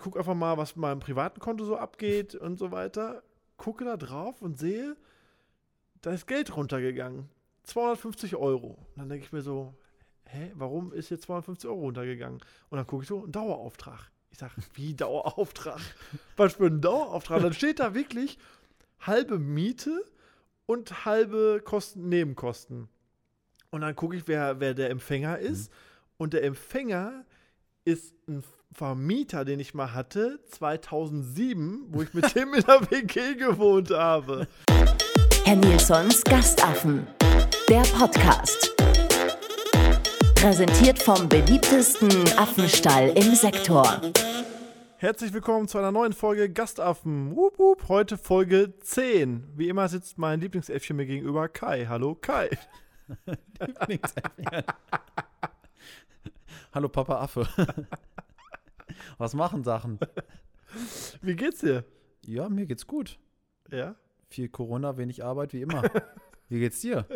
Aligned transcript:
ich 0.00 0.04
gucke 0.04 0.18
einfach 0.18 0.34
mal, 0.34 0.56
was 0.56 0.76
mit 0.76 0.80
meinem 0.80 1.00
privaten 1.00 1.40
Konto 1.40 1.62
so 1.62 1.76
abgeht 1.76 2.34
und 2.34 2.58
so 2.58 2.72
weiter. 2.72 3.22
Gucke 3.58 3.84
da 3.84 3.98
drauf 3.98 4.40
und 4.40 4.58
sehe, 4.58 4.96
da 6.00 6.12
ist 6.12 6.26
Geld 6.26 6.56
runtergegangen. 6.56 7.28
250 7.64 8.36
Euro. 8.36 8.78
Und 8.78 8.96
dann 8.96 9.10
denke 9.10 9.26
ich 9.26 9.32
mir 9.32 9.42
so, 9.42 9.74
hä, 10.24 10.52
warum 10.54 10.94
ist 10.94 11.10
jetzt 11.10 11.24
250 11.24 11.68
Euro 11.68 11.80
runtergegangen? 11.80 12.40
Und 12.70 12.78
dann 12.78 12.86
gucke 12.86 13.02
ich 13.02 13.10
so, 13.10 13.26
ein 13.26 13.30
Dauerauftrag. 13.30 14.10
Ich 14.30 14.38
sage, 14.38 14.54
wie 14.72 14.94
Dauerauftrag? 14.96 15.80
Was 16.38 16.54
für 16.54 16.68
ein 16.68 16.80
Dauerauftrag? 16.80 17.42
Dann 17.42 17.52
steht 17.52 17.78
da 17.78 17.92
wirklich 17.92 18.38
halbe 19.00 19.38
Miete 19.38 20.02
und 20.64 21.04
halbe 21.04 21.60
Kosten, 21.62 22.08
Nebenkosten. 22.08 22.88
Und 23.68 23.82
dann 23.82 23.94
gucke 23.94 24.16
ich, 24.16 24.26
wer, 24.26 24.60
wer 24.60 24.72
der 24.72 24.88
Empfänger 24.88 25.38
ist. 25.38 25.70
Mhm. 25.70 25.76
Und 26.16 26.32
der 26.32 26.44
Empfänger 26.44 27.26
ist 27.84 28.14
ein 28.26 28.42
Vermieter, 28.72 29.44
den 29.44 29.58
ich 29.58 29.74
mal 29.74 29.94
hatte, 29.94 30.38
2007, 30.48 31.86
wo 31.88 32.02
ich 32.02 32.14
mit 32.14 32.34
dem 32.34 32.54
in 32.54 32.62
der 32.62 32.80
WG 32.90 33.34
gewohnt 33.34 33.90
habe. 33.90 34.46
Herr 35.44 35.56
Nilsons 35.56 36.22
Gastaffen, 36.22 37.06
der 37.68 37.82
Podcast. 37.82 38.72
Präsentiert 40.36 41.02
vom 41.02 41.28
beliebtesten 41.28 42.10
Affenstall 42.38 43.08
im 43.16 43.34
Sektor. 43.34 44.00
Herzlich 44.98 45.32
willkommen 45.32 45.66
zu 45.66 45.78
einer 45.78 45.92
neuen 45.92 46.12
Folge 46.12 46.48
Gastaffen. 46.48 47.34
Wup, 47.34 47.58
wup. 47.58 47.88
Heute 47.88 48.16
Folge 48.16 48.74
10. 48.80 49.48
Wie 49.56 49.68
immer 49.68 49.88
sitzt 49.88 50.16
mein 50.16 50.40
Lieblingsäffchen 50.40 50.96
mir 50.96 51.06
gegenüber, 51.06 51.48
Kai. 51.48 51.86
Hallo, 51.86 52.14
Kai. 52.14 52.50
Lieblingsäffchen. 53.60 54.64
Hallo, 56.72 56.88
Papa 56.88 57.20
Affe. 57.20 57.48
Was 59.18 59.34
machen 59.34 59.64
Sachen? 59.64 59.98
Wie 61.22 61.36
geht's 61.36 61.60
dir? 61.60 61.84
Ja, 62.26 62.48
mir 62.48 62.66
geht's 62.66 62.86
gut. 62.86 63.18
Ja? 63.70 63.96
Viel 64.28 64.48
Corona, 64.48 64.96
wenig 64.96 65.24
Arbeit, 65.24 65.52
wie 65.52 65.62
immer. 65.62 65.82
Wie 66.48 66.60
geht's 66.60 66.80
dir? 66.80 67.06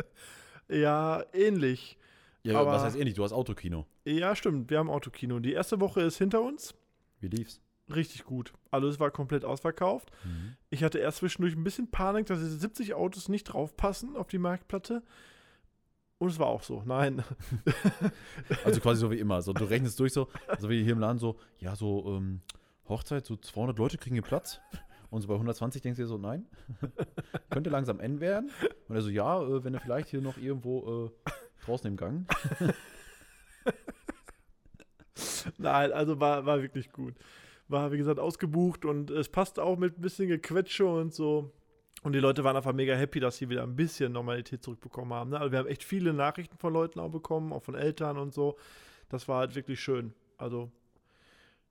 Ja, 0.68 1.24
ähnlich. 1.32 1.98
Ja, 2.42 2.60
Aber, 2.60 2.72
was 2.72 2.82
heißt 2.82 2.96
ähnlich? 2.96 3.14
Du 3.14 3.24
hast 3.24 3.32
Autokino. 3.32 3.86
Ja, 4.04 4.34
stimmt. 4.36 4.70
Wir 4.70 4.78
haben 4.78 4.90
Autokino. 4.90 5.38
Die 5.38 5.52
erste 5.52 5.80
Woche 5.80 6.02
ist 6.02 6.18
hinter 6.18 6.42
uns. 6.42 6.74
Wie 7.20 7.28
lief's? 7.28 7.60
Richtig 7.94 8.24
gut. 8.24 8.52
Alles 8.70 8.98
war 9.00 9.10
komplett 9.10 9.44
ausverkauft. 9.44 10.10
Mhm. 10.24 10.56
Ich 10.70 10.82
hatte 10.82 10.98
erst 10.98 11.18
zwischendurch 11.18 11.54
ein 11.54 11.64
bisschen 11.64 11.90
Panik, 11.90 12.26
dass 12.26 12.38
diese 12.38 12.56
70 12.58 12.94
Autos 12.94 13.28
nicht 13.28 13.44
draufpassen 13.44 14.16
auf 14.16 14.28
die 14.28 14.38
Marktplatte. 14.38 15.02
Und 16.24 16.30
es 16.30 16.38
war 16.38 16.46
auch 16.46 16.62
so, 16.62 16.82
nein. 16.86 17.22
Also 18.64 18.80
quasi 18.80 19.00
so 19.00 19.10
wie 19.10 19.18
immer. 19.18 19.42
So, 19.42 19.52
du 19.52 19.64
rechnest 19.64 20.00
durch 20.00 20.14
so, 20.14 20.28
so 20.58 20.70
wie 20.70 20.82
hier 20.82 20.94
im 20.94 20.98
Laden 20.98 21.18
so, 21.18 21.36
ja, 21.58 21.76
so 21.76 22.16
ähm, 22.16 22.40
Hochzeit, 22.88 23.26
so 23.26 23.36
200 23.36 23.76
Leute 23.76 23.98
kriegen 23.98 24.14
hier 24.14 24.22
Platz. 24.22 24.58
Und 25.10 25.20
so 25.20 25.28
bei 25.28 25.34
120 25.34 25.82
denkst 25.82 25.98
du 25.98 26.04
dir 26.04 26.08
so, 26.08 26.16
nein, 26.16 26.46
könnte 27.50 27.68
langsam 27.68 28.00
N 28.00 28.20
werden. 28.20 28.50
Und 28.88 28.96
er 28.96 29.02
so, 29.02 29.10
ja, 29.10 29.42
äh, 29.42 29.64
wenn 29.64 29.74
er 29.74 29.80
vielleicht 29.80 30.08
hier 30.08 30.22
noch 30.22 30.38
irgendwo 30.38 31.04
äh, 31.04 31.30
draußen 31.66 31.88
im 31.88 31.98
Gang. 31.98 32.26
nein, 35.58 35.92
also 35.92 36.20
war, 36.20 36.46
war 36.46 36.62
wirklich 36.62 36.90
gut. 36.90 37.12
War, 37.68 37.92
wie 37.92 37.98
gesagt, 37.98 38.18
ausgebucht 38.18 38.86
und 38.86 39.10
es 39.10 39.28
passt 39.28 39.60
auch 39.60 39.76
mit 39.76 39.98
ein 39.98 40.00
bisschen 40.00 40.28
Gequetsche 40.28 40.86
und 40.86 41.12
so. 41.12 41.52
Und 42.04 42.12
die 42.12 42.20
Leute 42.20 42.44
waren 42.44 42.54
einfach 42.54 42.74
mega 42.74 42.94
happy, 42.94 43.18
dass 43.18 43.38
sie 43.38 43.48
wieder 43.48 43.62
ein 43.62 43.76
bisschen 43.76 44.12
Normalität 44.12 44.62
zurückbekommen 44.62 45.14
haben. 45.14 45.30
Ne? 45.30 45.40
Also 45.40 45.50
wir 45.50 45.58
haben 45.58 45.68
echt 45.68 45.82
viele 45.82 46.12
Nachrichten 46.12 46.58
von 46.58 46.70
Leuten 46.70 47.00
auch 47.00 47.08
bekommen, 47.08 47.50
auch 47.50 47.62
von 47.62 47.74
Eltern 47.74 48.18
und 48.18 48.34
so. 48.34 48.58
Das 49.08 49.26
war 49.26 49.38
halt 49.38 49.54
wirklich 49.54 49.80
schön. 49.80 50.12
Also 50.36 50.70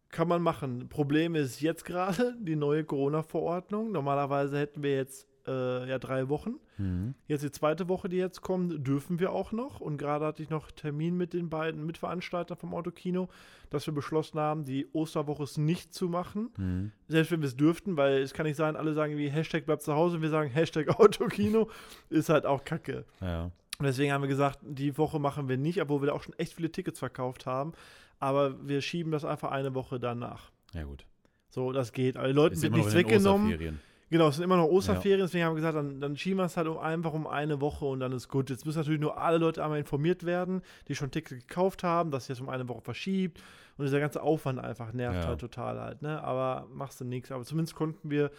kann 0.09 0.27
man 0.27 0.41
machen. 0.41 0.89
Problem 0.89 1.35
ist 1.35 1.61
jetzt 1.61 1.85
gerade 1.85 2.35
die 2.39 2.55
neue 2.55 2.83
Corona-Verordnung. 2.83 3.91
Normalerweise 3.91 4.57
hätten 4.57 4.81
wir 4.81 4.95
jetzt 4.95 5.27
äh, 5.47 5.89
ja 5.89 5.99
drei 5.99 6.29
Wochen. 6.29 6.55
Mhm. 6.77 7.13
Jetzt 7.27 7.43
die 7.43 7.51
zweite 7.51 7.89
Woche, 7.89 8.09
die 8.09 8.17
jetzt 8.17 8.41
kommt, 8.41 8.85
dürfen 8.87 9.19
wir 9.19 9.31
auch 9.31 9.51
noch. 9.51 9.79
Und 9.79 9.97
gerade 9.97 10.25
hatte 10.25 10.41
ich 10.41 10.49
noch 10.49 10.71
Termin 10.71 11.17
mit 11.17 11.33
den 11.33 11.49
beiden 11.49 11.85
Mitveranstaltern 11.85 12.57
vom 12.57 12.73
Autokino, 12.73 13.29
dass 13.69 13.85
wir 13.85 13.93
beschlossen 13.93 14.39
haben, 14.39 14.63
die 14.63 14.87
Osterwoche 14.93 15.45
nicht 15.59 15.93
zu 15.93 16.07
machen. 16.07 16.49
Mhm. 16.57 16.91
Selbst 17.07 17.31
wenn 17.31 17.41
wir 17.41 17.47
es 17.47 17.57
dürften, 17.57 17.97
weil 17.97 18.21
es 18.21 18.33
kann 18.33 18.45
nicht 18.45 18.55
sein, 18.55 18.75
alle 18.75 18.93
sagen 18.93 19.17
wie 19.17 19.29
Hashtag 19.29 19.65
bleibt 19.65 19.83
zu 19.83 19.93
Hause 19.93 20.17
und 20.17 20.21
wir 20.21 20.29
sagen 20.29 20.49
Hashtag 20.49 20.87
Autokino, 20.99 21.69
ist 22.09 22.29
halt 22.29 22.45
auch 22.45 22.63
kacke. 22.63 23.05
Ja. 23.21 23.51
Und 23.79 23.85
deswegen 23.85 24.11
haben 24.11 24.21
wir 24.21 24.29
gesagt, 24.29 24.59
die 24.61 24.97
Woche 24.97 25.19
machen 25.19 25.49
wir 25.49 25.57
nicht, 25.57 25.81
obwohl 25.81 26.01
wir 26.01 26.07
da 26.07 26.13
auch 26.13 26.23
schon 26.23 26.37
echt 26.37 26.53
viele 26.53 26.71
Tickets 26.71 26.99
verkauft 26.99 27.45
haben. 27.45 27.73
Aber 28.19 28.67
wir 28.67 28.81
schieben 28.81 29.11
das 29.11 29.25
einfach 29.25 29.51
eine 29.51 29.75
Woche 29.75 29.99
danach. 29.99 30.51
Ja, 30.73 30.83
gut. 30.83 31.05
So, 31.49 31.71
das 31.71 31.91
geht. 31.91 32.17
Also 32.17 32.33
Leuten 32.33 32.61
wird 32.61 32.73
nichts 32.73 32.93
weggenommen. 32.93 33.79
Genau, 34.13 34.27
es 34.27 34.35
sind 34.35 34.43
immer 34.43 34.57
noch 34.57 34.67
Osterferien, 34.67 35.21
ja. 35.21 35.25
deswegen 35.25 35.43
haben 35.43 35.53
wir 35.53 35.55
gesagt, 35.55 35.75
dann, 35.75 35.99
dann 35.99 36.15
schieben 36.15 36.37
wir 36.37 36.45
es 36.45 36.55
halt 36.55 36.67
um 36.67 36.77
einfach 36.77 37.13
um 37.13 37.25
eine 37.25 37.61
Woche 37.61 37.85
und 37.85 37.99
dann 37.99 38.11
ist 38.11 38.27
gut. 38.27 38.51
Jetzt 38.51 38.63
müssen 38.63 38.77
natürlich 38.77 39.01
nur 39.01 39.17
alle 39.17 39.39
Leute 39.39 39.63
einmal 39.63 39.79
informiert 39.79 40.23
werden, 40.23 40.61
die 40.87 40.93
schon 40.93 41.09
Tickets 41.09 41.47
gekauft 41.47 41.81
haben, 41.81 42.11
dass 42.11 42.27
sich 42.27 42.37
das 42.37 42.41
um 42.41 42.47
eine 42.47 42.69
Woche 42.69 42.81
verschiebt. 42.81 43.41
Und 43.75 43.85
dieser 43.85 43.99
ganze 43.99 44.21
Aufwand 44.21 44.59
einfach 44.59 44.93
nervt 44.93 45.23
ja. 45.23 45.25
halt 45.29 45.39
total 45.39 45.79
halt, 45.81 46.03
ne? 46.03 46.23
Aber 46.23 46.67
machst 46.71 47.01
du 47.01 47.05
nichts. 47.05 47.31
Aber 47.31 47.43
zumindest 47.43 47.73
konnten 47.73 48.11
wir 48.11 48.29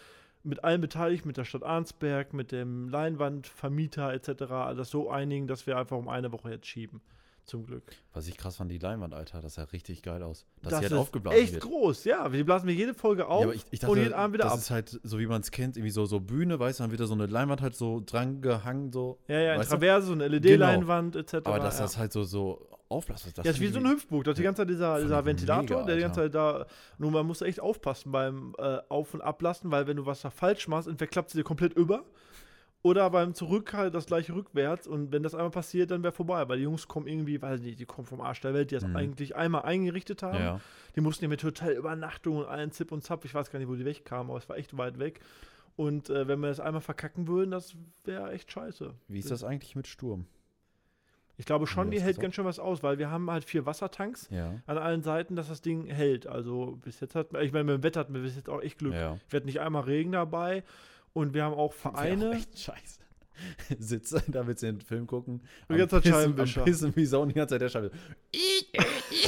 mit 0.43 0.63
allen 0.63 0.79
Beteiligten, 0.79 1.27
mit 1.27 1.35
der 1.35 1.43
Stadt 1.43 1.63
Arnsberg, 1.63 2.31
mit 2.31 2.53
dem 2.53 2.87
Leinwandvermieter 2.87 4.13
etc., 4.13 4.29
das 4.77 4.89
so 4.89 5.09
einigen, 5.09 5.45
dass 5.45 5.67
wir 5.67 5.77
einfach 5.77 5.97
um 5.97 6.07
eine 6.07 6.31
Woche 6.31 6.51
jetzt 6.51 6.67
schieben. 6.67 7.01
Zum 7.45 7.63
Glück. 7.63 7.83
Was 8.11 8.27
ich 8.27 8.37
krass 8.37 8.55
fand, 8.55 8.71
die 8.71 8.79
Leinwand, 8.79 9.13
Alter, 9.13 9.39
das 9.39 9.53
sah 9.53 9.63
richtig 9.65 10.01
geil 10.01 10.23
aus. 10.23 10.47
Dass 10.63 10.71
das 10.71 10.79
die 10.79 10.85
halt 10.85 10.93
ist 10.93 10.97
aufgeblasen 10.97 11.39
echt 11.39 11.53
wird. 11.53 11.63
groß, 11.63 12.03
ja. 12.05 12.27
Die 12.27 12.43
blasen 12.43 12.67
wir 12.67 12.73
jede 12.73 12.95
Folge 12.95 13.27
auf 13.27 13.45
ja, 13.45 13.51
ich, 13.51 13.63
ich 13.69 13.79
dachte, 13.79 13.91
und 13.91 13.99
jeden 13.99 14.13
Abend 14.13 14.33
wieder 14.33 14.45
das 14.45 14.53
ab. 14.53 14.57
Das 14.57 14.65
ist 14.65 14.71
halt 14.71 14.99
so, 15.03 15.19
wie 15.19 15.27
man 15.27 15.41
es 15.41 15.51
kennt, 15.51 15.77
irgendwie 15.77 15.91
so, 15.91 16.05
so 16.05 16.19
Bühne, 16.19 16.59
weißt 16.59 16.79
du, 16.79 16.83
dann 16.83 16.91
wird 16.91 17.01
da 17.01 17.05
so 17.05 17.13
eine 17.13 17.27
Leinwand 17.27 17.61
halt 17.61 17.75
so 17.75 18.01
dran 18.03 18.41
gehangen, 18.41 18.91
so. 18.91 19.19
Ja, 19.27 19.39
ja, 19.39 19.55
in 19.55 19.61
Traverse, 19.61 20.07
so 20.07 20.13
eine 20.13 20.27
LED-Leinwand 20.27 21.13
genau. 21.13 21.23
etc. 21.23 21.35
Aber 21.47 21.59
dass 21.59 21.77
ja. 21.77 21.83
das 21.83 21.97
halt 21.99 22.11
so, 22.11 22.23
so 22.23 22.67
aufblasst. 22.89 23.37
Das 23.37 23.45
ja, 23.45 23.51
ist 23.51 23.59
wie 23.59 23.67
so 23.67 23.79
ein 23.79 23.87
Hüpfburg. 23.87 24.23
Das 24.23 24.33
ist 24.33 24.39
die 24.39 24.43
ganze 24.43 24.61
Zeit 24.63 24.69
dieser, 24.69 25.01
dieser 25.01 25.25
Ventilator, 25.25 25.77
mega, 25.77 25.85
der 25.85 25.95
die 25.95 26.01
ganze 26.01 26.21
Zeit 26.21 26.35
da. 26.35 26.65
Nur 26.97 27.11
man 27.11 27.25
muss 27.25 27.41
echt 27.41 27.59
aufpassen 27.59 28.11
beim 28.11 28.55
äh, 28.57 28.79
Auf- 28.89 29.13
und 29.13 29.21
Ablassen, 29.21 29.71
weil 29.71 29.87
wenn 29.87 29.97
du 29.97 30.05
was 30.05 30.21
da 30.21 30.29
falsch 30.29 30.67
machst, 30.67 30.87
entweder 30.87 31.09
klappt 31.09 31.29
sie 31.29 31.37
dir 31.37 31.43
komplett 31.43 31.73
über. 31.73 32.05
Oder 32.85 33.09
beim 33.09 33.33
Zurück 33.33 33.73
halt 33.73 33.95
das 33.95 34.05
gleiche 34.05 34.35
rückwärts. 34.35 34.85
Und 34.85 35.11
wenn 35.11 35.23
das 35.23 35.33
einmal 35.33 35.49
passiert, 35.49 35.89
dann 35.89 36.03
wäre 36.03 36.13
vorbei. 36.13 36.47
Weil 36.47 36.57
die 36.57 36.65
Jungs 36.65 36.87
kommen 36.87 37.07
irgendwie, 37.07 37.41
weiß 37.41 37.61
nicht, 37.61 37.79
die 37.79 37.87
kommen 37.87 38.05
vom 38.05 38.21
Arsch 38.21 38.41
der 38.41 38.53
Welt, 38.53 38.69
die 38.69 38.75
das 38.75 38.85
mhm. 38.85 38.95
eigentlich 38.95 39.35
einmal 39.35 39.63
eingerichtet 39.63 40.21
haben. 40.21 40.37
Ja. 40.37 40.61
Die 40.95 41.01
mussten 41.01 41.25
ja 41.25 41.29
mit 41.29 41.43
Hotelübernachtung 41.43 42.37
und 42.37 42.45
allen 42.45 42.69
Zip 42.69 42.91
und 42.91 43.03
Zap, 43.03 43.25
ich 43.25 43.33
weiß 43.33 43.49
gar 43.49 43.57
nicht, 43.57 43.69
wo 43.69 43.73
die 43.73 43.85
wegkamen, 43.85 44.29
aber 44.29 44.37
es 44.37 44.47
war 44.47 44.57
echt 44.57 44.77
weit 44.77 44.99
weg. 44.99 45.19
Und 45.75 46.11
äh, 46.11 46.27
wenn 46.27 46.39
wir 46.41 46.49
das 46.49 46.59
einmal 46.59 46.81
verkacken 46.81 47.27
würden, 47.27 47.49
das 47.49 47.75
wäre 48.03 48.31
echt 48.31 48.51
scheiße. 48.51 48.93
Wie 49.07 49.17
ist 49.17 49.31
das 49.31 49.43
eigentlich 49.43 49.75
mit 49.75 49.87
Sturm? 49.87 50.27
Ich 51.37 51.47
glaube 51.47 51.65
schon, 51.65 51.89
die 51.89 51.99
hält 51.99 52.19
ganz 52.19 52.35
schön 52.35 52.45
was 52.45 52.59
aus, 52.59 52.83
weil 52.83 52.99
wir 52.99 53.09
haben 53.09 53.31
halt 53.31 53.45
vier 53.45 53.65
Wassertanks 53.65 54.29
ja. 54.29 54.61
an 54.67 54.77
allen 54.77 55.01
Seiten, 55.01 55.35
dass 55.35 55.47
das 55.47 55.61
Ding 55.61 55.87
hält. 55.87 56.27
Also 56.27 56.77
bis 56.83 56.99
jetzt 56.99 57.15
hat, 57.15 57.33
ich 57.41 57.51
meine, 57.51 57.63
mit 57.63 57.77
dem 57.77 57.83
Wetter 57.83 58.01
hatten 58.01 58.13
wir 58.13 58.21
bis 58.21 58.35
jetzt 58.35 58.47
auch 58.47 58.61
echt 58.61 58.77
Glück. 58.77 58.93
Ja. 58.93 59.17
Ich 59.25 59.33
werde 59.33 59.47
nicht 59.47 59.59
einmal 59.59 59.83
Regen 59.85 60.11
dabei 60.11 60.63
und 61.15 61.33
wir 61.33 61.43
haben 61.45 61.55
auch 61.55 61.73
Vereine. 61.73 62.29
Auch 62.29 62.35
echt 62.35 62.59
scheiße. 62.59 62.99
Sitze, 63.79 64.21
da 64.27 64.45
willst 64.45 64.63
du 64.63 64.67
den 64.67 64.81
Film 64.81 65.07
gucken. 65.07 65.41
Die 65.69 65.77
ganze 65.77 66.01
Zeit 66.01 66.11
Scheibenwischer. 66.11 66.61
Am 66.61 66.65
Pissen 66.65 66.95
wie 66.95 67.05
Sau 67.05 67.25
die 67.25 67.33
ganze 67.33 67.53
Zeit 67.55 67.61
der 67.61 67.69
Scheibe. 67.69 67.91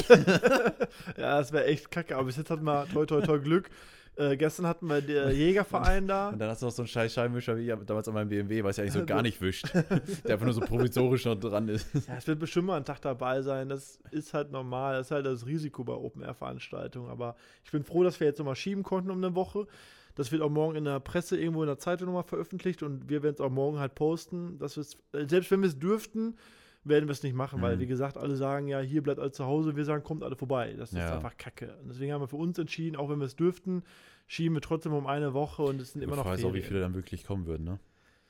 ja, 1.16 1.38
das 1.38 1.52
wäre 1.52 1.64
echt 1.66 1.90
kacke. 1.90 2.14
Aber 2.16 2.26
bis 2.26 2.36
jetzt 2.36 2.50
hatten 2.50 2.64
wir 2.64 2.86
toi 2.92 3.06
toi 3.06 3.20
toi 3.22 3.38
Glück. 3.38 3.70
Äh, 4.16 4.36
gestern 4.36 4.66
hatten 4.66 4.86
wir 4.88 5.00
den 5.00 5.30
Jägerverein 5.30 6.06
da. 6.08 6.30
Und 6.30 6.40
dann 6.40 6.50
hast 6.50 6.60
du 6.60 6.66
noch 6.66 6.72
so 6.72 6.82
einen 6.82 6.88
scheiß 6.88 7.14
Scheibenwischer 7.14 7.56
wie 7.56 7.66
damals 7.66 8.08
an 8.08 8.14
meinem 8.14 8.28
BMW, 8.28 8.64
was 8.64 8.76
ja 8.76 8.82
eigentlich 8.82 8.94
so 8.94 9.06
gar 9.06 9.22
nicht 9.22 9.40
wischt. 9.40 9.72
der 9.72 10.32
einfach 10.32 10.44
nur 10.44 10.54
so 10.54 10.60
provisorisch 10.60 11.24
noch 11.24 11.36
dran 11.36 11.68
ist. 11.68 11.86
Ja, 12.08 12.16
es 12.16 12.26
wird 12.26 12.38
bestimmt 12.40 12.66
mal 12.66 12.76
ein 12.76 12.84
Tag 12.84 13.00
dabei 13.00 13.42
sein. 13.42 13.68
Das 13.68 14.00
ist 14.10 14.34
halt 14.34 14.50
normal. 14.50 14.96
Das 14.96 15.06
ist 15.06 15.10
halt 15.12 15.24
das 15.24 15.46
Risiko 15.46 15.84
bei 15.84 15.94
Open-Air-Veranstaltungen. 15.94 17.10
Aber 17.10 17.36
ich 17.64 17.70
bin 17.70 17.84
froh, 17.84 18.02
dass 18.02 18.18
wir 18.18 18.26
jetzt 18.26 18.38
nochmal 18.38 18.56
schieben 18.56 18.82
konnten 18.82 19.10
um 19.10 19.18
eine 19.18 19.34
Woche. 19.34 19.66
Das 20.18 20.32
wird 20.32 20.42
auch 20.42 20.50
morgen 20.50 20.74
in 20.74 20.84
der 20.84 20.98
Presse 20.98 21.38
irgendwo 21.38 21.62
in 21.62 21.68
der 21.68 21.78
Zeitung 21.78 22.06
nochmal 22.06 22.24
veröffentlicht 22.24 22.82
und 22.82 23.08
wir 23.08 23.22
werden 23.22 23.34
es 23.34 23.40
auch 23.40 23.50
morgen 23.52 23.78
halt 23.78 23.94
posten. 23.94 24.58
Dass 24.58 24.76
äh, 24.76 24.82
selbst 25.28 25.48
wenn 25.52 25.60
wir 25.60 25.68
es 25.68 25.78
dürften, 25.78 26.34
werden 26.82 27.06
wir 27.06 27.12
es 27.12 27.22
nicht 27.22 27.36
machen, 27.36 27.60
mhm. 27.60 27.62
weil 27.62 27.78
wie 27.78 27.86
gesagt, 27.86 28.18
alle 28.18 28.34
sagen 28.34 28.66
ja, 28.66 28.80
hier 28.80 29.00
bleibt 29.00 29.20
alle 29.20 29.30
zu 29.30 29.44
Hause, 29.44 29.76
wir 29.76 29.84
sagen, 29.84 30.02
kommt 30.02 30.24
alle 30.24 30.34
vorbei. 30.34 30.74
Das 30.76 30.90
ja. 30.90 31.06
ist 31.06 31.12
einfach 31.12 31.36
Kacke. 31.36 31.76
Und 31.82 31.90
deswegen 31.90 32.12
haben 32.12 32.20
wir 32.20 32.26
für 32.26 32.36
uns 32.36 32.58
entschieden, 32.58 32.96
auch 32.96 33.08
wenn 33.08 33.20
wir 33.20 33.26
es 33.26 33.36
dürften, 33.36 33.84
schieben 34.26 34.56
wir 34.56 34.60
trotzdem 34.60 34.92
um 34.92 35.06
eine 35.06 35.34
Woche 35.34 35.62
und 35.62 35.80
es 35.80 35.92
sind 35.92 36.02
immer 36.02 36.16
noch 36.16 36.24
Ich 36.24 36.32
weiß 36.32 36.44
auch, 36.46 36.54
wie 36.54 36.62
viele 36.62 36.80
dann 36.80 36.94
wirklich 36.94 37.24
kommen 37.24 37.46
würden, 37.46 37.62
ne? 37.62 37.78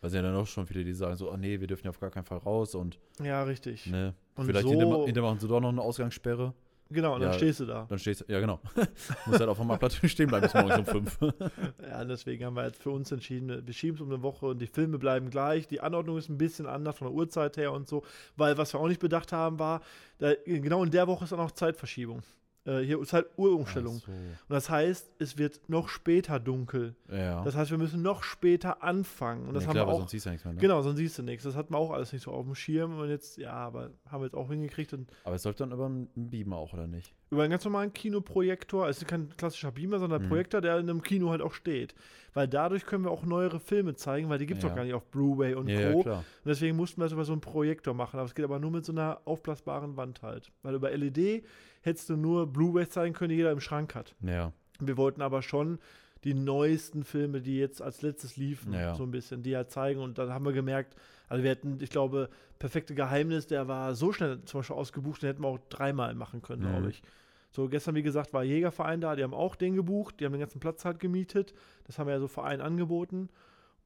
Weil 0.03 0.09
es 0.09 0.15
ja 0.15 0.21
dann 0.21 0.37
auch 0.37 0.47
schon 0.47 0.67
viele, 0.67 0.85
die 0.85 0.93
sagen 0.93 1.17
so, 1.17 1.33
ach 1.33 1.39
nee, 1.39 1.59
wir 1.59 1.67
dürfen 1.69 1.87
ja 1.87 1.91
auf 1.91 1.99
gar 1.99 2.11
keinen 2.11 2.25
Fall 2.25 2.39
raus 2.39 2.75
und. 2.75 2.99
Ja, 3.23 3.45
richtig. 3.45 3.87
Ne? 3.87 4.15
Und 4.37 4.45
Vielleicht 4.45 4.69
so 4.69 4.71
hinter, 4.71 5.07
hinter 5.07 5.23
machen 5.23 5.41
sie 5.41 5.49
doch 5.49 5.61
noch 5.61 5.71
eine 5.71 5.81
Ausgangssperre. 5.81 6.53
Genau, 6.91 7.17
und 7.17 7.23
ja, 7.23 7.29
dann 7.29 7.37
stehst 7.37 7.61
du 7.61 7.67
da. 7.67 7.87
Dann 7.89 7.99
stehst 7.99 8.23
du, 8.23 8.33
ja 8.33 8.41
genau. 8.41 8.61
Muss 9.27 9.39
halt 9.39 9.49
auf 9.49 9.59
dem 9.59 9.67
Marktplatz 9.67 9.95
stehen 10.11 10.29
bleiben 10.29 10.45
bis 10.45 10.55
morgens 10.55 10.79
um 10.79 10.87
fünf. 10.87 11.19
ja, 11.83 12.05
deswegen 12.05 12.45
haben 12.45 12.57
wir 12.57 12.65
jetzt 12.65 12.83
für 12.83 12.91
uns 12.91 13.13
entschieden, 13.13 13.67
wir 13.67 13.75
schieben 13.75 13.97
es 13.97 14.01
um 14.01 14.09
eine 14.11 14.23
Woche 14.23 14.47
und 14.47 14.59
die 14.59 14.67
Filme 14.67 14.99
bleiben 14.99 15.29
gleich. 15.29 15.67
Die 15.67 15.81
Anordnung 15.81 16.17
ist 16.17 16.31
ein 16.31 16.39
bisschen 16.39 16.67
anders 16.67 16.97
von 16.97 17.09
der 17.09 17.15
Uhrzeit 17.15 17.57
her 17.59 17.73
und 17.73 17.89
so, 17.89 18.05
weil 18.37 18.57
was 18.57 18.73
wir 18.73 18.81
auch 18.81 18.89
nicht 18.89 19.01
bedacht 19.01 19.33
haben, 19.33 19.59
war, 19.59 19.83
da, 20.19 20.33
genau 20.47 20.83
in 20.83 20.91
der 20.91 21.07
Woche 21.07 21.25
ist 21.25 21.33
dann 21.33 21.41
auch 21.41 21.51
Zeitverschiebung. 21.51 22.23
Äh, 22.69 22.81
hier 22.85 23.01
ist 23.01 23.13
halt 23.15 23.27
Uhrumstellung. 23.39 23.97
Ach 24.03 24.07
so. 24.07 24.13
Und 24.13 24.37
das 24.51 24.69
heißt, 24.69 25.11
es 25.19 25.39
wird 25.39 25.61
noch 25.69 25.89
später 25.89 26.39
dunkel. 26.39 26.95
Ja. 27.11 27.43
Das 27.45 27.57
heißt, 27.57 27.71
wir 27.71 27.79
müssen 27.79 28.03
noch 28.03 28.23
später 28.23 28.83
anfangen. 28.83 29.49
Und 29.49 29.55
das 29.55 29.63
ja, 29.63 29.69
haben 29.69 29.75
klar, 29.75 29.87
wir 29.87 29.89
weil 29.89 29.95
auch. 29.95 29.99
sonst 30.01 30.11
siehst 30.11 30.27
du 30.27 30.29
ja 30.29 30.33
nichts 30.33 30.45
mehr. 30.45 30.55
Ne? 30.55 30.61
Genau, 30.61 30.83
sonst 30.83 30.99
siehst 30.99 31.17
du 31.19 31.23
nichts. 31.23 31.45
Das 31.45 31.57
hatten 31.57 31.73
wir 31.73 31.79
auch 31.79 31.91
alles 31.93 32.13
nicht 32.13 32.23
so 32.23 32.31
auf 32.33 32.45
dem 32.45 32.55
Schirm. 32.55 32.99
Und 32.99 33.09
jetzt, 33.09 33.39
ja, 33.39 33.53
aber 33.55 33.91
haben 34.11 34.21
wir 34.21 34.27
jetzt 34.27 34.35
auch 34.37 34.49
hingekriegt. 34.51 34.93
Und 34.93 35.11
Aber 35.25 35.35
es 35.37 35.45
läuft 35.45 35.61
dann 35.61 35.73
über 35.73 35.87
einen 35.87 36.09
Beamer 36.15 36.57
auch, 36.57 36.73
oder 36.75 36.87
nicht? 36.87 37.15
über 37.31 37.43
einen 37.43 37.51
ganz 37.51 37.63
normalen 37.65 37.93
Kinoprojektor. 37.93 38.89
Es 38.89 38.99
ist 39.03 39.07
kein 39.07 39.29
klassischer 39.37 39.71
Beamer, 39.71 39.99
sondern 39.99 40.21
ein 40.23 40.25
Mhm. 40.25 40.31
Projektor, 40.31 40.63
der 40.63 40.79
in 40.79 40.89
einem 40.89 41.03
Kino 41.03 41.29
halt 41.29 41.43
auch 41.43 41.53
steht. 41.53 41.95
Weil 42.33 42.49
dadurch 42.49 42.87
können 42.87 43.05
wir 43.05 43.11
auch 43.11 43.23
neuere 43.27 43.61
Filme 43.61 43.95
zeigen, 43.97 44.31
weil 44.31 44.39
die 44.39 44.47
gibt 44.47 44.59
es 44.59 44.63
Ja. 44.65 44.71
doch 44.71 44.77
gar 44.77 44.85
nicht 44.85 44.95
auf 44.95 45.05
Blu-ray 45.11 45.53
und 45.55 45.67
Co. 45.67 46.03
klar. 46.03 46.19
Und 46.21 46.25
deswegen 46.47 46.75
mussten 46.77 47.01
wir 47.01 47.05
das 47.05 47.13
über 47.13 47.25
so 47.27 47.33
einen 47.33 47.43
Projektor 47.43 47.93
machen. 47.93 48.19
Aber 48.19 48.25
es 48.27 48.35
geht 48.35 48.47
aber 48.47 48.59
nur 48.59 48.71
mit 48.71 48.87
so 48.87 48.93
einer 48.93 49.21
aufblasbaren 49.27 49.97
Wand 49.99 50.23
halt. 50.23 50.51
Weil 50.63 50.75
über 50.75 50.91
LED 50.91 51.45
hättest 51.89 52.09
du 52.11 52.17
nur 52.17 52.47
Blu-rays 52.47 52.91
zeigen 52.91 53.15
können, 53.15 53.31
die 53.31 53.37
jeder 53.37 53.53
im 53.53 53.61
Schrank 53.61 53.95
hat. 53.95 54.15
Ja. 54.23 54.53
Wir 54.81 54.97
wollten 54.97 55.23
aber 55.23 55.43
schon 55.43 55.79
die 56.25 56.35
neuesten 56.35 57.05
Filme, 57.05 57.41
die 57.41 57.59
jetzt 57.59 57.81
als 57.83 58.03
letztes 58.03 58.37
liefen, 58.37 58.73
Ja. 58.73 58.95
so 58.95 59.03
ein 59.05 59.11
bisschen, 59.11 59.43
die 59.43 59.57
halt 59.57 59.71
zeigen. 59.71 60.01
Und 60.01 60.19
dann 60.19 60.31
haben 60.33 60.45
wir 60.45 60.53
gemerkt, 60.53 60.95
also 61.29 61.43
wir 61.45 61.51
hätten, 61.51 61.79
ich 61.81 61.91
glaube, 61.91 62.29
Perfekte 62.59 62.95
Geheimnis, 62.95 63.47
der 63.47 63.69
war 63.69 63.95
so 63.95 64.13
schnell 64.13 64.43
zum 64.45 64.61
Beispiel 64.61 64.75
ausgebucht, 64.77 65.23
den 65.23 65.29
hätten 65.29 65.43
wir 65.43 65.49
auch 65.49 65.61
dreimal 65.69 66.15
machen 66.15 66.43
können, 66.43 66.63
Mhm. 66.65 66.69
glaube 66.71 66.91
ich. 66.91 67.03
So, 67.51 67.69
gestern, 67.69 67.95
wie 67.95 68.03
gesagt, 68.03 68.33
war 68.35 68.43
Jägerverein 68.45 69.01
da, 69.01 69.15
die 69.17 69.23
haben 69.23 69.33
auch 69.35 69.55
den 69.57 69.75
gebucht, 69.77 70.19
die 70.21 70.25
haben 70.25 70.33
den 70.33 70.41
ganzen 70.41 70.61
Platz 70.61 70.85
halt 70.85 70.99
gemietet. 70.99 71.55
Das 71.85 71.99
haben 71.99 72.07
wir 72.09 72.15
ja 72.15 72.21
so 72.21 72.29
Verein 72.29 72.61
angeboten. 72.61 73.29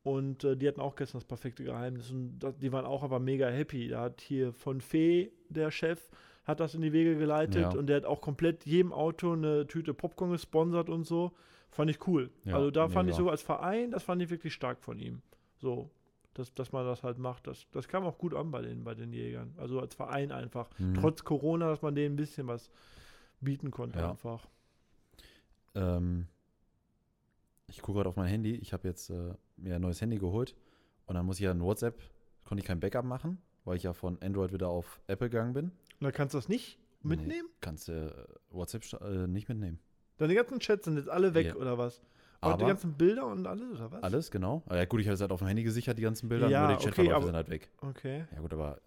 Und 0.03 0.43
äh, 0.43 0.57
die 0.57 0.67
hatten 0.67 0.81
auch 0.81 0.97
gestern 0.97 1.19
das 1.19 1.27
perfekte 1.27 1.63
Geheimnis. 1.63 2.11
Und 2.11 2.39
das, 2.41 2.57
die 2.59 2.73
waren 2.73 2.87
auch 2.87 3.03
aber 3.05 3.21
mega 3.21 3.47
happy. 3.49 3.89
Da 3.89 4.01
hat 4.01 4.21
hier 4.21 4.53
von 4.53 4.81
Fee, 4.81 5.31
der 5.49 5.71
Chef, 5.71 6.11
hat 6.45 6.61
das 6.61 6.75
in 6.75 6.81
die 6.83 6.93
Wege 6.93 7.17
geleitet 7.17 7.63
Ja. 7.63 7.71
und 7.71 7.87
der 7.87 7.97
hat 7.99 8.05
auch 8.05 8.21
komplett 8.21 8.67
jedem 8.67 8.93
Auto 8.93 9.33
eine 9.33 9.67
Tüte 9.67 9.95
Popcorn 9.95 10.31
gesponsert 10.33 10.89
und 10.89 11.05
so. 11.05 11.33
Fand 11.71 11.91
ich 11.91 12.07
cool. 12.07 12.31
Ja, 12.45 12.57
also 12.57 12.71
da 12.71 12.89
fand 12.89 13.09
ich 13.09 13.17
sogar 13.17 13.33
als 13.33 13.43
Verein, 13.43 13.91
das 13.93 14.03
fand 14.03 14.21
ich 14.21 14.29
wirklich 14.31 14.53
stark 14.53 14.83
von 14.83 14.99
ihm. 14.99 15.23
So, 15.59 15.91
dass, 16.35 16.53
dass 16.55 16.73
man 16.73 16.85
das 16.85 17.03
halt 17.03 17.19
macht. 17.19 17.47
Das, 17.47 17.67
das 17.73 17.89
kam 17.89 18.05
auch 18.05 18.19
gut 18.19 18.35
an 18.35 18.51
bei 18.51 18.61
den, 18.61 18.85
bei 18.85 18.95
den 18.95 19.13
Jägern. 19.13 19.55
Also 19.57 19.81
als 19.81 19.95
Verein 19.95 20.33
einfach. 20.33 20.69
Mhm. 20.79 20.95
Trotz 20.95 21.25
Corona, 21.25 21.69
dass 21.69 21.81
man 21.83 21.95
denen 21.95 22.15
ein 22.15 22.17
bisschen 22.17 22.47
was 22.47 22.71
bieten 23.41 23.71
konnte 23.71 24.01
Ja. 24.01 24.11
einfach. 24.11 24.47
Ähm, 25.75 26.27
ich 27.69 27.81
gucke 27.81 27.97
gerade 27.99 28.09
auf 28.09 28.17
mein 28.17 28.29
Handy. 28.29 28.55
Ich 28.57 28.73
habe 28.73 28.87
jetzt 28.89 29.11
äh, 29.11 29.35
mir 29.57 29.77
ein 29.77 29.83
neues 29.83 30.01
Handy 30.01 30.19
geholt. 30.19 30.55
Und 31.07 31.15
dann 31.15 31.25
muss 31.27 31.37
ich 31.39 31.45
ja 31.45 31.53
in 31.53 31.63
WhatsApp, 31.63 32.01
konnte 32.45 32.61
ich 32.61 32.67
kein 32.67 32.81
Backup 32.81 33.05
machen, 33.05 33.39
weil 33.65 33.77
ich 33.77 33.83
ja 33.85 33.93
von 33.93 34.21
Android 34.23 34.53
wieder 34.53 34.69
auf 34.69 35.01
Apple 35.07 35.31
gegangen 35.31 35.53
bin. 35.55 35.73
Und 36.03 36.07
dann 36.07 36.13
kannst 36.15 36.35
du 36.35 36.39
das 36.39 36.49
nicht 36.49 36.81
mitnehmen? 37.03 37.47
Nee, 37.49 37.57
kannst 37.61 37.87
du 37.87 37.93
äh, 37.93 38.25
WhatsApp 38.51 38.83
äh, 39.03 39.29
nicht 39.29 39.49
mitnehmen. 39.49 39.79
Deine 40.19 40.35
ganzen 40.35 40.59
Chats 40.59 40.85
sind 40.87 40.97
jetzt 40.97 41.09
alle 41.09 41.33
weg 41.35 41.47
Ja. 41.47 41.55
oder 41.55 41.79
was? 41.79 42.03
Und 42.41 42.61
die 42.61 42.65
ganzen 42.67 42.95
Bilder 42.95 43.27
und 43.29 43.47
alles 43.47 43.71
oder 43.71 43.93
was? 43.93 44.03
alles, 44.03 44.31
genau. 44.33 44.65
Aber 44.67 44.77
ja, 44.77 44.85
gut, 44.85 45.01
ich 45.01 45.07
habe 45.07 45.15
es 45.15 45.21
halt 45.21 45.31
auf 45.31 45.39
dem 45.39 45.47
Handy 45.47 45.63
gesichert, 45.63 45.97
die 45.97 46.03
ganzen 46.03 46.29
Bilder, 46.29 46.49
Ja, 46.49 46.63
nur 46.67 46.69
die 46.71 46.75
okay, 46.75 46.87
Chatverläufe 46.87 47.15
aber- 47.17 47.27
sind 47.27 47.37
halt 47.37 47.51
weg. 47.51 47.71
Okay, 47.83 48.25
Ja 48.35 48.41
gut, 48.41 48.53
aber 48.53 48.81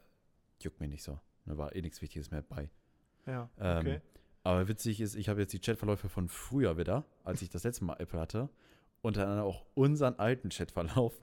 juckt 0.61 0.81
mir 0.81 0.89
nicht 0.89 1.03
so. 1.03 1.17
Da 1.45 1.57
war 1.57 1.73
eh 1.73 1.81
nichts 1.81 2.01
Wichtiges 2.01 2.31
mehr 2.31 2.41
bei. 2.41 2.69
ja, 3.25 3.49
Ähm, 3.59 3.77
okay. 3.79 4.01
Aber 4.43 4.67
witzig 4.67 4.99
ist, 4.99 5.15
ich 5.15 5.29
habe 5.29 5.39
jetzt 5.39 5.53
die 5.53 5.59
Chatverläufe 5.59 6.09
von 6.09 6.27
früher 6.27 6.77
wieder, 6.77 7.05
als 7.23 7.41
ich 7.41 7.49
das 7.49 7.63
letzte 7.63 7.85
Mal 7.85 7.95
Apple 7.97 8.19
hatte. 8.19 8.49
Und 9.01 9.15
dann 9.17 9.39
auch 9.39 9.65
unseren 9.73 10.15
alten 10.19 10.49
Chatverlauf. 10.49 11.17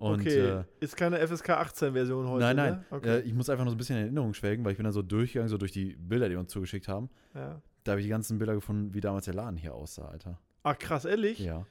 Und 0.00 0.20
okay, 0.20 0.38
äh, 0.60 0.64
ist 0.80 0.96
keine 0.96 1.18
FSK 1.26 1.50
18 1.50 1.92
Version 1.92 2.26
heute, 2.28 2.44
nein, 2.44 2.56
nein, 2.56 2.72
Ne? 2.72 2.84
Okay. 2.90 3.08
äh, 3.18 3.20
ich 3.20 3.34
muss 3.34 3.50
einfach 3.50 3.64
noch 3.64 3.70
so 3.70 3.74
ein 3.74 3.78
bisschen 3.78 3.96
in 3.96 4.02
Erinnerung 4.04 4.32
schwelgen, 4.34 4.64
weil 4.64 4.72
ich 4.72 4.78
bin 4.78 4.84
dann 4.84 4.92
so 4.94 5.02
durchgegangen, 5.02 5.48
so 5.50 5.58
durch 5.58 5.72
die 5.72 5.94
Bilder, 5.96 6.28
die 6.28 6.36
uns 6.36 6.50
zugeschickt 6.50 6.88
haben. 6.88 7.08
ja. 7.34 7.60
Da 7.84 7.92
habe 7.92 8.00
ich 8.02 8.06
die 8.06 8.10
ganzen 8.10 8.36
Bilder 8.38 8.52
gefunden, 8.54 8.92
wie 8.92 9.00
damals 9.00 9.24
der 9.24 9.32
Laden 9.34 9.56
hier 9.56 9.74
aussah, 9.74 10.06
Alter. 10.08 10.38
Ach 10.64 10.78
krass, 10.78 11.06
ehrlich? 11.06 11.38
Ja. 11.38 11.64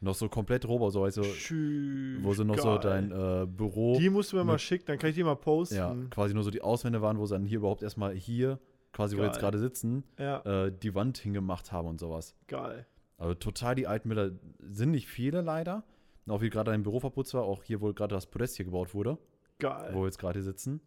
Noch 0.00 0.14
so 0.14 0.28
komplett 0.28 0.68
Robo, 0.68 0.90
so, 0.90 1.00
weißt 1.00 1.16
du, 1.16 1.22
Tschüss, 1.22 2.22
wo 2.22 2.34
so 2.34 2.44
noch 2.44 2.58
so 2.58 2.78
geil. 2.78 2.80
dein 2.82 3.10
äh, 3.10 3.46
Büro, 3.46 3.96
Die 3.98 4.10
musst 4.10 4.32
du 4.32 4.36
mir 4.36 4.44
mal 4.44 4.58
schicken, 4.58 4.84
dann 4.86 4.98
kann 4.98 5.08
ich 5.10 5.16
die 5.16 5.24
mal 5.24 5.34
posten. 5.36 5.76
ja, 5.76 5.96
quasi 6.10 6.34
nur 6.34 6.42
so 6.44 6.50
die 6.50 6.60
Auswände 6.60 7.00
waren, 7.00 7.18
wo 7.18 7.24
sie 7.24 7.34
dann 7.34 7.46
hier 7.46 7.58
überhaupt 7.58 7.82
erstmal 7.82 8.12
hier, 8.14 8.58
quasi 8.92 9.16
wo 9.16 9.20
wir 9.20 9.26
jetzt 9.26 9.36
Geil. 9.36 9.42
gerade 9.44 9.58
sitzen, 9.58 10.04
Ja, 10.18 10.40
äh, 10.66 10.72
die 10.72 10.94
Wand 10.94 11.16
hingemacht 11.18 11.72
haben 11.72 11.88
und 11.88 11.98
sowas. 12.00 12.34
geil. 12.48 12.86
Also 13.18 13.32
total 13.34 13.74
die 13.74 13.86
alten 13.86 14.10
Bilder 14.10 14.32
sind 14.60 14.90
nicht 14.90 15.08
viele 15.08 15.40
leider. 15.40 15.84
Auch 16.28 16.40
wie 16.40 16.50
gerade 16.50 16.72
ein 16.72 16.82
Büro 16.82 16.98
verputzt 17.00 17.34
war, 17.34 17.42
auch 17.44 17.62
hier, 17.62 17.80
wo 17.80 17.92
gerade 17.92 18.14
das 18.14 18.26
Podest 18.26 18.56
hier 18.56 18.64
gebaut 18.64 18.94
wurde, 18.94 19.16
Geil. 19.58 19.94
wo 19.94 20.00
wir 20.00 20.06
jetzt 20.06 20.18
gerade 20.18 20.38
hier 20.38 20.44
sitzen. 20.44 20.80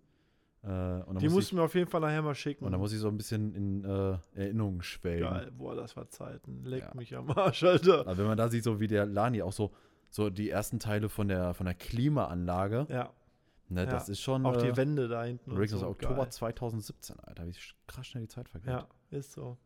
Äh, 0.62 0.68
die 0.68 1.13
muss 1.13 1.24
musst 1.33 1.38
ich, 1.45 1.50
du 1.51 1.56
mir 1.56 1.62
auf 1.63 1.74
jeden 1.75 1.89
Fall 1.89 2.01
nachher 2.01 2.21
mal 2.21 2.36
schicken. 2.36 2.65
und 2.65 2.71
dann 2.74 2.81
muss 2.81 2.91
ich 2.91 3.00
so 3.00 3.07
ein 3.07 3.15
bisschen 3.15 3.56
in 3.56 3.86
äh, 3.86 4.18
Erinnerungen 4.33 4.81
schwelgen. 4.81 5.30
Geil, 5.30 5.51
boah, 5.57 5.75
das 5.75 5.95
war 5.95 6.09
Zeiten. 6.09 6.65
Leck 6.65 6.83
Ja. 6.83 6.91
mich 6.95 7.15
am 7.15 7.30
Arsch, 7.31 7.63
Alter. 7.63 8.01
Aber 8.01 8.18
wenn 8.18 8.25
man 8.27 8.38
da 8.38 8.50
sieht, 8.50 8.65
so 8.65 8.81
wie 8.81 8.88
der 8.88 9.06
Lani 9.06 9.41
auch 9.41 9.53
so, 9.53 9.71
so 10.09 10.30
die 10.30 10.50
ersten 10.50 10.80
Teile 10.80 11.07
von 11.07 11.30
der, 11.30 11.53
von 11.53 11.65
der 11.65 11.75
Klimaanlage, 11.75 12.88
Ja, 12.89 13.13
ne, 13.69 13.85
Ja. 13.85 13.89
das 13.89 14.09
ist 14.09 14.19
schon. 14.19 14.45
auch 14.45 14.57
äh, 14.57 14.69
die 14.71 14.75
Wände 14.75 15.07
da 15.07 15.24
hinten. 15.24 15.51
Übrigens 15.51 15.75
aus 15.75 15.80
so, 15.81 15.88
Oktober 15.88 16.24
geil. 16.24 16.31
2017, 16.31 17.18
Alter, 17.21 17.47
wie 17.47 17.56
krass 17.88 18.07
schnell 18.07 18.24
die 18.24 18.27
Zeit 18.30 18.50
vergeht. 18.50 18.69
Ja, 18.71 18.88
ist 19.12 19.31
so. 19.31 19.57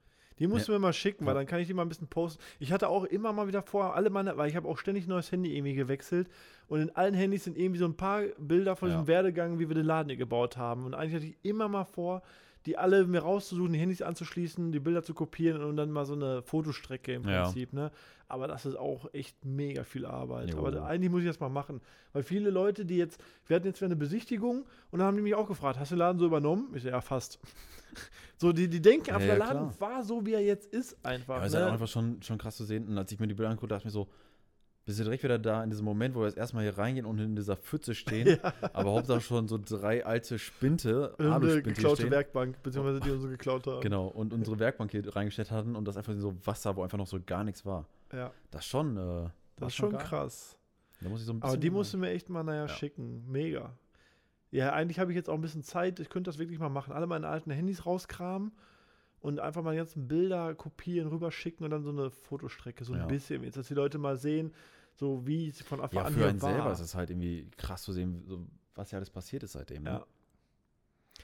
Die 0.43 0.47
musst 0.47 0.67
du 0.67 0.73
mir 0.73 0.79
mal 0.79 0.91
schicken, 0.91 1.25
weil 1.25 1.33
Ja. 1.35 1.39
dann 1.39 1.47
kann 1.47 1.61
ich 1.61 1.67
die 1.67 1.73
mal 1.73 1.83
ein 1.83 1.87
bisschen 1.89 2.07
posten. 2.07 2.43
Ich 2.59 2.73
hatte 2.73 2.89
auch 2.89 3.05
immer 3.05 3.31
mal 3.31 3.47
wieder 3.47 3.61
vor, 3.61 3.95
alle 3.95 4.09
meine, 4.09 4.35
weil 4.35 4.49
ich 4.49 4.57
habe 4.57 4.67
auch 4.67 4.77
ständig 4.77 5.07
neues 5.07 5.31
Handy 5.31 5.55
irgendwie 5.55 5.73
gewechselt 5.73 6.27
und 6.67 6.81
in 6.81 6.89
allen 6.97 7.13
Handys 7.13 7.45
sind 7.45 7.57
irgendwie 7.57 7.79
so 7.79 7.85
ein 7.85 7.95
paar 7.95 8.23
Bilder 8.37 8.75
von 8.75 8.89
Ja. 8.89 8.95
diesem 8.95 9.07
Werdegang, 9.07 9.57
wie 9.59 9.69
wir 9.69 9.75
den 9.75 9.85
Laden 9.85 10.09
hier 10.09 10.17
gebaut 10.17 10.57
haben. 10.57 10.85
Und 10.85 10.95
eigentlich 10.95 11.15
hatte 11.15 11.25
ich 11.27 11.37
immer 11.43 11.69
mal 11.69 11.85
vor, 11.85 12.21
die 12.65 12.77
alle 12.77 13.05
mir 13.05 13.19
rauszusuchen, 13.19 13.73
die 13.73 13.79
Handys 13.79 14.01
anzuschließen, 14.01 14.71
die 14.71 14.79
Bilder 14.79 15.03
zu 15.03 15.13
kopieren 15.13 15.63
und 15.63 15.75
dann 15.77 15.91
mal 15.91 16.05
so 16.05 16.13
eine 16.13 16.41
Fotostrecke 16.43 17.13
im 17.13 17.27
Ja. 17.27 17.43
Prinzip, 17.43 17.73
ne? 17.73 17.91
Aber 18.29 18.47
das 18.47 18.65
ist 18.65 18.75
auch 18.77 19.13
echt 19.13 19.45
mega 19.45 19.83
viel 19.83 20.05
Arbeit. 20.05 20.51
Jo. 20.53 20.59
Aber 20.65 20.85
eigentlich 20.85 21.11
muss 21.11 21.21
ich 21.21 21.27
das 21.27 21.39
mal 21.39 21.49
machen. 21.49 21.81
Weil 22.13 22.23
viele 22.23 22.49
Leute, 22.49 22.85
die 22.85 22.97
jetzt, 22.97 23.21
wir 23.45 23.55
hatten 23.57 23.67
jetzt 23.67 23.79
wieder 23.81 23.87
eine 23.87 23.95
Besichtigung 23.95 24.65
und 24.91 24.99
dann 24.99 25.07
haben 25.07 25.17
die 25.17 25.21
mich 25.23 25.35
auch 25.35 25.47
gefragt, 25.47 25.77
hast 25.77 25.91
du 25.91 25.95
den 25.95 25.99
Laden 25.99 26.19
so 26.19 26.25
übernommen? 26.25 26.71
Ich 26.73 26.83
so, 26.83 26.89
ja, 26.89 27.01
fast. 27.01 27.37
so, 28.37 28.51
die, 28.53 28.67
die 28.67 28.81
denken 28.81 29.09
Ja, 29.09 29.17
der 29.19 29.27
ja, 29.27 29.35
Laden 29.35 29.69
klar. 29.75 29.91
war 29.95 30.03
so, 30.03 30.25
wie 30.25 30.33
er 30.33 30.41
jetzt 30.41 30.73
ist, 30.73 30.97
Ja, 31.03 31.11
einfach. 31.11 31.35
aber 31.37 31.45
ist 31.45 31.53
ne? 31.53 31.59
halt 31.59 31.67
auch 31.69 31.73
einfach 31.73 31.87
schon, 31.87 32.21
schon 32.23 32.37
krass 32.37 32.55
zu 32.55 32.63
sehen. 32.63 32.87
Und 32.87 32.97
als 32.97 33.11
ich 33.11 33.19
mir 33.19 33.27
die 33.27 33.33
Bilder 33.35 33.51
anguckte, 33.51 33.67
dachte 33.75 33.81
ich 33.81 33.85
mir 33.85 33.91
so, 33.91 34.07
bist 34.85 34.99
du 34.99 35.03
direkt 35.03 35.23
wieder 35.23 35.39
da 35.39 35.63
in 35.63 35.69
diesem 35.69 35.85
Moment, 35.85 36.13
wo 36.15 36.19
wir 36.21 36.27
jetzt 36.27 36.37
erstmal 36.37 36.63
hier 36.63 36.77
reingehen 36.77 37.05
und 37.05 37.19
in 37.19 37.35
dieser 37.35 37.55
Pfütze 37.55 37.95
stehen. 37.95 38.37
Aber 38.73 38.91
Hauptsache 38.91 39.21
schon 39.21 39.47
so 39.47 39.57
drei 39.63 40.05
alte 40.05 40.37
Spinte, 40.39 41.15
eine 41.17 41.61
geklaute 41.61 42.01
stehen. 42.01 42.11
Werkbank, 42.11 42.61
beziehungsweise 42.63 42.99
die 42.99 43.11
unsere 43.11 43.31
geklaut 43.31 43.65
haben. 43.67 43.81
Genau, 43.81 44.07
und 44.07 44.33
unsere 44.33 44.59
Werkbank 44.59 44.91
hier 44.91 45.15
reingestellt 45.15 45.51
hatten 45.51 45.75
und 45.75 45.85
das 45.87 45.95
einfach 45.97 46.13
so 46.17 46.35
Wasser, 46.45 46.75
wo 46.75 46.83
einfach 46.83 46.97
noch 46.97 47.07
so 47.07 47.19
gar 47.25 47.43
nichts 47.43 47.65
war. 47.65 47.85
Ja, 48.11 48.31
Das 48.51 48.65
schon, 48.65 48.97
äh, 48.97 49.29
das 49.57 49.69
ist 49.69 49.75
schon 49.75 49.97
krass. 49.97 50.57
Da 51.01 51.09
muss 51.09 51.21
ich 51.21 51.25
so 51.25 51.33
ein 51.33 51.41
Aber 51.41 51.57
die 51.57 51.69
musst 51.69 51.93
du 51.93 51.97
mir 51.97 52.09
echt 52.11 52.29
mal 52.29 52.43
nachher 52.43 52.61
Ja. 52.61 52.67
schicken. 52.67 53.23
Mega. 53.29 53.73
Ja, 54.51 54.71
eigentlich 54.73 54.99
habe 54.99 55.11
ich 55.11 55.15
jetzt 55.15 55.29
auch 55.29 55.33
ein 55.33 55.41
bisschen 55.41 55.63
Zeit. 55.63 55.99
Ich 55.99 56.09
könnte 56.09 56.29
das 56.29 56.37
wirklich 56.37 56.59
mal 56.59 56.69
machen. 56.69 56.93
Alle 56.93 57.07
meine 57.07 57.27
alten 57.27 57.49
Handys 57.51 57.85
rauskramen 57.85 58.51
und 59.19 59.39
einfach 59.39 59.63
mal 59.63 59.71
die 59.71 59.77
ganzen 59.77 60.07
Bilder 60.07 60.53
kopieren, 60.53 61.07
rüberschicken 61.09 61.63
und 61.65 61.71
dann 61.71 61.83
so 61.83 61.89
eine 61.89 62.11
Fotostrecke, 62.11 62.83
so 62.85 62.93
ein 62.93 62.99
Ja. 62.99 63.05
bisschen, 63.07 63.43
jetzt, 63.43 63.57
dass 63.57 63.67
die 63.67 63.73
Leute 63.73 63.97
mal 63.97 64.15
sehen, 64.15 64.53
so 64.95 65.25
wie 65.25 65.49
es 65.49 65.61
von 65.61 65.81
Anfang 65.81 65.99
Ja, 65.99 66.05
an 66.05 66.13
für 66.13 66.27
einen 66.27 66.41
war. 66.41 66.53
selber 66.53 66.71
ist 66.71 66.79
es 66.79 66.95
halt 66.95 67.09
irgendwie 67.09 67.49
krass 67.57 67.83
zu 67.83 67.93
sehen, 67.93 68.23
so, 68.27 68.45
was 68.75 68.91
ja 68.91 68.97
alles 68.97 69.09
passiert 69.09 69.43
ist 69.43 69.53
seitdem. 69.53 69.83
Ne? 69.83 69.89
Ja. 69.91 70.05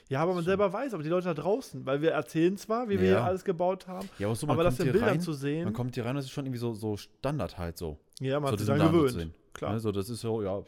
Ja, 0.08 0.22
aber 0.22 0.34
man 0.34 0.42
So. 0.44 0.50
selber 0.50 0.72
weiß, 0.72 0.94
aber 0.94 1.02
die 1.02 1.08
Leute 1.08 1.26
da 1.26 1.34
draußen, 1.34 1.84
weil 1.86 2.00
wir 2.00 2.12
erzählen 2.12 2.56
zwar, 2.56 2.88
wie 2.88 2.98
wir 3.00 3.08
Ja. 3.08 3.16
hier 3.18 3.24
alles 3.24 3.44
gebaut 3.44 3.86
haben, 3.88 4.08
ja 4.18 4.26
aber, 4.28 4.36
so, 4.36 4.48
aber 4.48 4.62
das 4.64 4.78
in 4.80 4.92
Bildern 4.92 5.08
rein, 5.10 5.20
zu 5.20 5.32
sehen, 5.32 5.64
man 5.64 5.72
kommt 5.72 5.94
hier 5.94 6.04
rein 6.04 6.16
es 6.16 6.26
ist 6.26 6.30
schon 6.32 6.46
irgendwie 6.46 6.58
so, 6.60 6.74
so 6.74 6.96
Standard 6.96 7.58
halt 7.58 7.76
so. 7.78 7.98
ja, 8.20 8.38
man 8.40 8.48
so 8.48 8.52
hat 8.52 8.58
sich 8.60 8.66
zu 8.68 8.74
gewöhnt. 8.74 9.34
Klar, 9.52 9.72
Ne, 9.74 9.80
so, 9.80 9.90
das 9.92 10.08
ist 10.08 10.20
so, 10.20 10.42
ja, 10.42 10.62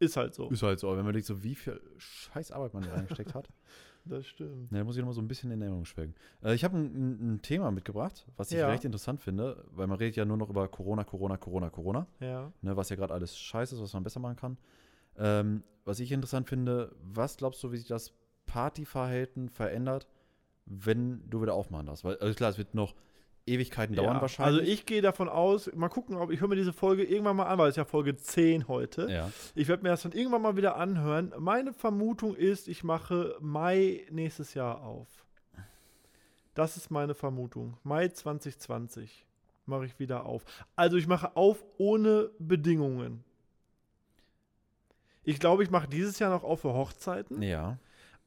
ist 0.00 0.16
halt 0.16 0.34
so. 0.34 0.48
ist 0.50 0.62
halt 0.62 0.78
so. 0.80 0.88
Aber 0.88 0.98
wenn 0.98 1.04
man 1.04 1.12
denkt, 1.14 1.26
so 1.26 1.42
wie 1.42 1.54
viel 1.54 1.80
scheiß 1.98 2.50
Arbeit 2.50 2.74
man 2.74 2.82
hier 2.84 2.92
reingesteckt 2.92 3.34
hat, 3.34 3.48
Das 4.06 4.26
stimmt. 4.26 4.70
ne, 4.70 4.78
da 4.78 4.84
muss 4.84 4.96
ich 4.96 5.00
nochmal 5.00 5.14
so 5.14 5.22
ein 5.22 5.28
bisschen 5.28 5.50
in 5.50 5.60
Erinnerung 5.60 5.84
schwelgen. 5.86 6.14
Äh, 6.42 6.54
ich 6.54 6.62
habe 6.64 6.76
ein, 6.76 6.84
ein, 6.94 7.34
ein 7.34 7.42
Thema 7.42 7.70
mitgebracht, 7.70 8.26
was 8.36 8.50
ich 8.52 8.58
Ja. 8.58 8.68
recht 8.68 8.84
interessant 8.84 9.20
finde, 9.22 9.64
weil 9.70 9.86
man 9.86 9.96
redet 9.98 10.16
ja 10.16 10.24
nur 10.24 10.36
noch 10.36 10.50
über 10.50 10.68
Corona, 10.68 11.04
Corona, 11.04 11.36
Corona, 11.38 11.70
Corona. 11.70 12.06
Ja. 12.20 12.52
ne, 12.62 12.76
was 12.76 12.90
ja 12.90 12.96
gerade 12.96 13.14
alles 13.14 13.36
scheiße 13.38 13.74
ist, 13.74 13.80
was 13.80 13.92
man 13.94 14.02
besser 14.02 14.20
machen 14.20 14.36
kann. 14.36 14.58
Ähm, 15.16 15.62
was 15.84 16.00
ich 16.00 16.12
interessant 16.12 16.48
finde, 16.48 16.94
was 17.02 17.36
glaubst 17.36 17.62
du, 17.62 17.72
wie 17.72 17.76
sich 17.78 17.86
das 17.88 18.12
Partyverhalten 18.46 19.48
verändert, 19.48 20.06
wenn 20.66 21.28
du 21.28 21.42
wieder 21.42 21.54
aufmachen 21.54 21.86
darfst? 21.86 22.04
Weil, 22.04 22.16
also 22.18 22.34
klar, 22.34 22.50
es 22.50 22.58
wird 22.58 22.74
noch 22.74 22.94
Ewigkeiten 23.46 23.94
dauern 23.94 24.16
ja. 24.16 24.22
wahrscheinlich. 24.22 24.60
Also 24.60 24.72
ich 24.72 24.86
gehe 24.86 25.02
davon 25.02 25.28
aus, 25.28 25.70
mal 25.74 25.88
gucken, 25.88 26.16
ob 26.16 26.30
ich 26.30 26.40
höre 26.40 26.48
mir 26.48 26.56
diese 26.56 26.72
Folge 26.72 27.04
irgendwann 27.04 27.36
mal 27.36 27.44
an, 27.44 27.58
weil 27.58 27.68
es 27.68 27.74
ist 27.74 27.76
ja 27.76 27.84
Folge 27.84 28.16
10 28.16 28.68
heute. 28.68 29.10
ja. 29.10 29.30
Ich 29.54 29.68
werde 29.68 29.82
mir 29.82 29.90
das 29.90 30.02
dann 30.02 30.12
irgendwann 30.12 30.42
mal 30.42 30.56
wieder 30.56 30.76
anhören. 30.76 31.32
Meine 31.38 31.72
Vermutung 31.72 32.34
ist, 32.34 32.68
ich 32.68 32.84
mache 32.84 33.36
Mai 33.40 34.06
nächstes 34.10 34.54
Jahr 34.54 34.82
auf. 34.82 35.08
Das 36.54 36.76
ist 36.76 36.90
meine 36.90 37.14
Vermutung. 37.14 37.76
Mai 37.82 38.08
2020 38.08 39.26
mache 39.66 39.86
ich 39.86 39.98
wieder 39.98 40.24
auf. 40.24 40.44
Also 40.76 40.96
ich 40.96 41.06
mache 41.06 41.36
auf 41.36 41.64
ohne 41.78 42.30
Bedingungen. 42.38 43.24
Ich 45.24 45.40
glaube, 45.40 45.62
ich 45.62 45.70
mache 45.70 45.88
dieses 45.88 46.18
Jahr 46.18 46.30
noch 46.30 46.44
auf 46.44 46.60
für 46.60 46.72
Hochzeiten. 46.74 47.42
Ja. 47.42 47.78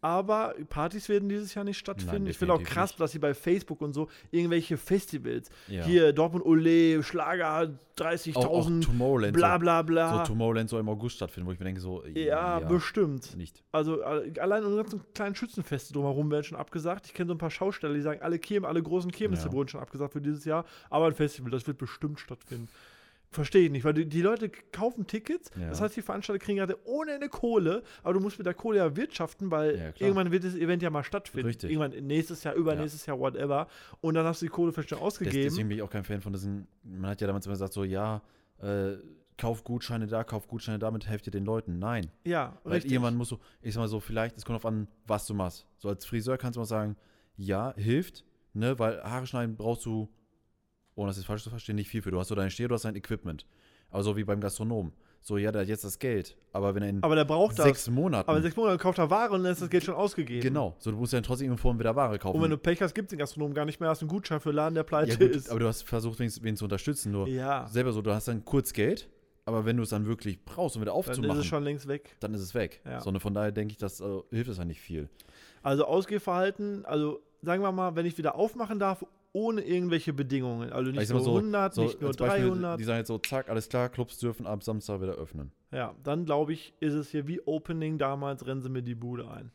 Aber 0.08 0.56
Partys 0.70 1.10
werden 1.10 1.28
dieses 1.28 1.54
Jahr 1.54 1.66
nicht 1.66 1.78
stattfinden. 1.78 2.24
Nein, 2.24 2.32
ich 2.32 2.38
finde 2.38 2.54
auch 2.54 2.64
krass, 2.64 2.96
dass 2.96 3.12
sie 3.12 3.20
bei 3.20 3.34
Facebook 3.34 3.82
und 3.82 3.92
so 3.94 4.08
irgendwelche 4.32 4.78
Festivals, 4.78 5.50
Ja. 5.68 5.84
hier 5.84 6.14
Dortmund 6.14 6.46
Ole, 6.46 7.04
Schlager, 7.04 7.50
auch, 7.54 7.68
auch 7.68 8.06
30.000, 8.06 8.86
Tomorrowland. 8.86 9.34
bla 9.34 9.58
bla 9.58 9.82
bla. 9.82 10.20
so 10.20 10.32
Tomorrowland 10.32 10.70
soll 10.70 10.80
im 10.80 10.88
August 10.88 11.18
stattfinden, 11.18 11.48
wo 11.50 11.52
ich 11.52 11.60
mir 11.60 11.66
denke, 11.66 11.82
so, 11.82 12.06
ja, 12.06 12.60
bestimmt. 12.60 13.36
nicht. 13.36 13.64
Also 13.74 14.00
äh, 14.02 14.32
allein 14.40 14.64
unsere 14.64 14.84
ganzen 14.84 15.02
kleinen 15.14 15.36
Schützenfeste 15.36 15.92
drumherum 15.94 16.32
werden 16.32 16.44
schon 16.46 16.58
abgesagt. 16.58 17.08
Ich 17.08 17.14
kenne 17.14 17.28
so 17.28 17.34
ein 17.36 17.38
paar 17.40 17.52
Schausteller, 17.52 17.94
die 17.94 18.02
sagen, 18.02 18.22
alle 18.22 18.40
Kirmen, 18.40 18.66
alle 18.66 18.82
großen 18.82 19.12
Kirmesse 19.12 19.48
Ja. 19.48 19.52
wurden 19.52 19.68
schon 19.68 19.82
abgesagt 19.82 20.14
für 20.14 20.22
dieses 20.22 20.46
Jahr. 20.46 20.64
Aber 20.90 21.08
ein 21.08 21.16
Festival, 21.16 21.52
das 21.52 21.68
wird 21.68 21.78
bestimmt 21.80 22.20
stattfinden. 22.22 22.70
Verstehe 23.38 23.66
ich 23.66 23.72
nicht, 23.72 23.86
weil 23.86 23.94
die, 23.94 24.06
die 24.06 24.22
Leute 24.22 24.50
kaufen 24.72 25.06
Tickets, 25.08 25.52
Ja. 25.60 25.70
das 25.70 25.80
heißt, 25.80 25.96
die 25.96 26.02
Veranstalter 26.02 26.44
kriegen 26.44 26.58
gerade 26.58 26.78
ohne 26.86 27.12
Ende 27.14 27.30
Kohle, 27.30 27.84
aber 28.04 28.14
du 28.16 28.20
musst 28.20 28.38
mit 28.40 28.46
der 28.48 28.54
Kohle 28.54 28.78
ja 28.80 28.96
wirtschaften, 28.96 29.52
weil 29.52 29.78
Ja, 29.78 29.92
irgendwann 30.00 30.32
wird 30.32 30.44
das 30.44 30.56
Event 30.56 30.82
ja 30.82 30.90
mal 30.90 31.04
stattfinden. 31.04 31.48
Richtig. 31.48 31.70
Irgendwann 31.72 31.92
nächstes 32.06 32.44
Jahr, 32.44 32.56
übernächstes 32.56 33.06
Jahr, 33.06 33.20
whatever. 33.20 33.68
Und 34.02 34.16
dann 34.16 34.26
hast 34.26 34.42
du 34.42 34.46
die 34.48 34.52
Kohle 34.52 34.72
vielleicht 34.74 34.90
schon 34.90 35.00
ausgegeben. 35.00 35.44
deswegen 35.44 35.70
bin 35.70 35.78
ich 35.78 35.84
auch 35.84 35.90
kein 35.90 36.04
Fan 36.04 36.20
von 36.22 36.34
diesen, 36.34 36.68
man 36.84 37.12
hat 37.12 37.22
ja 37.22 37.28
damals 37.28 37.46
immer 37.46 37.54
gesagt, 37.54 37.74
so, 37.74 37.84
ja, 37.84 38.22
äh, 38.60 38.94
kauf 39.38 39.64
Gutscheine 39.64 40.08
da, 40.08 40.24
kauf 40.24 40.48
Gutscheine 40.48 40.80
da, 40.80 40.90
mit 40.90 41.08
helft 41.08 41.28
ihr 41.28 41.32
den 41.32 41.46
Leuten. 41.46 41.78
Nein. 41.78 42.10
ja, 42.26 42.58
Weil 42.64 42.74
richtig. 42.74 42.92
irgendwann 42.92 43.16
musst 43.16 43.32
du, 43.32 43.38
ich 43.62 43.74
sag 43.76 43.82
mal 43.82 43.88
so, 43.88 44.00
vielleicht, 44.00 44.36
es 44.36 44.46
kommt 44.46 44.56
auf 44.56 44.66
an, 44.66 44.88
was 45.06 45.28
du 45.28 45.36
machst. 45.36 45.68
So 45.78 45.90
als 45.90 46.06
Friseur 46.06 46.38
kannst 46.40 46.56
du 46.56 46.62
mal 46.62 46.66
sagen, 46.66 46.96
ja, 47.36 47.74
hilft, 47.78 48.26
ne, 48.54 48.80
weil 48.80 49.00
Haare 49.04 49.28
schneiden 49.28 49.56
brauchst 49.56 49.86
du, 49.86 50.10
ohne 50.98 51.10
das 51.10 51.18
jetzt 51.18 51.28
falsch 51.28 51.44
zu 51.44 51.50
verstehen, 51.50 51.76
nicht 51.76 51.90
viel 51.90 52.02
für. 52.02 52.12
Du 52.12 52.20
hast 52.20 52.28
so 52.28 52.36
deine 52.36 52.50
Steher, 52.50 52.68
du 52.68 52.76
hast 52.76 52.86
dein 52.86 52.96
Equipment. 52.96 53.46
Aber 53.90 54.04
so 54.04 54.18
wie 54.18 54.24
beim 54.24 54.42
Gastronomen. 54.42 54.92
So, 55.22 55.38
ja, 55.38 55.52
der 55.52 55.62
hat 55.62 55.68
jetzt 55.68 55.84
das 55.84 56.00
Geld, 56.00 56.38
aber 56.54 56.74
wenn 56.74 56.84
er 56.84 56.90
in 56.90 57.04
aber 57.04 57.16
der 57.16 57.26
braucht 57.26 57.58
das. 57.60 57.66
sechs 57.66 57.90
Monaten. 57.90 58.30
Aber 58.30 58.38
in 58.38 58.44
sechs 58.44 58.56
Monaten 58.56 58.78
kauft 58.78 58.98
er 58.98 59.10
Ware 59.10 59.34
und 59.34 59.44
dann 59.44 59.52
ist 59.52 59.62
das 59.62 59.70
Geld 59.70 59.84
schon 59.84 59.96
ausgegeben. 59.96 60.42
genau, 60.42 60.76
so 60.80 60.92
du 60.92 60.98
musst 60.98 61.12
ja 61.12 61.20
trotzdem 61.22 61.48
irgendwo 61.48 61.64
vorhin 61.64 61.80
wieder 61.80 61.96
Ware 61.96 62.18
kaufen. 62.18 62.38
Und 62.38 62.44
wenn 62.44 62.52
du 62.52 62.58
Pech 62.58 62.82
hast, 62.82 62.94
gibt 62.94 63.08
es 63.08 63.10
den 63.10 63.20
Gastronomen 63.20 63.54
gar 63.54 63.66
nicht 63.66 63.80
mehr, 63.80 63.90
hast 63.90 64.02
einen 64.02 64.10
Gutschein 64.10 64.40
für 64.40 64.52
Laden, 64.52 64.76
der 64.76 64.84
pleite 64.84 65.12
ja, 65.12 65.18
gut, 65.18 65.36
ist. 65.36 65.50
aber 65.50 65.60
du 65.60 65.68
hast 65.68 65.84
versucht, 65.84 66.20
wen, 66.20 66.32
wen 66.42 66.56
zu 66.56 66.64
unterstützen. 66.66 67.12
Nur 67.12 67.28
ja, 67.28 67.68
selber 67.68 67.92
so, 67.92 68.02
du 68.02 68.14
hast 68.14 68.28
dann 68.28 68.46
kurz 68.46 68.72
Geld, 68.72 69.10
aber 69.46 69.66
wenn 69.66 69.76
du 69.76 69.84
es 69.84 69.90
dann 69.90 70.06
wirklich 70.06 70.44
brauchst, 70.46 70.78
um 70.78 70.82
wieder 70.82 70.92
dann 70.92 71.00
aufzumachen, 71.00 71.32
ist 71.32 71.40
es 71.40 71.46
schon 71.46 71.64
längst 71.64 71.88
weg. 71.88 72.16
dann 72.22 72.34
ist 72.34 72.42
es 72.42 72.54
weg. 72.54 72.82
Ja. 72.86 73.02
Sondern 73.02 73.20
von 73.20 73.34
daher 73.34 73.52
denke 73.52 73.74
ich, 73.74 73.78
das 73.78 74.00
äh, 74.00 74.06
hilft 74.30 74.50
es 74.50 74.58
ja 74.58 74.66
nicht 74.66 74.80
viel. 74.80 75.10
Also 75.62 75.86
Ausgehverhalten, 75.86 76.86
also 76.86 77.22
sagen 77.42 77.64
wir 77.64 77.72
mal, 77.74 77.96
wenn 77.96 78.06
ich 78.06 78.18
wieder 78.18 78.36
aufmachen 78.36 78.80
darf, 78.80 79.06
ohne 79.38 79.62
irgendwelche 79.62 80.14
Bedingungen. 80.14 80.72
Also 80.72 80.90
nicht 80.92 81.12
nur 81.12 81.22
so, 81.22 81.36
100, 81.36 81.74
so 81.76 81.84
nicht 81.84 82.02
nur 82.02 82.08
als 82.10 82.18
Beispiel, 82.18 82.46
300. 82.50 82.80
Die 82.80 82.84
sagen 82.84 82.98
jetzt 82.98 83.08
so, 83.08 83.20
zack, 83.20 83.50
alles 83.50 83.70
klar, 83.70 83.90
Clubs 83.90 84.18
dürfen 84.18 84.48
ab 84.48 84.64
Samstag 84.64 85.00
wieder 85.02 85.14
öffnen. 85.14 85.52
Ja, 85.72 85.94
dann 86.04 86.26
glaube 86.26 86.54
ich, 86.54 86.74
ist 86.80 86.94
es 86.94 87.10
hier 87.12 87.28
wie 87.28 87.40
Opening 87.46 88.00
damals, 88.00 88.48
rennen 88.48 88.62
sie 88.62 88.70
mir 88.70 88.82
die 88.82 88.96
Bude 88.96 89.30
ein. 89.30 89.52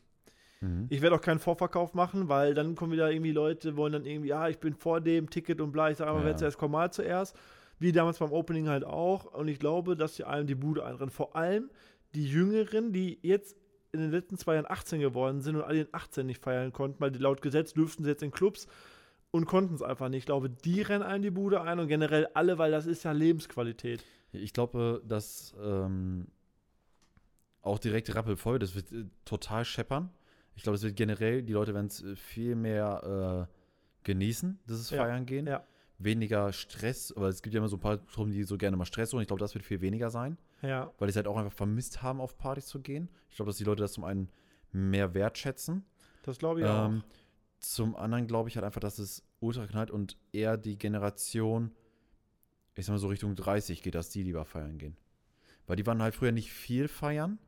Mhm. 0.61 0.87
Ich 0.89 1.01
werde 1.01 1.17
auch 1.17 1.21
keinen 1.21 1.39
Vorverkauf 1.39 1.93
machen, 1.93 2.29
weil 2.29 2.53
dann 2.53 2.75
kommen 2.75 2.93
wieder 2.93 3.11
irgendwie 3.11 3.33
Leute, 3.33 3.75
wollen 3.75 3.91
dann 3.91 4.05
irgendwie, 4.05 4.29
ja, 4.29 4.47
ich 4.47 4.59
bin 4.59 4.73
vor 4.73 5.01
dem 5.01 5.29
Ticket 5.29 5.59
und 5.59 5.73
bla, 5.73 5.89
ich 5.91 5.97
sage 5.97 6.11
aber, 6.11 6.19
Ja. 6.21 6.25
wer 6.27 6.37
zuerst 6.37 6.57
kommt, 6.57 6.71
mal 6.71 6.91
zuerst. 6.91 7.35
Wie 7.79 7.91
damals 7.91 8.19
beim 8.19 8.31
Opening 8.31 8.69
halt 8.69 8.85
auch. 8.85 9.25
Und 9.25 9.49
ich 9.49 9.59
glaube, 9.59 9.97
dass 9.97 10.15
sie 10.15 10.23
einem 10.23 10.47
die 10.47 10.55
Bude 10.55 10.85
einrennen. 10.85 11.09
Vor 11.09 11.35
allem 11.35 11.69
die 12.15 12.25
Jüngeren, 12.25 12.93
die 12.93 13.19
jetzt 13.21 13.57
in 13.91 13.99
den 13.99 14.11
letzten 14.11 14.37
zwei 14.37 14.55
Jahren 14.55 14.65
18 14.69 15.01
geworden 15.01 15.41
sind 15.41 15.55
und 15.57 15.63
alle 15.63 15.83
den 15.83 15.93
18 15.93 16.25
nicht 16.25 16.41
feiern 16.41 16.71
konnten, 16.71 17.01
weil 17.01 17.11
die 17.11 17.19
laut 17.19 17.41
Gesetz 17.41 17.73
dürften 17.73 18.03
sie 18.03 18.09
jetzt 18.09 18.23
in 18.23 18.31
Clubs 18.31 18.67
und 19.33 19.45
konnten 19.47 19.73
es 19.73 19.81
einfach 19.81 20.09
nicht. 20.09 20.19
Ich 20.19 20.25
glaube, 20.27 20.49
die 20.49 20.81
rennen 20.81 21.03
einem 21.03 21.23
die 21.23 21.31
Bude 21.31 21.61
ein 21.61 21.79
und 21.79 21.87
generell 21.87 22.27
alle, 22.35 22.59
weil 22.59 22.69
das 22.71 22.85
ist 22.85 23.03
ja 23.03 23.11
Lebensqualität. 23.11 24.03
Ich 24.31 24.53
glaube, 24.53 25.01
dass 25.07 25.55
ähm, 25.61 26.27
auch 27.63 27.79
direkt 27.79 28.13
rappelvoll, 28.15 28.59
das 28.59 28.75
wird 28.75 28.91
äh, 28.91 29.05
total 29.25 29.65
scheppern. 29.65 30.11
Ich 30.55 30.61
glaube, 30.61 30.75
es 30.75 30.83
wird 30.83 30.95
generell, 30.95 31.41
die 31.41 31.53
Leute 31.53 31.73
werden 31.73 31.87
es 31.87 32.03
äh, 32.03 32.15
viel 32.15 32.55
mehr 32.55 33.47
äh, 33.49 33.53
genießen, 34.03 34.59
dieses 34.67 34.91
Ja, 34.91 35.03
Feiern 35.03 35.25
gehen. 35.25 35.47
ja. 35.47 35.63
Weniger 35.97 36.51
Stress, 36.53 37.13
weil 37.15 37.29
es 37.29 37.41
gibt 37.41 37.53
ja 37.55 37.59
immer 37.59 37.69
so 37.69 37.77
ein 37.77 37.79
paar 37.79 38.05
Truppen, 38.07 38.31
die 38.31 38.43
so 38.43 38.57
gerne 38.57 38.77
mal 38.77 38.85
Stress 38.85 39.13
holen. 39.13 39.21
Ich 39.21 39.27
glaube, 39.27 39.39
das 39.39 39.53
wird 39.55 39.63
viel 39.65 39.81
weniger 39.81 40.09
sein, 40.09 40.37
Ja, 40.61 40.91
weil 40.99 41.07
die 41.07 41.11
es 41.11 41.15
halt 41.15 41.27
auch 41.27 41.37
einfach 41.37 41.53
vermisst 41.53 42.03
haben, 42.03 42.19
auf 42.21 42.37
Partys 42.37 42.67
zu 42.67 42.81
gehen. 42.81 43.09
Ich 43.29 43.37
glaube, 43.37 43.49
dass 43.49 43.57
die 43.57 43.63
Leute 43.63 43.81
das 43.81 43.93
zum 43.93 44.03
einen 44.03 44.29
mehr 44.71 45.13
wertschätzen. 45.13 45.85
das 46.23 46.37
glaube 46.39 46.59
ich 46.61 46.67
Ähm, 46.67 47.03
zum 47.63 47.95
anderen 47.95 48.27
glaube 48.27 48.49
ich 48.49 48.55
halt 48.55 48.65
einfach, 48.65 48.81
dass 48.81 48.99
es 48.99 49.23
ultra 49.39 49.67
knallt 49.67 49.91
und 49.91 50.17
eher 50.31 50.57
die 50.57 50.77
Generation, 50.77 51.71
ich 52.75 52.85
sag 52.85 52.93
mal 52.93 52.99
so 52.99 53.07
Richtung 53.07 53.35
30 53.35 53.81
geht, 53.81 53.95
dass 53.95 54.09
die 54.09 54.23
lieber 54.23 54.45
feiern 54.45 54.77
gehen. 54.77 54.97
Weil 55.65 55.77
die 55.77 55.85
waren 55.85 56.01
halt 56.01 56.15
früher 56.15 56.31
nicht 56.31 56.51
viel 56.51 56.87
feiern, 56.87 57.39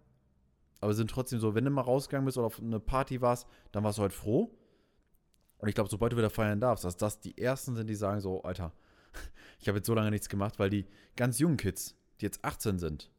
aber 0.79 0.93
sind 0.93 1.09
trotzdem 1.09 1.39
so, 1.39 1.55
wenn 1.55 1.65
du 1.65 1.71
mal 1.71 1.81
rausgegangen 1.81 2.25
bist 2.25 2.37
oder 2.37 2.47
auf 2.47 2.59
eine 2.59 2.79
Party 2.79 3.21
warst, 3.21 3.47
dann 3.71 3.83
warst 3.83 3.97
du 3.97 4.03
halt 4.03 4.13
froh. 4.13 4.55
Und 5.57 5.67
ich 5.67 5.75
glaube, 5.75 5.89
sobald 5.89 6.13
du 6.13 6.17
wieder 6.17 6.29
feiern 6.29 6.59
darfst, 6.61 6.85
dass 6.85 6.97
das 6.97 7.19
die 7.19 7.37
ersten 7.37 7.75
sind, 7.75 7.89
die 7.89 7.95
sagen 7.95 8.21
so, 8.21 8.43
Alter, 8.43 8.73
ich 9.59 9.67
habe 9.67 9.79
jetzt 9.79 9.87
so 9.87 9.93
lange 9.93 10.11
nichts 10.11 10.29
gemacht, 10.29 10.59
weil 10.59 10.69
die 10.69 10.85
ganz 11.15 11.39
jungen 11.39 11.57
Kids, 11.57 11.97
die 12.19 12.25
jetzt 12.25 12.43
18 12.43 12.79
sind, 12.79 13.11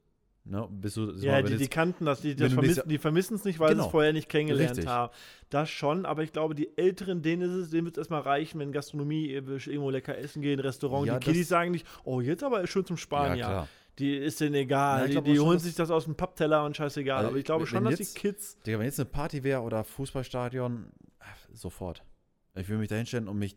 ne, 0.48 0.66
bist 0.70 0.96
du. 0.96 1.10
Ja, 1.12 1.34
wenn 1.38 1.46
die, 1.46 1.56
die 1.56 1.68
kannten 1.68 2.04
das, 2.06 2.20
die, 2.22 2.34
das 2.34 2.52
die 2.86 2.98
vermissen 2.98 3.34
es 3.36 3.44
nicht, 3.44 3.58
weil 3.58 3.68
sie 3.70 3.74
Genau. 3.74 3.86
es 3.86 3.90
vorher 3.90 4.12
nicht 4.12 4.28
kennengelernt 4.28 4.70
Richtig. 4.78 4.86
haben. 4.88 5.12
Das 5.50 5.68
schon, 5.68 6.06
aber 6.06 6.22
ich 6.22 6.32
glaube, 6.32 6.54
die 6.54 6.76
Älteren, 6.78 7.22
denen 7.22 7.42
ist 7.42 7.50
es, 7.66 7.70
denen 7.70 7.84
wird 7.84 7.96
es 7.96 8.02
erstmal 8.02 8.22
reichen, 8.22 8.58
wenn 8.60 8.72
Gastronomie 8.72 9.26
irgendwo 9.30 9.90
lecker 9.90 10.16
essen 10.16 10.42
gehen, 10.42 10.58
Restaurant. 10.60 11.06
Ja, 11.06 11.18
die 11.18 11.24
Kiddies 11.26 11.48
sagen 11.48 11.70
nicht, 11.72 11.86
oh, 12.04 12.20
jetzt 12.20 12.42
aber 12.42 12.62
ist 12.62 12.70
schön 12.70 12.84
zum 12.86 12.96
Sparen, 12.96 13.36
ja. 13.38 13.46
klar. 13.46 13.68
Die 13.98 14.14
ist 14.14 14.40
denen 14.40 14.54
egal. 14.56 15.00
Ja, 15.00 15.06
die 15.06 15.12
glaub 15.12 15.24
die 15.24 15.36
schon, 15.36 15.46
holen 15.46 15.58
sich 15.58 15.74
das 15.74 15.90
aus 15.90 16.04
dem 16.04 16.14
Pappteller 16.16 16.64
und 16.66 16.76
scheißegal. 16.76 17.16
Also, 17.18 17.28
aber 17.30 17.38
ich 17.38 17.44
glaube 17.44 17.66
schon, 17.66 17.84
dass 17.84 17.98
jetzt- 17.98 18.14
die 18.16 18.20
Kids. 18.20 18.58
Digga, 18.66 18.78
wenn 18.78 18.84
jetzt 18.86 19.00
eine 19.00 19.06
Party 19.08 19.42
wäre 19.42 19.62
oder 19.62 19.84
Fußballstadion, 19.84 20.86
äh, 21.20 21.24
sofort. 21.54 22.02
Ich 22.54 22.68
will 22.68 22.76
mich 22.78 22.88
da 22.88 22.94
hinstellen 22.96 23.26
und 23.28 23.38
mich. 23.38 23.56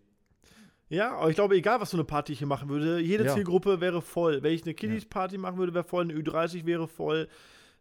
Ja, 0.90 1.16
aber 1.18 1.30
ich 1.30 1.36
glaube, 1.36 1.56
egal, 1.56 1.80
was 1.80 1.92
so 1.92 1.98
eine 1.98 2.04
Party 2.04 2.36
hier 2.36 2.48
machen 2.48 2.68
würde, 2.70 3.00
jede 3.00 3.26
Ja. 3.26 3.34
Zielgruppe 3.36 3.80
wäre 3.80 4.02
voll. 4.02 4.42
Wenn 4.42 4.54
ich 4.54 4.64
eine 4.64 4.74
Kiddies-Party 4.74 5.38
machen 5.38 5.58
würde, 5.58 5.74
wäre 5.74 5.84
voll. 5.84 6.04
Eine 6.04 6.14
Ü30 6.14 6.66
wäre 6.66 6.88
voll. 6.88 7.28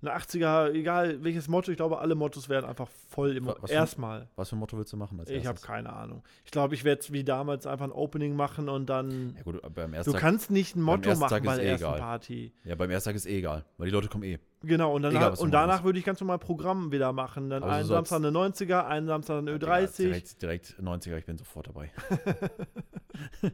Eine 0.00 0.14
80er, 0.14 0.70
egal 0.74 1.24
welches 1.24 1.48
Motto, 1.48 1.72
ich 1.72 1.76
glaube, 1.76 1.98
alle 1.98 2.14
Mottos 2.14 2.48
wären 2.48 2.64
einfach 2.64 2.86
voll 3.08 3.36
im 3.36 3.46
Was 3.46 3.56
für- 3.68 3.72
Erstmal. 3.72 4.28
Was 4.36 4.50
für 4.50 4.54
ein 4.54 4.60
Motto 4.60 4.78
willst 4.78 4.92
du 4.92 4.96
machen 4.96 5.18
als 5.18 5.28
Ich 5.28 5.44
habe 5.44 5.58
keine 5.60 5.92
Ahnung. 5.92 6.22
Ich 6.44 6.52
glaube, 6.52 6.74
ich 6.76 6.84
werde 6.84 7.02
wie 7.08 7.24
damals 7.24 7.66
einfach 7.66 7.86
ein 7.86 7.90
Opening 7.90 8.36
machen 8.36 8.68
und 8.68 8.88
dann. 8.88 9.34
Ja, 9.36 9.42
gut, 9.42 9.60
beim 9.74 9.94
ersten 9.94 10.10
Du 10.10 10.12
Tag, 10.12 10.20
kannst 10.20 10.52
nicht 10.52 10.76
ein 10.76 10.82
Motto 10.82 11.08
machen 11.16 11.42
bei 11.44 11.54
ist 11.54 11.58
der 11.58 11.64
eh 11.64 11.68
ersten 11.70 11.84
egal. 11.86 11.98
Party. 11.98 12.52
ja, 12.62 12.76
beim 12.76 12.90
ersten 12.90 13.08
Tag 13.08 13.16
ist 13.16 13.26
eh 13.26 13.38
egal, 13.38 13.64
weil 13.76 13.86
die 13.86 13.92
Leute 13.92 14.06
kommen 14.06 14.22
eh. 14.22 14.38
Genau, 14.62 14.92
und, 14.94 15.02
Egal, 15.04 15.12
danach, 15.14 15.32
was 15.32 15.38
du 15.38 15.44
und 15.44 15.50
danach 15.52 15.84
würde 15.84 15.98
ich 16.00 16.04
ganz 16.04 16.20
normal 16.20 16.38
Programm 16.40 16.90
wieder 16.90 17.12
machen. 17.12 17.48
Dann 17.48 17.62
Also 17.62 17.94
einen 17.94 18.06
Samstag 18.06 18.16
eine 18.16 18.30
90er, 18.30 18.86
einen 18.86 19.06
Samstag 19.06 19.38
eine 19.38 19.52
Ja, 19.52 19.56
Ö30. 19.56 19.96
direkt, 19.98 20.42
direkt 20.42 20.74
90er, 20.80 21.16
ich 21.16 21.26
bin 21.26 21.38
sofort 21.38 21.68
dabei. 21.68 21.92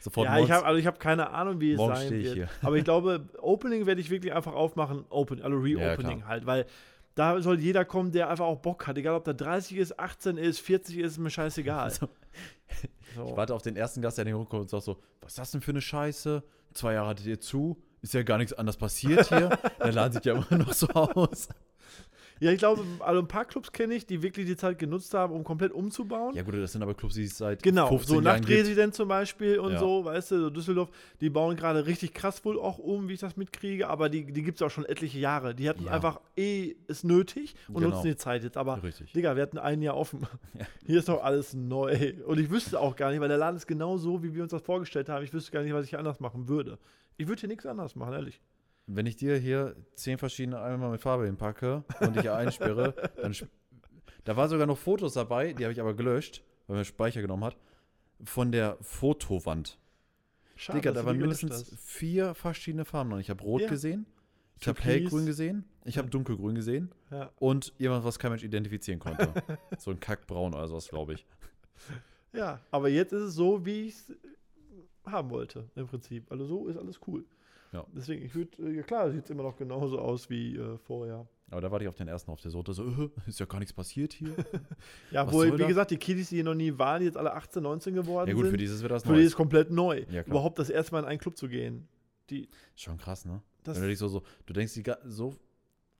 sofort 0.00 0.26
ja, 0.26 0.38
ich 0.38 0.50
habe 0.50 0.66
also 0.66 0.78
ich 0.78 0.86
hab 0.86 1.00
keine 1.00 1.30
Ahnung, 1.30 1.60
wie 1.60 1.72
es 1.72 1.80
sein 1.80 2.10
wird. 2.10 2.34
hier. 2.34 2.48
Aber 2.62 2.76
ich 2.76 2.84
glaube, 2.84 3.26
Opening 3.38 3.86
werde 3.86 4.00
ich 4.00 4.10
wirklich 4.10 4.34
einfach 4.34 4.54
aufmachen. 4.54 5.06
Open, 5.08 5.40
also 5.40 5.56
Reopening 5.56 6.18
klar. 6.18 6.28
halt, 6.28 6.46
weil 6.46 6.66
da 7.14 7.40
soll 7.40 7.58
jeder 7.58 7.86
kommen, 7.86 8.12
der 8.12 8.28
einfach 8.28 8.44
auch 8.44 8.58
Bock 8.58 8.86
hat. 8.86 8.98
Egal, 8.98 9.14
ob 9.14 9.24
der 9.24 9.32
30 9.32 9.78
ist, 9.78 9.98
18 9.98 10.36
ist, 10.36 10.60
40 10.60 10.98
ist, 10.98 11.18
mir 11.18 11.30
scheißegal. 11.30 11.90
So. 11.90 12.08
So. 13.14 13.24
Ich 13.28 13.36
warte 13.36 13.54
auf 13.54 13.62
den 13.62 13.76
ersten 13.76 14.02
Gast, 14.02 14.18
der 14.18 14.26
den 14.26 14.34
rumkommt 14.34 14.62
und 14.62 14.68
sagt 14.68 14.82
so, 14.82 14.98
was 15.22 15.32
ist 15.32 15.38
das 15.38 15.50
denn 15.52 15.62
für 15.62 15.70
eine 15.70 15.80
Scheiße? 15.80 16.42
Zwei 16.74 16.92
Jahre 16.92 17.08
hattet 17.08 17.24
ihr 17.24 17.40
zu, 17.40 17.82
ist 18.02 18.14
ja 18.14 18.22
gar 18.22 18.38
nichts 18.38 18.52
anderes 18.52 18.76
passiert 18.76 19.28
hier. 19.28 19.48
Der 19.80 19.92
Laden 19.92 20.12
sieht 20.12 20.26
ja 20.26 20.34
immer 20.34 20.58
noch 20.64 20.72
so 20.72 20.86
aus. 20.88 21.48
Ja, 22.38 22.50
ich 22.52 22.58
glaube, 22.58 22.84
also 23.00 23.18
ein 23.22 23.28
paar 23.28 23.46
Clubs 23.46 23.72
kenne 23.72 23.94
ich, 23.94 24.04
die 24.04 24.22
wirklich 24.22 24.44
die 24.44 24.58
Zeit 24.58 24.78
genutzt 24.78 25.14
haben, 25.14 25.32
um 25.32 25.42
komplett 25.42 25.72
umzubauen. 25.72 26.34
Ja 26.34 26.42
gut, 26.42 26.52
das 26.54 26.72
sind 26.72 26.82
aber 26.82 26.92
Clubs, 26.92 27.14
die 27.14 27.24
es 27.24 27.38
seit 27.38 27.62
Genau, 27.62 27.88
15 27.88 28.06
so 28.16 28.20
Jahren 28.20 28.36
gibt. 28.42 28.50
Nachtresident 28.50 28.94
zum 28.94 29.08
Beispiel 29.08 29.58
und 29.58 29.72
Ja. 29.72 29.78
so, 29.78 30.04
weißt 30.04 30.32
du, 30.32 30.40
so 30.40 30.50
Düsseldorf, 30.50 30.90
die 31.22 31.30
bauen 31.30 31.56
gerade 31.56 31.86
richtig 31.86 32.12
krass 32.12 32.44
wohl 32.44 32.60
auch 32.60 32.76
um, 32.76 33.08
wie 33.08 33.14
ich 33.14 33.20
das 33.20 33.38
mitkriege, 33.38 33.88
aber 33.88 34.10
die, 34.10 34.30
die 34.30 34.42
gibt 34.42 34.58
es 34.58 34.62
auch 34.62 34.68
schon 34.70 34.84
etliche 34.84 35.18
Jahre. 35.18 35.54
Die 35.54 35.66
hatten 35.66 35.84
Ja. 35.86 35.92
einfach 35.92 36.20
eh 36.36 36.76
es 36.88 37.04
nötig 37.04 37.54
und 37.68 37.76
Genau. 37.82 37.94
nutzen 37.96 38.08
die 38.08 38.16
Zeit 38.16 38.42
jetzt. 38.44 38.58
Aber 38.58 38.82
Richtig. 38.82 39.14
Digga, 39.14 39.34
wir 39.34 39.42
hatten 39.42 39.56
ein 39.56 39.80
Jahr 39.80 39.96
offen. 39.96 40.26
Ja. 40.52 40.66
Hier 40.86 40.98
ist 40.98 41.08
doch 41.08 41.22
alles 41.24 41.54
neu. 41.54 42.12
Und 42.26 42.38
ich 42.38 42.50
wüsste 42.50 42.78
auch 42.80 42.96
gar 42.96 43.12
nicht, 43.12 43.20
weil 43.20 43.28
der 43.28 43.38
Laden 43.38 43.56
ist 43.56 43.66
genau 43.66 43.96
so, 43.96 44.22
wie 44.22 44.34
wir 44.34 44.42
uns 44.42 44.52
das 44.52 44.60
vorgestellt 44.60 45.08
haben. 45.08 45.24
Ich 45.24 45.32
wüsste 45.32 45.52
gar 45.52 45.62
nicht, 45.62 45.72
was 45.72 45.86
ich 45.86 45.96
anders 45.96 46.20
machen 46.20 46.48
würde. 46.48 46.76
Ich 47.16 47.26
würde 47.28 47.40
hier 47.40 47.48
nichts 47.48 47.66
anders 47.66 47.94
machen, 47.96 48.12
ehrlich. 48.14 48.40
Wenn 48.86 49.06
ich 49.06 49.16
dir 49.16 49.36
hier 49.36 49.74
zehn 49.94 50.18
verschiedene 50.18 50.60
Eimer 50.60 50.90
mit 50.90 51.00
Farbe 51.00 51.26
hinpacke 51.26 51.84
und 52.00 52.14
dich 52.16 52.30
einsperre, 52.30 52.94
dann. 53.16 53.34
Da 54.24 54.36
waren 54.36 54.48
sogar 54.48 54.66
noch 54.66 54.78
Fotos 54.78 55.14
dabei, 55.14 55.52
die 55.52 55.64
habe 55.64 55.72
ich 55.72 55.80
aber 55.80 55.94
gelöscht, 55.94 56.42
weil 56.66 56.76
mir 56.78 56.84
Speicher 56.84 57.20
genommen 57.22 57.44
hat, 57.44 57.56
von 58.24 58.50
der 58.52 58.76
Fotowand. 58.80 59.78
Schade, 60.56 60.78
Digga, 60.80 60.92
da 60.92 61.04
waren 61.04 61.18
mindestens 61.18 61.52
hast. 61.72 61.78
vier 61.78 62.34
verschiedene 62.34 62.84
Farben 62.84 63.10
noch. 63.10 63.18
Ich 63.18 63.30
habe 63.30 63.42
Rot 63.42 63.62
Ja. 63.62 63.68
gesehen, 63.68 64.06
ich 64.58 64.66
habe. 64.68 64.80
Hellgrün 64.80 65.26
gesehen, 65.26 65.64
ich 65.84 65.98
habe 65.98 66.08
Dunkelgrün 66.08 66.54
gesehen 66.54 66.90
Ja. 67.10 67.30
und 67.36 67.72
jemand, 67.78 68.04
was 68.04 68.18
kein 68.18 68.30
Mensch 68.30 68.42
identifizieren 68.44 68.98
konnte. 69.00 69.32
so 69.78 69.90
ein 69.90 70.00
Kackbraun 70.00 70.54
oder 70.54 70.66
sowas, 70.66 70.88
glaube 70.88 71.14
ich. 71.14 71.26
ja, 72.32 72.60
aber 72.70 72.88
jetzt 72.88 73.12
ist 73.12 73.22
es 73.22 73.34
so, 73.34 73.64
wie 73.66 73.82
ich 73.88 73.94
es 73.94 74.12
haben 75.06 75.30
wollte, 75.30 75.68
im 75.74 75.86
Prinzip. 75.86 76.30
Also 76.30 76.46
so 76.46 76.66
ist 76.68 76.76
alles 76.76 77.00
cool. 77.06 77.24
Ja. 77.72 77.84
Deswegen, 77.94 78.24
ich 78.24 78.34
würde, 78.34 78.50
äh, 78.62 78.76
ja 78.76 78.82
klar, 78.82 79.10
sieht 79.10 79.24
es 79.24 79.30
immer 79.30 79.42
noch 79.42 79.56
genauso 79.56 79.98
aus 79.98 80.30
wie 80.30 80.56
äh, 80.56 80.78
vorher. 80.78 81.26
Aber 81.50 81.60
da 81.60 81.70
warte 81.70 81.84
ich 81.84 81.88
auf 81.88 81.94
den 81.96 82.08
ersten 82.08 82.30
auf 82.30 82.40
der 82.40 82.50
Sorte, 82.50 82.72
so, 82.72 82.84
äh, 82.84 83.10
ist 83.26 83.38
ja 83.38 83.46
gar 83.46 83.58
nichts 83.58 83.72
passiert 83.72 84.12
hier. 84.12 84.34
Ja, 85.10 85.26
Was 85.26 85.34
wo, 85.34 85.38
soll 85.38 85.52
wie 85.54 85.58
das? 85.58 85.68
gesagt, 85.68 85.90
die 85.90 85.96
Kiddies, 85.96 86.28
die 86.30 86.36
hier 86.36 86.44
noch 86.44 86.54
nie 86.54 86.76
waren, 86.78 87.00
die 87.00 87.06
jetzt 87.06 87.16
alle 87.16 87.32
18, 87.34 87.62
19 87.62 87.94
geworden 87.94 88.28
ja 88.28 88.34
gut, 88.34 88.44
sind, 88.44 88.52
für 88.52 88.56
dieses 88.56 88.82
wird 88.82 88.92
das 88.92 89.02
für 89.02 89.12
die 89.12 89.20
neu. 89.20 89.24
ist 89.26 89.36
komplett 89.36 89.70
neu. 89.70 90.04
Ja. 90.10 90.22
Überhaupt 90.22 90.58
das 90.58 90.70
erste 90.70 90.92
Mal 90.92 91.00
in 91.00 91.04
einen 91.06 91.18
Club 91.18 91.36
zu 91.36 91.48
gehen. 91.48 91.88
Die, 92.30 92.48
Schon 92.74 92.98
krass, 92.98 93.24
ne? 93.24 93.42
das, 93.62 93.76
Wenn 93.76 93.82
du 93.84 93.88
dich 93.90 93.98
so, 93.98 94.08
so, 94.08 94.22
du 94.46 94.52
denkst 94.52 94.74
die 94.74 94.82
so, 95.04 95.34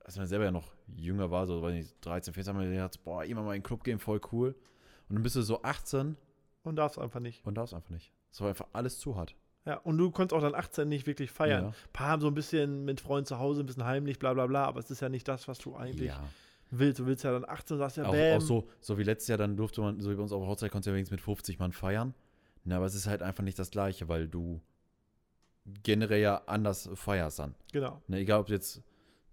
als 0.03 0.17
man 0.17 0.27
selber 0.27 0.45
ja 0.45 0.51
noch 0.51 0.73
jünger 0.95 1.31
war, 1.31 1.45
so, 1.47 1.61
weiß 1.61 1.73
nicht, 1.73 1.95
13, 2.01 2.33
14, 2.33 2.53
haben 2.53 2.61
wir 2.61 2.69
gedacht, 2.69 3.03
boah, 3.03 3.23
immer 3.23 3.43
mal 3.43 3.55
in 3.55 3.59
den 3.61 3.65
Club 3.65 3.83
gehen, 3.83 3.99
voll 3.99 4.19
cool. 4.31 4.55
Und 5.09 5.15
dann 5.15 5.23
bist 5.23 5.35
du 5.35 5.41
so 5.41 5.61
18 5.61 6.17
und 6.63 6.75
darfst 6.75 6.97
einfach 6.99 7.19
nicht. 7.19 7.45
und 7.45 7.55
darfst 7.55 7.73
einfach 7.73 7.89
nicht. 7.91 8.11
War 8.39 8.49
einfach 8.49 8.67
alles 8.73 8.99
zu 8.99 9.15
hart. 9.15 9.35
Ja, 9.65 9.77
und 9.79 9.97
du 9.97 10.11
konntest 10.11 10.33
auch 10.37 10.41
dann 10.41 10.55
18 10.55 10.87
nicht 10.87 11.07
wirklich 11.07 11.31
feiern. 11.31 11.63
Ja. 11.65 11.69
Ein 11.69 11.75
paar 11.91 12.07
haben 12.09 12.21
so 12.21 12.27
ein 12.27 12.33
bisschen 12.33 12.85
mit 12.85 13.01
Freunden 13.01 13.25
zu 13.25 13.39
Hause, 13.39 13.61
ein 13.63 13.65
bisschen 13.65 13.83
heimlich, 13.83 14.19
bla 14.19 14.33
bla 14.33 14.45
bla, 14.47 14.65
aber 14.65 14.79
es 14.79 14.89
ist 14.91 15.01
ja 15.01 15.09
nicht 15.09 15.27
das, 15.27 15.47
was 15.47 15.57
du 15.59 15.75
eigentlich 15.75 16.07
Ja. 16.09 16.23
willst. 16.71 16.99
Du 16.99 17.05
willst 17.05 17.23
ja 17.23 17.31
dann 17.31 17.43
18 17.49 17.75
und 17.75 17.79
sagst 17.79 17.97
ja, 17.97 18.05
Auch, 18.05 18.13
bam. 18.13 18.37
auch 18.37 18.41
so, 18.41 18.69
so 18.79 18.97
wie 18.97 19.03
letztes 19.03 19.27
Jahr, 19.27 19.37
dann 19.37 19.57
durfte 19.57 19.81
man, 19.81 19.99
so 19.99 20.09
wie 20.11 20.15
bei 20.15 20.21
uns 20.21 20.31
auf 20.31 20.41
der 20.41 20.47
Hochzeit, 20.49 20.71
konntest 20.71 20.87
du 20.87 20.91
ja 20.91 20.95
wenigstens 20.95 21.11
mit 21.17 21.21
50 21.21 21.59
Mann 21.59 21.71
feiern. 21.73 22.13
Na, 22.63 22.77
aber 22.77 22.85
es 22.85 22.95
ist 22.95 23.07
halt 23.07 23.21
einfach 23.21 23.43
nicht 23.43 23.57
das 23.59 23.71
Gleiche, 23.71 24.07
weil 24.07 24.27
du 24.27 24.61
generell 25.83 26.21
ja 26.21 26.41
anders 26.45 26.89
feierst 26.93 27.39
dann. 27.39 27.55
Genau. 27.73 28.01
Ne, 28.07 28.19
egal, 28.19 28.39
ob 28.41 28.49
jetzt, 28.49 28.81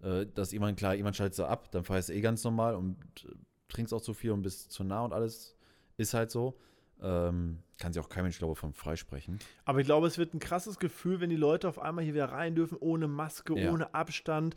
äh, 0.01 0.25
dass 0.33 0.51
jemand, 0.51 0.77
klar, 0.77 0.95
jemand 0.95 1.15
schaltet 1.15 1.35
so 1.35 1.45
ab, 1.45 1.71
dann 1.71 1.83
feierst 1.85 2.09
du 2.09 2.13
eh 2.13 2.21
ganz 2.21 2.43
normal 2.43 2.75
und 2.75 2.97
äh, 3.25 3.31
trinkst 3.69 3.93
auch 3.93 4.01
zu 4.01 4.13
viel 4.13 4.31
und 4.31 4.41
bist 4.41 4.71
zu 4.71 4.83
nah 4.83 5.01
und 5.03 5.13
alles. 5.13 5.55
Ist 5.97 6.13
halt 6.13 6.29
so. 6.31 6.57
Ähm, 7.01 7.59
kann 7.77 7.91
sich 7.93 8.01
auch 8.01 8.09
kein 8.09 8.23
Mensch, 8.23 8.37
glaube 8.37 8.53
ich, 8.53 8.59
von 8.59 8.73
freisprechen. 8.73 9.39
Aber 9.65 9.79
ich 9.79 9.85
glaube, 9.85 10.07
es 10.07 10.17
wird 10.17 10.33
ein 10.33 10.39
krasses 10.39 10.79
Gefühl, 10.79 11.19
wenn 11.19 11.29
die 11.29 11.35
Leute 11.35 11.67
auf 11.67 11.77
einmal 11.79 12.03
hier 12.05 12.13
wieder 12.13 12.31
rein 12.31 12.55
dürfen, 12.55 12.77
ohne 12.79 13.07
Maske, 13.07 13.53
Ja. 13.59 13.71
ohne 13.71 13.93
Abstand. 13.93 14.55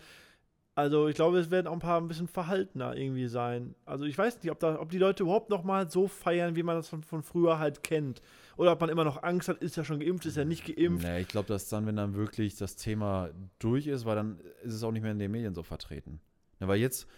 Also 0.77 1.09
ich 1.09 1.17
glaube, 1.17 1.39
es 1.41 1.51
werden 1.51 1.67
auch 1.67 1.73
ein 1.73 1.81
paar 1.81 2.01
ein 2.01 2.07
bisschen 2.07 2.29
verhaltener 2.29 2.95
irgendwie 2.97 3.27
sein. 3.27 3.75
Also 3.85 4.05
ich 4.05 4.17
weiß 4.17 4.41
nicht, 4.41 4.53
ob, 4.53 4.61
da, 4.61 4.79
ob 4.81 4.91
die 4.91 4.99
Leute 4.99 5.25
überhaupt 5.25 5.51
noch 5.51 5.65
mal 5.65 5.91
so 5.91 6.07
feiern, 6.07 6.55
wie 6.55 6.63
man 6.63 6.77
das 6.77 6.89
von, 6.89 7.03
von 7.03 7.25
früher 7.25 7.59
halt 7.59 7.83
kennt. 7.83 8.23
Oder 8.57 8.71
ob 8.71 8.81
man 8.81 8.89
immer 8.89 9.03
noch 9.03 9.25
Angst 9.25 9.49
hat, 9.49 9.59
ist 9.59 9.77
ja 9.77 9.83
schon 9.83 9.99
geimpft, 9.99 10.27
ist 10.27 10.37
ja 10.37 10.45
nicht 10.45 10.65
geimpft. 10.65 11.05
Nee, 11.05 11.23
ich 11.23 11.29
glaube, 11.29 11.49
dass 11.49 11.69
dann, 11.69 11.85
wenn 11.87 11.97
dann 11.97 12.15
wirklich 12.15 12.55
das 12.55 12.77
Thema 12.77 13.31
durch 13.59 13.89
ist, 13.89 14.05
weil 14.05 14.15
dann 14.15 14.39
ist 14.63 14.75
es 14.75 14.85
auch 14.85 14.93
nicht 14.93 15.03
mehr 15.03 15.11
in 15.11 15.19
den 15.19 15.33
Medien 15.33 15.53
so 15.53 15.65
vertreten. 15.65 16.21
Ne, 16.61 16.69
weil 16.69 16.79
jetzt, 16.79 17.09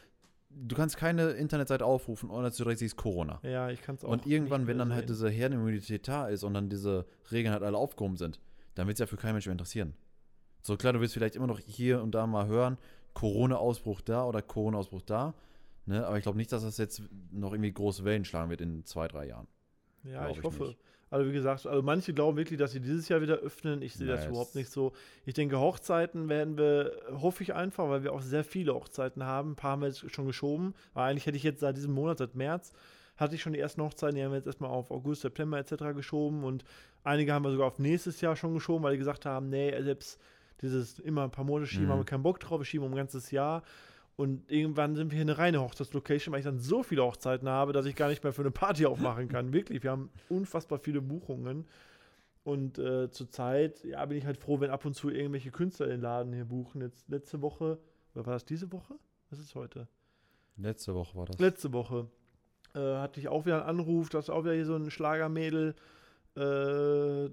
du 0.50 0.76
kannst 0.76 0.96
keine 0.96 1.30
Internetseite 1.30 1.84
aufrufen, 1.84 2.30
ohne 2.30 2.44
dass 2.44 2.56
du 2.56 2.64
direkt 2.64 2.80
siehst 2.80 2.96
Corona. 2.96 3.40
Ja, 3.42 3.70
ich 3.70 3.82
kann 3.82 3.94
es 3.94 4.04
auch. 4.04 4.10
Und 4.10 4.26
irgendwann, 4.26 4.66
wenn 4.66 4.78
dann 4.78 4.92
halt 4.92 5.08
sehen. 5.08 5.14
diese 5.14 5.30
Herdenimmunität 5.30 6.06
da 6.08 6.28
ist 6.28 6.42
und 6.42 6.54
dann 6.54 6.68
diese 6.68 7.06
Regeln 7.30 7.52
halt 7.52 7.62
alle 7.62 7.76
aufgehoben 7.76 8.16
sind, 8.16 8.40
dann 8.74 8.86
wird 8.86 8.96
es 8.96 9.00
ja 9.00 9.06
für 9.06 9.16
keinen 9.16 9.34
Menschen 9.34 9.50
mehr 9.50 9.54
interessieren. 9.54 9.94
So 10.62 10.76
klar, 10.76 10.92
du 10.92 11.00
wirst 11.00 11.14
vielleicht 11.14 11.36
immer 11.36 11.46
noch 11.46 11.58
hier 11.58 12.02
und 12.02 12.14
da 12.14 12.26
mal 12.26 12.46
hören, 12.46 12.76
Corona-Ausbruch 13.14 14.00
da 14.02 14.24
oder 14.24 14.42
Corona-Ausbruch 14.42 15.02
da. 15.02 15.34
Ne? 15.86 16.06
Aber 16.06 16.18
ich 16.18 16.22
glaube 16.22 16.38
nicht, 16.38 16.52
dass 16.52 16.62
das 16.62 16.78
jetzt 16.78 17.02
noch 17.30 17.52
irgendwie 17.52 17.72
große 17.72 18.04
Wellen 18.04 18.24
schlagen 18.24 18.50
wird 18.50 18.60
in 18.60 18.84
zwei, 18.84 19.08
drei 19.08 19.26
Jahren. 19.26 19.48
Ja, 20.04 20.28
ich 20.28 20.38
ich 20.38 20.42
hoffe. 20.44 20.64
nicht. 20.64 20.78
Also 21.10 21.28
wie 21.28 21.32
gesagt, 21.32 21.66
also 21.66 21.82
manche 21.82 22.14
glauben 22.14 22.36
wirklich, 22.36 22.58
dass 22.58 22.70
sie 22.72 22.80
dieses 22.80 23.08
Jahr 23.08 23.20
wieder 23.20 23.34
öffnen. 23.38 23.82
Ich 23.82 23.94
sehe 23.94 24.06
das 24.06 24.22
Nee, 24.24 24.30
überhaupt 24.30 24.54
nicht 24.54 24.70
so. 24.70 24.92
Ich 25.26 25.34
denke, 25.34 25.58
Hochzeiten 25.58 26.28
werden 26.28 26.56
wir, 26.56 26.92
hoffe 27.20 27.42
ich 27.42 27.52
einfach, 27.54 27.88
weil 27.88 28.04
wir 28.04 28.12
auch 28.12 28.22
sehr 28.22 28.44
viele 28.44 28.74
Hochzeiten 28.74 29.24
haben. 29.24 29.52
Ein 29.52 29.56
paar 29.56 29.72
haben 29.72 29.82
wir 29.82 29.88
jetzt 29.88 30.08
schon 30.14 30.26
geschoben. 30.26 30.72
Aber 30.94 31.04
eigentlich 31.04 31.26
hätte 31.26 31.36
ich 31.36 31.42
jetzt 31.42 31.60
seit 31.60 31.76
diesem 31.76 31.92
Monat, 31.92 32.18
seit 32.18 32.36
März, 32.36 32.72
hatte 33.16 33.34
ich 33.34 33.42
schon 33.42 33.52
die 33.52 33.58
ersten 33.58 33.82
Hochzeiten, 33.82 34.14
die 34.16 34.22
haben 34.24 34.30
wir 34.30 34.36
jetzt 34.38 34.46
erstmal 34.46 34.70
auf 34.70 34.90
August, 34.92 35.22
September 35.22 35.58
etc. 35.58 35.94
geschoben. 35.96 36.44
Und 36.44 36.64
einige 37.02 37.32
haben 37.34 37.44
wir 37.44 37.50
sogar 37.50 37.66
auf 37.66 37.78
nächstes 37.80 38.20
Jahr 38.20 38.36
schon 38.36 38.54
geschoben, 38.54 38.84
weil 38.84 38.92
die 38.92 38.98
gesagt 38.98 39.26
haben, 39.26 39.50
nee, 39.50 39.74
selbst 39.82 40.18
dieses 40.62 40.98
immer 41.00 41.24
ein 41.24 41.30
paar 41.30 41.44
Monate 41.44 41.66
schieben, 41.68 41.86
Mhm. 41.86 41.90
haben 41.90 42.00
wir 42.00 42.04
keinen 42.04 42.22
Bock 42.22 42.38
drauf, 42.38 42.60
wir 42.60 42.64
schieben 42.64 42.86
um 42.86 42.92
ein 42.92 42.96
ganzes 42.96 43.30
Jahr. 43.32 43.62
Und 44.16 44.50
irgendwann 44.50 44.96
sind 44.96 45.10
wir 45.10 45.16
hier 45.16 45.22
eine 45.22 45.38
reine 45.38 45.60
Hochzeitslocation, 45.60 46.32
weil 46.32 46.40
ich 46.40 46.44
dann 46.44 46.58
so 46.58 46.82
viele 46.82 47.02
Hochzeiten 47.02 47.48
habe, 47.48 47.72
dass 47.72 47.86
ich 47.86 47.96
gar 47.96 48.08
nicht 48.08 48.22
mehr 48.22 48.32
für 48.32 48.42
eine 48.42 48.50
Party 48.50 48.84
aufmachen 48.84 49.28
kann. 49.28 49.52
Wirklich, 49.52 49.82
wir 49.82 49.90
haben 49.90 50.10
unfassbar 50.28 50.78
viele 50.78 51.00
Buchungen. 51.00 51.66
Und 52.44 52.78
äh, 52.78 53.10
zurzeit, 53.10 53.84
ja, 53.84 54.04
bin 54.06 54.18
ich 54.18 54.26
halt 54.26 54.38
froh, 54.38 54.60
wenn 54.60 54.70
ab 54.70 54.84
und 54.84 54.94
zu 54.94 55.10
irgendwelche 55.10 55.50
Künstler 55.50 55.86
den 55.86 56.00
Laden 56.00 56.32
hier 56.32 56.44
buchen. 56.44 56.80
Jetzt 56.80 57.08
letzte 57.08 57.42
Woche, 57.42 57.78
oder 58.14 58.26
war 58.26 58.34
das 58.34 58.44
diese 58.44 58.72
Woche? 58.72 58.94
Was 59.30 59.38
ist 59.38 59.54
heute? 59.54 59.88
Letzte 60.56 60.94
Woche 60.94 61.16
war 61.16 61.26
das. 61.26 61.38
Letzte 61.38 61.72
Woche 61.72 62.06
äh, 62.74 62.78
hatte 62.78 63.20
ich 63.20 63.28
auch 63.28 63.46
wieder 63.46 63.66
einen 63.66 63.78
Anruf, 63.80 64.08
dass 64.08 64.30
auch 64.30 64.44
wieder 64.44 64.54
hier 64.54 64.66
so 64.66 64.74
ein 64.74 64.90
Schlagermädel 64.90 65.74
äh, 66.36 67.30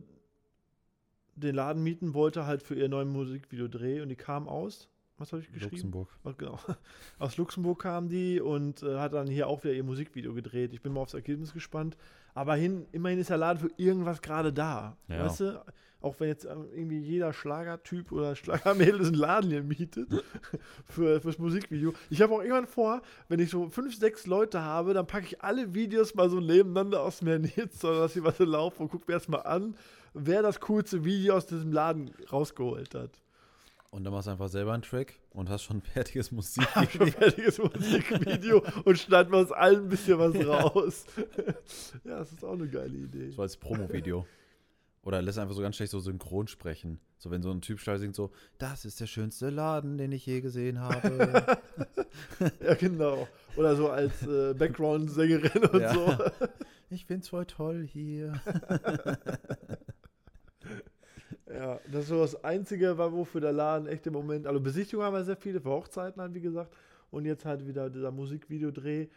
den 1.35 1.55
Laden 1.55 1.83
mieten 1.83 2.13
wollte, 2.13 2.45
halt 2.45 2.63
für 2.63 2.75
ihr 2.75 2.89
neues 2.89 3.07
Musikvideodreh. 3.07 4.01
Und 4.01 4.09
die 4.09 4.15
kam 4.15 4.47
aus. 4.47 4.89
Was 5.17 5.31
habe 5.31 5.41
ich 5.41 5.51
geschrieben? 5.51 5.71
Luxemburg. 5.71 6.09
Oh, 6.23 6.33
genau. 6.37 6.59
Aus 7.19 7.37
Luxemburg 7.37 7.79
kam 7.79 8.07
die 8.07 8.39
und 8.39 8.83
äh, 8.83 8.99
hat 8.99 9.13
dann 9.13 9.27
hier 9.27 9.47
auch 9.47 9.63
wieder 9.63 9.73
ihr 9.73 9.83
Musikvideo 9.83 10.33
gedreht. 10.33 10.73
Ich 10.73 10.81
bin 10.81 10.93
mal 10.93 11.01
aufs 11.01 11.15
Ergebnis 11.15 11.53
gespannt. 11.53 11.97
Aber 12.35 12.55
hin, 12.55 12.85
immerhin 12.91 13.17
ist 13.17 13.31
der 13.31 13.37
Laden 13.37 13.59
für 13.59 13.71
irgendwas 13.77 14.21
gerade 14.21 14.53
da. 14.53 14.95
Ja. 15.07 15.25
Weißt 15.25 15.39
du? 15.39 15.65
Auch 15.99 16.19
wenn 16.19 16.27
jetzt 16.27 16.45
ähm, 16.45 16.67
irgendwie 16.71 16.99
jeder 16.99 17.33
Schlagertyp 17.33 18.11
oder 18.11 18.35
Schlagermädel 18.35 18.99
diesen 18.99 19.15
Laden 19.15 19.49
hier 19.49 19.63
mietet 19.63 20.07
für, 20.85 21.19
fürs 21.19 21.39
Musikvideo. 21.39 21.93
Ich 22.11 22.21
habe 22.21 22.35
auch 22.35 22.41
irgendwann 22.41 22.67
vor, 22.67 23.01
wenn 23.27 23.39
ich 23.39 23.49
so 23.49 23.69
fünf, 23.69 23.95
sechs 23.95 24.27
Leute 24.27 24.61
habe, 24.61 24.93
dann 24.93 25.07
packe 25.07 25.25
ich 25.25 25.41
alle 25.41 25.73
Videos 25.73 26.13
mal 26.13 26.29
so 26.29 26.39
nebeneinander 26.39 27.01
aus 27.01 27.19
dem 27.19 27.41
Netz, 27.41 27.83
oder 27.83 28.01
dass 28.01 28.13
sie 28.13 28.23
was 28.23 28.37
so 28.37 28.45
laufen 28.45 28.83
und 28.83 28.89
gucke 28.89 29.05
mir 29.07 29.15
erstmal 29.15 29.43
an, 29.43 29.75
wer 30.13 30.43
das 30.43 30.59
coolste 30.59 31.03
Video 31.03 31.35
aus 31.35 31.47
diesem 31.47 31.71
Laden 31.71 32.11
rausgeholt 32.31 32.93
hat. 32.93 33.19
Und 33.89 34.03
dann 34.03 34.13
machst 34.13 34.27
du 34.27 34.31
einfach 34.31 34.49
selber 34.49 34.73
einen 34.73 34.83
Track 34.83 35.19
und 35.31 35.49
hast 35.49 35.63
schon 35.63 35.81
fertiges 35.81 36.27
Hab 36.27 36.33
Musikvideo. 36.35 36.89
schon 36.89 37.11
fertiges 37.11 37.57
Musikvideo 37.57 38.63
und 38.83 38.97
schneiden 38.99 39.31
wir 39.31 39.39
uns 39.39 39.51
allen 39.51 39.83
ein 39.85 39.89
bisschen 39.89 40.19
was 40.19 40.35
raus. 40.47 41.05
ja, 42.03 42.19
das 42.19 42.31
ist 42.33 42.43
auch 42.43 42.53
eine 42.53 42.67
geile 42.67 42.95
Idee. 42.95 43.29
so 43.31 43.41
als 43.41 43.57
Promo-Video. 43.57 44.25
Oder 45.03 45.21
lässt 45.21 45.39
einfach 45.39 45.55
so 45.55 45.61
ganz 45.61 45.77
schlecht 45.77 45.91
so 45.91 45.99
synchron 46.01 46.47
sprechen. 46.49 46.99
So 47.17 47.31
wenn 47.31 47.41
so 47.41 47.49
ein 47.49 47.61
Typ 47.61 47.79
steil 47.79 47.97
singt 47.97 48.13
so, 48.13 48.31
das 48.57 48.83
ist 48.83 48.99
der 48.99 49.07
schönste 49.07 49.49
Laden, 49.49 49.97
den 49.97 50.11
ich 50.11 50.25
je 50.25 50.41
gesehen 50.41 50.79
habe. 50.79 51.57
Ja, 52.61 52.73
genau. 52.73 53.27
Oder 53.57 53.75
so 53.75 53.89
als 53.89 54.25
äh, 54.25 54.53
Background-Sängerin 54.53 55.65
und 55.65 55.79
Ja. 55.81 55.93
so. 55.93 56.17
ich 56.89 57.05
find's 57.05 57.29
voll 57.29 57.45
toll 57.45 57.85
hier. 57.87 58.33
Ja, 61.57 61.79
das 61.91 62.03
ist 62.03 62.09
so 62.09 62.21
das 62.21 62.43
Einzige, 62.43 62.97
wofür 62.97 63.41
der 63.41 63.51
Laden 63.51 63.87
echt 63.87 64.05
im 64.05 64.13
Moment. 64.13 64.45
Also 64.45 64.59
Besichtigungen 64.59 65.07
haben 65.07 65.15
wir 65.15 65.23
sehr 65.23 65.35
viele, 65.35 65.59
für 65.59 65.69
Hochzeiten 65.69 66.21
halt, 66.21 66.33
wie 66.33 66.41
gesagt. 66.41 66.71
Und 67.09 67.25
jetzt 67.25 67.45
halt 67.45 67.65
wieder 67.65 67.89
dieser 67.89 68.11
Musikvideodreh. 68.11 69.07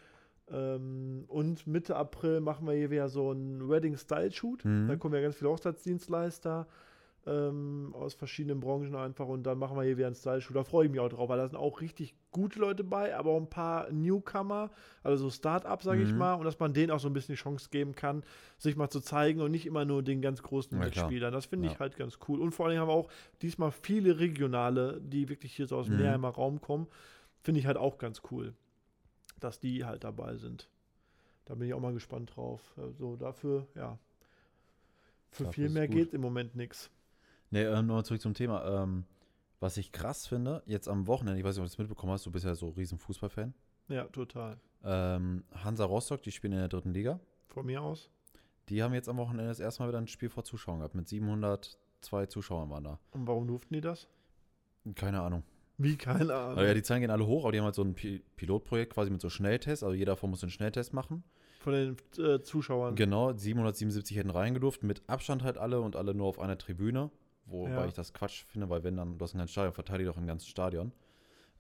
Ähm, 0.50 1.24
und 1.28 1.66
Mitte 1.66 1.96
April 1.96 2.40
machen 2.40 2.66
wir 2.66 2.74
hier 2.74 2.90
wieder 2.90 3.08
so 3.08 3.30
einen 3.30 3.68
Wedding-Style-Shoot. 3.68 4.64
Mhm. 4.64 4.88
Da 4.88 4.96
kommen 4.96 5.14
ja 5.14 5.20
ganz 5.20 5.36
viele 5.36 5.50
Hochzeitsdienstleister 5.50 6.66
ähm, 7.26 7.94
aus 7.94 8.14
verschiedenen 8.14 8.60
Branchen 8.60 8.94
einfach. 8.94 9.26
Und 9.26 9.42
dann 9.42 9.58
machen 9.58 9.76
wir 9.76 9.82
hier 9.84 9.96
wieder 9.98 10.06
einen 10.06 10.14
Style-Shoot. 10.16 10.56
Da 10.56 10.64
freue 10.64 10.86
ich 10.86 10.90
mich 10.90 11.00
auch 11.00 11.08
drauf, 11.10 11.28
weil 11.28 11.36
da 11.38 11.46
sind 11.46 11.58
auch 11.58 11.80
richtig 11.80 12.14
gute 12.30 12.58
Leute 12.58 12.82
bei, 12.82 13.14
aber 13.14 13.30
auch 13.32 13.36
ein 13.40 13.50
paar 13.50 13.90
Newcomer, 13.90 14.70
also 15.02 15.24
so 15.24 15.30
Start-up, 15.30 15.82
sage 15.82 16.02
ich 16.02 16.12
Mhm. 16.12 16.18
mal. 16.18 16.34
Und 16.34 16.44
dass 16.44 16.58
man 16.58 16.72
denen 16.72 16.90
auch 16.90 17.00
so 17.00 17.08
ein 17.08 17.12
bisschen 17.12 17.34
die 17.34 17.40
Chance 17.40 17.68
geben 17.70 17.94
kann, 17.94 18.22
sich 18.58 18.74
mal 18.76 18.88
zu 18.88 19.00
zeigen 19.00 19.40
und 19.42 19.50
nicht 19.50 19.66
immer 19.66 19.84
nur 19.84 20.02
den 20.02 20.22
ganz 20.22 20.42
großen 20.42 20.78
Ja. 20.78 20.84
Mitspielern. 20.84 21.32
Das 21.32 21.46
finde 21.46 21.66
ich 21.68 21.74
Ja. 21.74 21.80
halt 21.80 21.96
ganz 21.96 22.18
cool. 22.28 22.40
Und 22.40 22.52
vor 22.52 22.66
allem 22.66 22.78
haben 22.78 22.88
wir 22.88 22.94
auch 22.94 23.10
diesmal 23.42 23.70
viele 23.70 24.18
regionale, 24.18 25.00
die 25.02 25.28
wirklich 25.28 25.54
hier 25.54 25.66
so 25.66 25.76
aus 25.76 25.86
dem 25.86 25.96
Mhm. 25.96 26.00
Meerheimer 26.02 26.30
Raum 26.30 26.60
kommen. 26.60 26.86
Finde 27.42 27.60
ich 27.60 27.66
halt 27.66 27.76
auch 27.76 27.98
ganz 27.98 28.22
cool, 28.30 28.54
dass 29.40 29.60
die 29.60 29.84
halt 29.84 30.04
dabei 30.04 30.36
sind. 30.36 30.68
Da 31.44 31.54
bin 31.54 31.66
ich 31.68 31.74
auch 31.74 31.80
mal 31.80 31.92
gespannt 31.92 32.34
drauf. 32.34 32.60
Also 32.76 33.16
dafür, 33.16 33.66
ja. 33.74 33.98
Für 35.32 35.44
Dafür 35.44 35.64
viel 35.64 35.70
mehr 35.72 35.86
gut. 35.86 35.96
geht 35.96 36.12
im 36.14 36.20
Moment 36.22 36.54
nichts. 36.56 36.90
Nee, 37.50 37.64
ähm, 37.64 37.86
nochmal 37.86 38.04
zurück 38.04 38.20
zum 38.20 38.34
Thema. 38.34 38.82
Ähm, 38.82 39.04
was 39.58 39.76
ich 39.76 39.92
krass 39.92 40.26
finde, 40.26 40.62
jetzt 40.66 40.88
am 40.88 41.06
Wochenende, 41.06 41.38
ich 41.38 41.44
weiß 41.44 41.56
nicht, 41.56 41.60
ob 41.60 41.66
du 41.66 41.70
das 41.70 41.78
mitbekommen 41.78 42.12
hast, 42.12 42.24
du 42.24 42.30
bist 42.30 42.44
ja 42.44 42.54
so 42.54 42.70
riesen 42.70 42.98
Fußballfan. 42.98 43.52
Ja, 43.88 44.04
total. 44.04 44.58
Ähm, 44.84 45.44
Hansa 45.52 45.84
Rostock, 45.84 46.22
die 46.22 46.32
spielen 46.32 46.54
in 46.54 46.60
der 46.60 46.68
dritten 46.68 46.94
Liga. 46.94 47.20
Von 47.48 47.66
mir 47.66 47.82
aus. 47.82 48.08
Die 48.68 48.82
haben 48.82 48.94
jetzt 48.94 49.08
am 49.08 49.16
Wochenende 49.16 49.48
das 49.48 49.60
erste 49.60 49.82
Mal 49.82 49.88
wieder 49.88 49.98
ein 49.98 50.06
Spiel 50.06 50.30
vor 50.30 50.44
Zuschauern 50.44 50.78
gehabt. 50.78 50.94
Mit 50.94 51.08
702 51.08 52.26
Zuschauern 52.26 52.70
waren 52.70 52.84
da. 52.84 52.98
Und 53.10 53.26
warum 53.26 53.48
durften 53.48 53.74
die 53.74 53.80
das? 53.80 54.06
Keine 54.94 55.20
Ahnung. 55.20 55.42
Wie, 55.76 55.96
keine 55.96 56.34
Ahnung. 56.34 56.58
Also 56.58 56.62
ja, 56.62 56.74
die 56.74 56.82
Zahlen 56.82 57.00
gehen 57.00 57.10
alle 57.10 57.26
hoch, 57.26 57.44
aber 57.44 57.52
die 57.52 57.58
haben 57.58 57.64
halt 57.64 57.74
so 57.74 57.82
ein 57.82 57.94
Pi 57.94 58.22
Pilotprojekt 58.36 58.94
quasi 58.94 59.10
mit 59.10 59.20
so 59.20 59.28
Schnelltests. 59.28 59.82
Also 59.82 59.94
jeder 59.94 60.12
davon 60.12 60.30
muss 60.30 60.42
einen 60.42 60.50
Schnelltest 60.50 60.92
machen. 60.92 61.24
Von 61.58 61.72
den 61.72 61.96
äh, 62.24 62.40
Zuschauern. 62.40 62.94
Genau, 62.94 63.32
777 63.32 64.16
hätten 64.16 64.30
reingedurft, 64.30 64.82
mit 64.82 65.02
Abstand 65.08 65.42
halt 65.42 65.58
alle 65.58 65.80
und 65.80 65.96
alle 65.96 66.14
nur 66.14 66.26
auf 66.26 66.38
einer 66.38 66.56
Tribüne. 66.56 67.10
Wobei 67.50 67.70
Ja. 67.70 67.86
ich 67.86 67.94
das 67.94 68.12
Quatsch 68.12 68.44
finde, 68.44 68.68
weil 68.70 68.82
wenn 68.84 68.96
dann, 68.96 69.18
du 69.18 69.22
hast 69.24 69.34
ein 69.34 69.38
ganzes 69.38 69.52
Stadion, 69.52 69.72
verteidigt 69.74 70.08
doch 70.08 70.16
ein 70.16 70.26
ganzes 70.26 70.48
Stadion. 70.48 70.92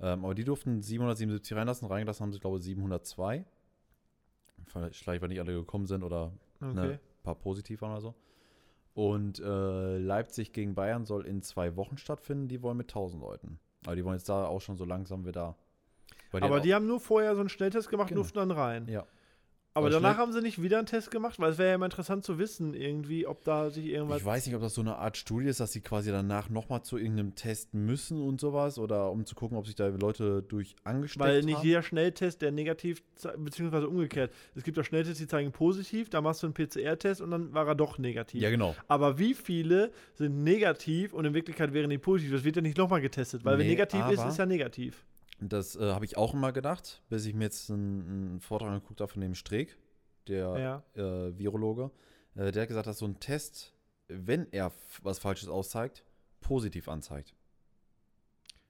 Ähm, 0.00 0.24
aber 0.24 0.34
die 0.34 0.44
durften 0.44 0.80
777 0.82 1.56
reinlassen, 1.56 1.88
reingelassen 1.88 2.24
haben 2.24 2.32
sie, 2.32 2.38
glaube 2.40 2.58
ich, 2.58 2.64
702. 2.64 3.44
Vielleicht, 4.66 5.20
weil 5.22 5.28
nicht 5.28 5.40
alle 5.40 5.52
gekommen 5.52 5.86
sind 5.86 6.02
oder 6.04 6.32
okay. 6.60 6.74
ne, 6.74 6.82
ein 6.92 7.22
paar 7.22 7.34
positiv 7.34 7.82
waren 7.82 7.92
oder 7.92 8.00
so. 8.00 8.14
Und 8.94 9.38
äh, 9.40 9.98
Leipzig 9.98 10.52
gegen 10.52 10.74
Bayern 10.74 11.04
soll 11.04 11.26
in 11.26 11.42
zwei 11.42 11.76
Wochen 11.76 11.96
stattfinden. 11.96 12.48
Die 12.48 12.62
wollen 12.62 12.76
mit 12.76 12.88
1000 12.90 13.22
Leuten. 13.22 13.58
Aber 13.86 13.96
die 13.96 14.04
wollen 14.04 14.16
jetzt 14.16 14.28
da 14.28 14.46
auch 14.46 14.60
schon 14.60 14.76
so 14.76 14.84
langsam 14.84 15.24
wieder. 15.26 15.56
Weil 16.32 16.42
Aber 16.42 16.60
die 16.60 16.74
haben 16.74 16.86
nur 16.86 17.00
vorher 17.00 17.34
so 17.34 17.40
einen 17.40 17.48
Schnelltest 17.48 17.88
gemacht, 17.88 18.08
Genau. 18.08 18.20
durften 18.20 18.38
dann 18.38 18.50
rein. 18.50 18.86
ja. 18.88 19.06
Aber 19.72 19.88
danach 19.88 20.16
haben 20.16 20.32
sie 20.32 20.40
nicht 20.42 20.60
wieder 20.60 20.78
einen 20.78 20.86
Test 20.86 21.12
gemacht, 21.12 21.38
weil 21.38 21.52
es 21.52 21.58
wäre 21.58 21.68
ja 21.68 21.74
immer 21.76 21.84
interessant 21.84 22.24
zu 22.24 22.38
wissen, 22.38 22.74
irgendwie, 22.74 23.26
ob 23.26 23.44
da 23.44 23.70
sich 23.70 23.86
irgendwas. 23.86 24.18
Ich 24.18 24.24
weiß 24.24 24.46
nicht, 24.46 24.56
ob 24.56 24.62
das 24.62 24.74
so 24.74 24.80
eine 24.80 24.96
Art 24.96 25.16
Studie 25.16 25.46
ist, 25.46 25.60
dass 25.60 25.72
sie 25.72 25.80
quasi 25.80 26.10
danach 26.10 26.50
nochmal 26.50 26.82
zu 26.82 26.98
irgendeinem 26.98 27.36
Test 27.36 27.72
müssen 27.72 28.20
und 28.20 28.40
sowas. 28.40 28.78
Oder 28.78 29.12
um 29.12 29.24
zu 29.26 29.36
gucken, 29.36 29.56
ob 29.56 29.66
sich 29.66 29.76
da 29.76 29.86
Leute 29.86 30.42
durch 30.42 30.74
angesteckt 30.82 31.24
Weil 31.24 31.42
nicht 31.42 31.58
haben. 31.58 31.66
jeder 31.66 31.82
Schnelltest, 31.82 32.42
der 32.42 32.50
negativ, 32.50 33.02
beziehungsweise 33.38 33.88
umgekehrt. 33.88 34.32
Es 34.56 34.64
gibt 34.64 34.76
auch 34.78 34.84
Schnelltests, 34.84 35.18
die 35.18 35.28
zeigen 35.28 35.52
positiv, 35.52 36.10
da 36.10 36.20
machst 36.20 36.42
du 36.42 36.48
einen 36.48 36.54
PCR-Test 36.54 37.20
und 37.20 37.30
dann 37.30 37.54
war 37.54 37.68
er 37.68 37.76
doch 37.76 37.98
negativ. 37.98 38.42
Ja, 38.42 38.50
genau. 38.50 38.74
Aber 38.88 39.18
wie 39.18 39.34
viele 39.34 39.92
sind 40.14 40.42
negativ 40.42 41.12
und 41.12 41.24
in 41.26 41.34
Wirklichkeit 41.34 41.72
wären 41.72 41.90
die 41.90 41.98
positiv? 41.98 42.32
Das 42.32 42.44
wird 42.44 42.56
ja 42.56 42.62
nicht 42.62 42.76
nochmal 42.76 43.00
getestet, 43.00 43.44
weil 43.44 43.56
wenn 43.56 43.66
Nee, 43.66 43.72
negativ 43.72 44.00
ist, 44.10 44.24
ist 44.24 44.38
ja 44.38 44.46
negativ. 44.46 45.04
Das 45.40 45.74
äh, 45.76 45.92
habe 45.92 46.04
ich 46.04 46.16
auch 46.16 46.34
immer 46.34 46.52
gedacht, 46.52 47.02
bis 47.08 47.24
ich 47.24 47.34
mir 47.34 47.44
jetzt 47.44 47.70
einen, 47.70 48.00
einen 48.08 48.40
Vortrag 48.40 48.68
angeguckt 48.70 49.00
habe 49.00 49.10
von 49.10 49.20
dem 49.22 49.34
Streeck, 49.34 49.76
der 50.28 50.82
Ja. 50.96 51.02
äh, 51.02 51.38
Virologe. 51.38 51.90
Äh, 52.34 52.52
der 52.52 52.62
hat 52.62 52.68
gesagt, 52.68 52.86
dass 52.86 52.98
so 52.98 53.06
ein 53.06 53.18
Test, 53.20 53.74
wenn 54.08 54.46
er 54.52 54.70
was 55.02 55.18
Falsches 55.18 55.48
auszeigt, 55.48 56.04
positiv 56.40 56.88
anzeigt. 56.88 57.34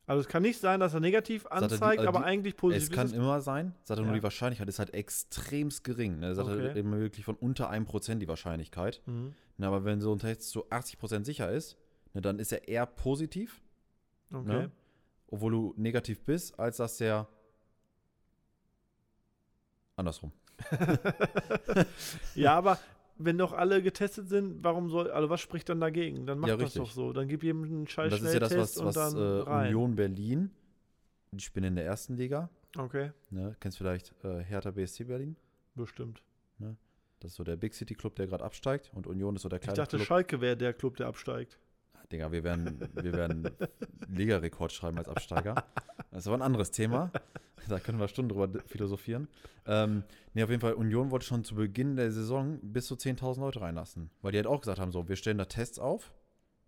Also 0.06 0.20
es 0.22 0.28
kann 0.28 0.42
nicht 0.42 0.59
sein, 0.59 0.80
dass 0.80 0.92
er 0.94 1.00
negativ 1.00 1.44
er, 1.50 1.59
die- 1.59 1.64
anzeigt, 1.74 2.02
äh, 2.02 2.06
aber 2.06 2.20
die- 2.20 2.24
eigentlich 2.24 2.56
positiv 2.56 2.85
es 2.85 2.90
kann 2.90 3.06
ist. 3.06 3.12
immer 3.14 3.40
sein, 3.40 3.74
sagt 3.85 3.98
er 4.00 4.02
nur, 4.04 4.12
Ja. 4.12 4.18
die 4.18 4.22
Wahrscheinlichkeit 4.24 4.68
ist 4.68 4.78
halt 4.80 4.92
extremst 4.92 5.85
gering. 5.85 6.18
Ne? 6.18 6.26
Er 6.28 6.35
sagt 6.35 6.48
Okay. 6.48 6.62
halt 6.68 6.76
immer 6.76 6.98
wirklich 6.98 7.24
von 7.24 7.37
unter 7.37 7.70
1% 7.70 8.20
die 8.22 8.28
Wahrscheinlichkeit. 8.28 9.02
Mhm. 9.06 9.35
Na, 9.56 9.68
aber 9.68 9.85
wenn 9.85 10.00
so 10.00 10.12
ein 10.12 10.18
Test 10.18 10.50
zu 10.50 10.68
80% 10.70 11.26
sicher 11.26 11.50
ist, 11.52 11.76
ne, 12.14 12.20
dann 12.22 12.38
ist 12.40 12.50
er 12.52 12.66
eher 12.66 12.87
positiv, 12.87 13.61
Okay. 14.33 14.46
ne? 14.48 14.70
Obwohl 15.30 15.52
du 15.52 15.74
negativ 15.76 16.20
bist, 16.24 16.58
als 16.58 16.78
dass 16.78 16.96
der 16.98 17.28
andersrum. 19.96 20.32
ja, 22.34 22.54
aber 22.56 22.78
wenn 23.16 23.38
doch 23.38 23.52
alle 23.52 23.82
getestet 23.82 24.28
sind, 24.28 24.62
warum 24.64 24.88
soll, 24.90 25.10
also 25.10 25.28
was 25.30 25.40
spricht 25.40 25.68
dann 25.68 25.80
dagegen? 25.80 26.26
Dann 26.26 26.38
macht 26.38 26.50
Ja, 26.50 26.56
das 26.56 26.74
doch 26.74 26.90
so. 26.90 27.12
Dann 27.12 27.28
gib 27.28 27.42
jedem 27.42 27.64
einen 27.64 27.80
Und 27.80 27.90
scheiß 27.90 28.10
das 28.10 28.22
ist 28.22 28.32
ja 28.34 28.40
das, 28.40 28.56
was, 28.56 28.76
was 28.82 28.96
und 29.14 29.16
dann 29.16 29.46
äh. 29.46 29.66
Union 29.68 29.96
Berlin, 29.96 30.50
die 31.32 31.40
spielen 31.44 31.64
in 31.64 31.76
der 31.76 31.84
ersten 31.84 32.16
Liga, 32.16 32.48
Okay, 32.76 33.12
ne? 33.30 33.56
kennst 33.60 33.78
vielleicht 33.78 34.14
äh, 34.24 34.42
Hertha 34.44 34.70
BSC 34.70 35.04
Berlin? 35.04 35.36
bestimmt. 35.74 36.22
Das 37.22 37.32
ist 37.32 37.36
so 37.36 37.44
der 37.44 37.56
Big 37.56 37.74
City 37.74 37.94
Club, 37.94 38.14
der 38.16 38.26
gerade 38.28 38.42
absteigt 38.42 38.90
und 38.94 39.06
Union 39.06 39.36
ist 39.36 39.42
so 39.42 39.50
der 39.50 39.58
Ich 39.58 39.62
kleine 39.64 39.76
dachte, 39.76 39.96
Club. 39.96 40.06
Schalke 40.06 40.40
wäre 40.40 40.56
der 40.56 40.72
Club, 40.72 40.96
der 40.96 41.06
absteigt. 41.06 41.58
Digga, 42.12 42.33
wir 42.33 42.42
werden, 42.42 42.88
wir 42.94 43.12
werden 43.12 43.49
Liga-Rekord 44.09 44.73
schreiben 44.73 44.99
als 44.99 45.09
Absteiger. 45.09 45.55
Das 46.11 46.20
ist 46.20 46.27
aber 46.27 46.38
ein 46.38 46.42
anderes 46.42 46.70
Thema. 46.70 47.12
Da 47.68 47.79
können 47.79 48.01
wir 48.01 48.09
Stunden 48.09 48.31
drüber 48.31 48.61
philosophieren. 48.66 49.29
Ähm, 49.66 50.03
nee, 50.35 50.42
auf 50.42 50.51
jeden 50.51 50.61
Fall, 50.61 50.75
Union 50.75 51.11
wollte 51.11 51.27
schon 51.27 51.44
zu 51.44 51.55
Beginn 51.55 51.96
der 51.96 52.11
Saison 52.11 52.59
bis 52.62 52.87
zu 52.87 52.94
10.000 52.94 53.38
Leute 53.40 53.61
reinlassen. 53.61 54.11
Weil 54.23 54.33
die 54.33 54.38
halt 54.38 54.46
auch 54.46 54.61
gesagt 54.61 54.81
haben, 54.81 54.92
so, 54.92 55.09
wir 55.09 55.16
stellen 55.16 55.38
da 55.38 55.44
Tests 55.44 55.79
auf. 55.79 56.12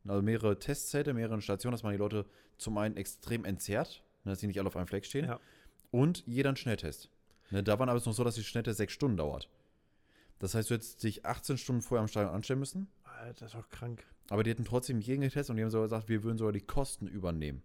Also 0.07 0.23
mehrere 0.23 0.59
Testzelte, 0.59 1.15
mehrere 1.15 1.41
Stationen, 1.41 1.73
dass 1.73 1.83
man 1.83 1.93
die 1.93 1.99
Leute 1.99 2.27
zum 2.59 2.77
einen 2.79 2.97
extrem 2.97 3.45
entzerrt, 3.45 4.03
ne, 4.25 4.33
dass 4.33 4.41
sie 4.41 4.47
nicht 4.47 4.59
alle 4.59 4.69
auf 4.69 4.77
einem 4.77 4.87
Fleck 4.87 5.05
stehen. 5.05 5.27
Ja. 5.27 5.41
Und 5.91 6.25
jeder 6.27 6.51
einen 6.51 6.57
Schnelltest. 6.57 7.11
Ne, 7.51 7.63
da 7.63 7.79
waren 7.79 7.89
aber 7.89 7.99
es 7.99 8.07
noch 8.07 8.13
so, 8.13 8.25
dass 8.25 8.35
die 8.35 8.45
Schnelltest 8.45 8.79
sechs 8.79 8.93
Stunden 8.93 9.17
dauert. 9.17 9.49
Das 10.39 10.55
heißt, 10.55 10.71
du 10.71 10.75
hättest 10.75 11.03
dich 11.05 11.25
18 11.25 11.57
Stunden 11.57 11.83
vorher 11.83 12.03
am 12.03 12.09
Stadion 12.09 12.35
anstellen 12.35 12.59
müssen. 12.59 12.89
Alter, 13.23 13.45
das 13.47 13.55
ist 13.55 13.61
doch 13.61 13.69
krank. 13.71 14.05
Aber 14.31 14.43
die 14.43 14.51
hätten 14.51 14.65
trotzdem 14.65 15.01
jeden 15.01 15.21
getestet 15.23 15.51
und 15.51 15.57
die 15.57 15.63
haben 15.63 15.71
sogar 15.71 15.87
gesagt, 15.87 16.09
wir 16.09 16.23
würden 16.23 16.39
sogar 16.39 16.53
die 16.53 16.61
Kosten 16.61 17.07
übernehmen. 17.07 17.63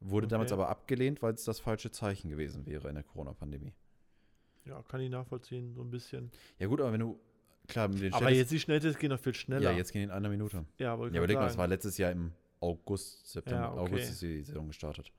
Wurde 0.00 0.26
damals 0.28 0.52
Okay. 0.52 0.60
aber 0.60 0.68
abgelehnt, 0.70 1.22
weil 1.22 1.34
es 1.34 1.44
das 1.44 1.60
falsche 1.60 1.90
Zeichen 1.90 2.28
gewesen 2.28 2.66
wäre 2.66 2.88
in 2.88 2.94
der 2.94 3.04
Corona-Pandemie. 3.04 3.72
Ja, 4.66 4.82
kann 4.82 5.00
ich 5.00 5.10
nachvollziehen, 5.10 5.74
so 5.74 5.82
ein 5.82 5.90
bisschen. 5.90 6.30
Ja 6.58 6.66
gut, 6.66 6.80
aber 6.80 6.92
wenn 6.92 7.00
du, 7.00 7.18
klar, 7.68 7.88
mit 7.88 8.00
den 8.02 8.12
Aber 8.12 8.30
jetzt 8.30 8.50
die 8.50 8.60
Schnelltests 8.60 8.98
gehen 8.98 9.10
doch 9.10 9.20
viel 9.20 9.34
schneller. 9.34 9.70
ja, 9.70 9.76
jetzt 9.76 9.92
gehen 9.92 10.00
die 10.00 10.04
in 10.04 10.10
einer 10.10 10.28
Minute. 10.28 10.64
Ja, 10.78 10.98
wollte 10.98 11.14
Ja, 11.14 11.20
überleg 11.20 11.36
mal, 11.36 11.44
das 11.44 11.52
sagen. 11.52 11.60
war 11.60 11.68
letztes 11.68 11.98
Jahr 11.98 12.10
im 12.12 12.32
August, 12.60 13.30
September, 13.30 13.60
Ja, 13.60 13.72
okay. 13.72 13.80
August 13.80 14.10
ist 14.10 14.22
die 14.22 14.42
Saison 14.42 14.66
gestartet. 14.66 15.12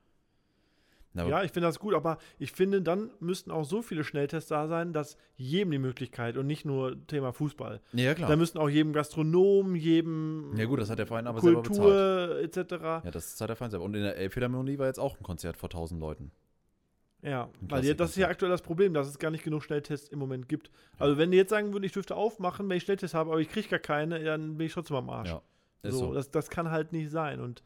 Aber- 1.17 1.30
Ja, 1.30 1.43
ich 1.43 1.51
finde 1.51 1.67
das 1.67 1.80
gut, 1.80 1.93
aber 1.93 2.17
ich 2.39 2.51
finde, 2.51 2.82
dann 2.82 3.10
müssten 3.19 3.49
auch 3.51 3.63
so 3.63 3.82
viele 3.82 4.04
Schnelltests 4.04 4.49
da 4.49 4.67
sein, 4.67 4.91
dass 4.93 5.17
jedem 5.38 5.71
die 5.71 5.78
Möglichkeit 5.80 6.36
und 6.38 6.45
nicht 6.47 6.65
nur 6.65 6.95
Thema 7.08 7.32
Fußball. 7.32 7.82
ja, 7.93 8.13
klar. 8.13 8.30
Da 8.30 8.36
müssten 8.36 8.58
auch 8.58 8.69
jedem 8.69 8.91
Gastronom, 8.93 9.75
jedem 9.75 10.54
Ja 10.58 10.65
gut, 10.65 10.80
das 10.80 10.89
hat 10.89 10.99
der 10.99 11.08
Verein 11.08 11.28
aber 11.28 11.41
selber 11.41 11.62
bezahlt. 11.62 11.80
Kultur 11.80 12.39
etc. 12.41 12.71
Ja, 13.06 13.12
das 13.12 13.36
zahlt 13.36 13.49
der 13.49 13.56
Verein 13.56 13.71
selber. 13.71 13.86
Und 13.86 13.95
in 13.95 14.04
der 14.04 14.17
Elbphilharmonie 14.17 14.78
war 14.78 14.88
jetzt 14.88 14.99
auch 14.99 15.17
ein 15.17 15.23
Konzert 15.23 15.58
vor 15.58 15.69
1000 15.69 15.99
Leuten. 16.01 16.32
Ja, 17.21 17.49
weil 17.62 17.82
das 17.95 18.12
ist 18.12 18.17
ja 18.17 18.28
aktuell 18.28 18.51
das 18.51 18.62
Problem, 18.62 18.93
dass 18.93 19.08
es 19.08 19.17
gar 19.17 19.32
nicht 19.32 19.43
genug 19.43 19.63
Schnelltests 19.63 20.10
im 20.10 20.19
Moment 20.19 20.47
gibt. 20.47 20.69
Also 20.99 21.17
wenn 21.17 21.32
die 21.32 21.38
jetzt 21.38 21.49
sagen 21.49 21.73
würden, 21.73 21.84
ich 21.84 21.91
dürfte 21.93 22.15
aufmachen, 22.15 22.69
wenn 22.69 22.78
ich 22.78 22.84
Schnelltests 22.84 23.15
habe, 23.15 23.32
aber 23.32 23.39
ich 23.39 23.49
kriege 23.49 23.67
gar 23.67 23.80
keine, 23.80 24.23
dann 24.23 24.58
bin 24.58 24.67
ich 24.67 24.73
trotzdem 24.73 24.97
am 24.97 25.10
Arsch. 25.10 25.30
Ja, 25.30 25.41
ist 25.82 25.93
so, 25.93 26.08
so. 26.10 26.13
Das, 26.13 26.30
das 26.30 26.49
kann 26.51 26.69
halt 26.69 26.91
nicht 26.91 27.10
sein. 27.10 27.39
Und 27.39 27.63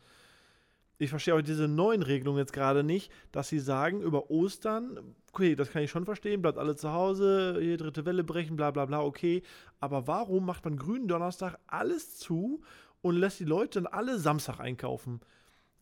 ich 0.99 1.09
verstehe 1.09 1.33
auch 1.33 1.41
diese 1.41 1.67
neuen 1.67 2.03
Regelungen 2.03 2.39
jetzt 2.39 2.53
gerade 2.53 2.83
nicht, 2.83 3.11
dass 3.31 3.47
sie 3.47 3.59
sagen, 3.59 4.01
über 4.01 4.29
Ostern, 4.29 5.15
okay, 5.31 5.55
das 5.55 5.71
kann 5.71 5.81
ich 5.81 5.89
schon 5.89 6.03
verstehen, 6.03 6.41
bleibt 6.41 6.57
alle 6.57 6.75
zu 6.75 6.91
Hause, 6.91 7.57
hier 7.59 7.77
dritte 7.77 8.05
Welle 8.05 8.25
brechen, 8.25 8.57
bla 8.57 8.69
bla 8.69 8.85
bla, 8.85 9.01
okay. 9.01 9.41
Aber 9.79 10.07
warum 10.07 10.45
macht 10.45 10.65
man 10.65 10.75
grünen 10.75 11.07
Donnerstag 11.07 11.57
alles 11.67 12.17
zu 12.17 12.61
und 13.01 13.15
lässt 13.15 13.39
die 13.39 13.45
Leute 13.45 13.81
dann 13.81 13.91
alle 13.91 14.19
Samstag 14.19 14.59
einkaufen? 14.59 15.21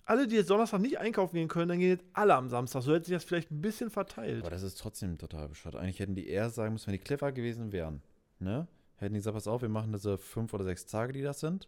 Alle, 0.06 0.28
die 0.28 0.36
jetzt 0.36 0.52
Donnerstag 0.52 0.80
nicht 0.80 1.00
einkaufen 1.00 1.36
gehen 1.36 1.48
können, 1.48 1.68
dann 1.68 1.80
gehen 1.80 1.90
jetzt 1.90 2.06
alle 2.14 2.36
am 2.36 2.48
Samstag. 2.48 2.84
So 2.84 2.94
hätte 2.94 3.08
sich 3.08 3.16
das 3.16 3.24
vielleicht 3.24 3.52
ein 3.52 3.60
bisschen 3.60 3.90
verteilt. 3.90 4.42
Aber 4.42 4.52
das 4.52 4.64
ist 4.64 4.80
trotzdem 4.80 5.18
total 5.18 5.50
bescheuert. 5.50 5.76
Eigentlich 5.76 6.00
hätten 6.00 6.16
die 6.16 6.30
eher 6.30 6.50
sagen 6.50 6.74
müssen, 6.74 6.88
wenn 6.88 6.94
die 6.94 7.00
clever 7.00 7.32
gewesen 7.32 7.72
wären, 7.72 8.02
ne? 8.40 8.68
Hätten 8.98 9.16
die 9.16 9.20
gesagt, 9.20 9.36
pass 9.36 9.48
auf, 9.48 9.64
wir 9.64 9.70
machen 9.70 9.92
diese 9.92 10.18
fünf 10.18 10.54
oder 10.54 10.64
sechs 10.64 10.86
Tage, 10.86 11.12
die 11.12 11.24
das 11.24 11.40
sind. 11.40 11.68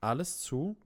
Alles 0.00 0.40
zu, 0.40 0.76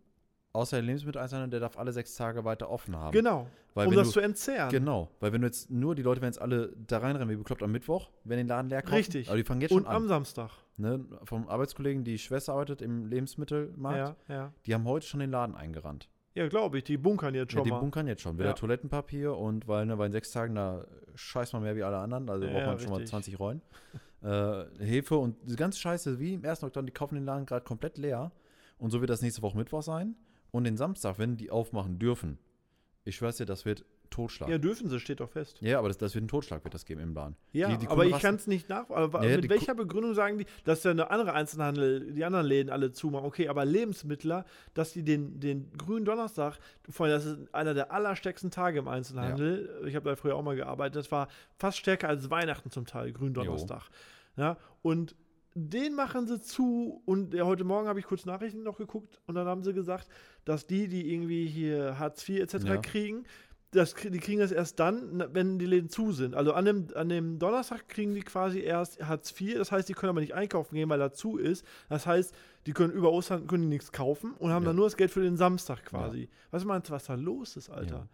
außer 0.52 0.76
der 0.78 0.84
Lebensmitteleinzelhandel, 0.84 1.50
der 1.50 1.60
darf 1.68 1.78
alle 1.78 1.92
sechs 1.92 2.14
Tage 2.16 2.44
weiter 2.44 2.70
offen 2.70 2.96
haben. 2.96 3.12
Genau, 3.12 3.46
Weil 3.74 3.88
um 3.88 3.94
das 3.94 4.08
du- 4.08 4.14
zu 4.14 4.20
entzerren. 4.20 4.70
Genau, 4.70 5.08
weil 5.20 5.32
wenn 5.32 5.40
du 5.42 5.46
jetzt 5.46 5.70
nur 5.70 5.94
die 5.94 6.02
Leute, 6.02 6.20
wenn 6.20 6.28
jetzt 6.28 6.40
alle 6.40 6.72
da 6.86 6.98
reinrennen, 6.98 7.28
wie 7.30 7.36
bekloppt 7.36 7.62
am 7.62 7.72
Mittwoch, 7.72 8.10
wenn 8.24 8.38
den 8.38 8.48
Laden 8.48 8.68
leer 8.70 8.82
kaufen. 8.82 8.94
Richtig. 8.94 9.28
Aber 9.28 9.36
die 9.36 9.44
fangen 9.44 9.60
jetzt 9.60 9.72
Und 9.72 9.84
schon 9.84 9.86
am 9.92 10.02
an. 10.02 10.08
Samstag. 10.08 10.50
Ne? 10.76 11.04
Vom 11.24 11.48
Arbeitskollegen, 11.48 12.04
die 12.04 12.18
Schwester 12.18 12.52
arbeitet 12.54 12.82
im 12.82 13.06
Lebensmittelmarkt, 13.06 14.16
Ja, 14.28 14.34
ja. 14.34 14.52
die 14.66 14.74
haben 14.74 14.84
heute 14.84 15.06
schon 15.06 15.20
den 15.20 15.30
Laden 15.30 15.54
eingerannt. 15.54 16.08
Ja, 16.34 16.46
glaube 16.48 16.78
ich, 16.78 16.84
die 16.84 16.96
bunkern 16.96 17.34
jetzt 17.34 17.52
Ja, 17.52 17.58
schon 17.58 17.64
die 17.64 17.70
mal. 17.70 17.80
bunkern 17.80 18.06
jetzt 18.06 18.22
schon. 18.22 18.38
Wieder 18.38 18.50
Ja. 18.50 18.52
Toilettenpapier 18.54 19.36
und 19.36 19.66
weil, 19.66 19.86
ne, 19.86 19.98
weil 19.98 20.06
in 20.06 20.12
sechs 20.12 20.30
Tagen 20.30 20.54
da 20.54 20.84
scheißt 21.16 21.52
man 21.52 21.62
mehr 21.62 21.74
wie 21.74 21.82
alle 21.82 21.98
anderen, 21.98 22.28
also 22.30 22.46
Ja, 22.46 22.52
braucht 22.52 22.66
man 22.66 22.78
schon 22.78 22.90
mal 22.90 22.96
richtig. 22.96 23.10
20 23.10 23.38
Rollen. 23.38 23.62
Äh, 24.20 24.64
Hefe 24.80 25.16
und 25.16 25.36
ganze 25.56 25.78
Scheiße, 25.78 26.18
wie 26.18 26.34
im 26.34 26.42
ersten 26.42 26.66
Oktober, 26.66 26.84
die 26.84 26.92
kaufen 26.92 27.14
den 27.14 27.24
Laden 27.24 27.46
gerade 27.46 27.64
komplett 27.64 27.98
leer. 27.98 28.32
Und 28.76 28.90
so 28.90 29.00
wird 29.00 29.10
das 29.10 29.22
nächste 29.22 29.42
Woche 29.42 29.56
Mittwoch 29.56 29.82
sein. 29.82 30.16
Und 30.50 30.64
den 30.64 30.76
Samstag, 30.76 31.18
wenn 31.18 31.36
die 31.36 31.50
aufmachen 31.50 31.98
dürfen, 31.98 32.38
ich 33.04 33.16
schwör's 33.16 33.36
dir, 33.36 33.46
das 33.46 33.64
wird 33.64 33.84
Totschlag. 34.10 34.48
ja, 34.48 34.54
Ja, 34.54 34.58
dürfen 34.58 34.88
sie, 34.88 34.98
steht 35.00 35.20
doch 35.20 35.28
fest. 35.28 35.62
aber 35.62 35.88
das, 35.88 35.98
das 35.98 36.14
wird 36.14 36.24
ein 36.24 36.28
Totschlag, 36.28 36.64
wird 36.64 36.72
das 36.72 36.86
geben 36.86 37.02
im 37.02 37.12
Laden. 37.12 37.36
Ja, 37.52 37.68
Die- 37.68 37.76
die 37.78 37.88
aber 37.88 38.06
ich 38.06 38.18
kann 38.18 38.36
es 38.36 38.46
nicht 38.46 38.66
nach. 38.70 38.88
Aber 38.88 39.22
Ja, 39.22 39.30
ja, 39.30 39.36
mit 39.36 39.50
welcher 39.50 39.74
Begründung 39.74 40.14
sagen 40.14 40.38
die, 40.38 40.46
dass 40.64 40.82
ja 40.84 40.90
eine 40.92 41.10
andere 41.10 41.34
Einzelhandel, 41.34 42.12
die 42.14 42.24
anderen 42.24 42.46
Läden 42.46 42.70
alle 42.70 42.90
zumachen? 42.92 43.26
Okay, 43.26 43.48
aber 43.48 43.66
Lebensmittler, 43.66 44.46
dass 44.72 44.94
die 44.94 45.02
den, 45.02 45.40
den 45.40 45.70
grünen 45.76 46.06
Donnerstag, 46.06 46.58
vor 46.88 47.04
allem 47.04 47.14
das 47.16 47.26
ist 47.26 47.54
einer 47.54 47.74
der 47.74 47.92
allerstärksten 47.92 48.50
Tage 48.50 48.78
im 48.78 48.88
Einzelhandel. 48.88 49.84
Ich 49.86 49.94
habe 49.94 50.08
da 50.08 50.16
früher 50.16 50.36
auch 50.36 50.42
mal 50.42 50.56
gearbeitet. 50.56 50.96
Das 50.96 51.12
war 51.12 51.28
fast 51.58 51.76
stärker 51.76 52.08
als 52.08 52.30
Weihnachten 52.30 52.70
zum 52.70 52.86
Teil, 52.86 53.12
grünen 53.12 53.34
Donnerstag. 53.34 53.90
Ja, 54.36 54.56
und 54.80 55.14
den 55.58 55.94
machen 55.94 56.26
sie 56.26 56.40
zu 56.40 57.02
und 57.04 57.34
ja, 57.34 57.44
heute 57.44 57.64
Morgen 57.64 57.88
habe 57.88 57.98
ich 57.98 58.06
kurz 58.06 58.24
Nachrichten 58.26 58.62
noch 58.62 58.78
geguckt 58.78 59.20
und 59.26 59.34
dann 59.34 59.46
haben 59.46 59.62
sie 59.62 59.72
gesagt, 59.72 60.08
dass 60.44 60.66
die, 60.66 60.88
die 60.88 61.12
irgendwie 61.12 61.46
hier 61.46 61.98
Hartz 61.98 62.28
IV 62.28 62.40
etc. 62.40 62.64
Ja. 62.64 62.76
kriegen, 62.76 63.24
das, 63.72 63.94
die 63.94 64.18
kriegen 64.18 64.40
das 64.40 64.50
erst 64.52 64.80
dann, 64.80 65.22
wenn 65.34 65.58
die 65.58 65.66
Läden 65.66 65.90
zu 65.90 66.12
sind. 66.12 66.34
Also 66.34 66.54
an 66.54 66.64
dem, 66.64 66.86
an 66.94 67.08
dem 67.10 67.38
Donnerstag 67.38 67.86
kriegen 67.88 68.14
die 68.14 68.22
quasi 68.22 68.60
erst 68.60 69.04
Hartz 69.06 69.38
IV, 69.38 69.58
das 69.58 69.70
heißt, 69.72 69.88
die 69.88 69.92
können 69.92 70.10
aber 70.10 70.20
nicht 70.20 70.34
einkaufen 70.34 70.74
gehen, 70.74 70.88
weil 70.88 70.98
da 70.98 71.12
zu 71.12 71.36
ist. 71.36 71.66
Das 71.90 72.06
heißt, 72.06 72.34
die 72.66 72.72
können 72.72 72.92
über 72.94 73.10
Ostern 73.12 73.46
können 73.46 73.64
die 73.64 73.68
nichts 73.68 73.92
kaufen 73.92 74.32
und 74.38 74.50
haben 74.52 74.62
Ja. 74.62 74.68
dann 74.70 74.76
nur 74.76 74.86
das 74.86 74.96
Geld 74.96 75.10
für 75.10 75.22
den 75.22 75.36
Samstag 75.36 75.84
quasi. 75.84 76.28
Was 76.50 76.64
meinst 76.64 76.88
du, 76.88 76.92
was 76.94 77.04
da 77.04 77.14
los 77.14 77.56
ist, 77.56 77.68
Alter? 77.68 77.96
Ja. 77.96 78.08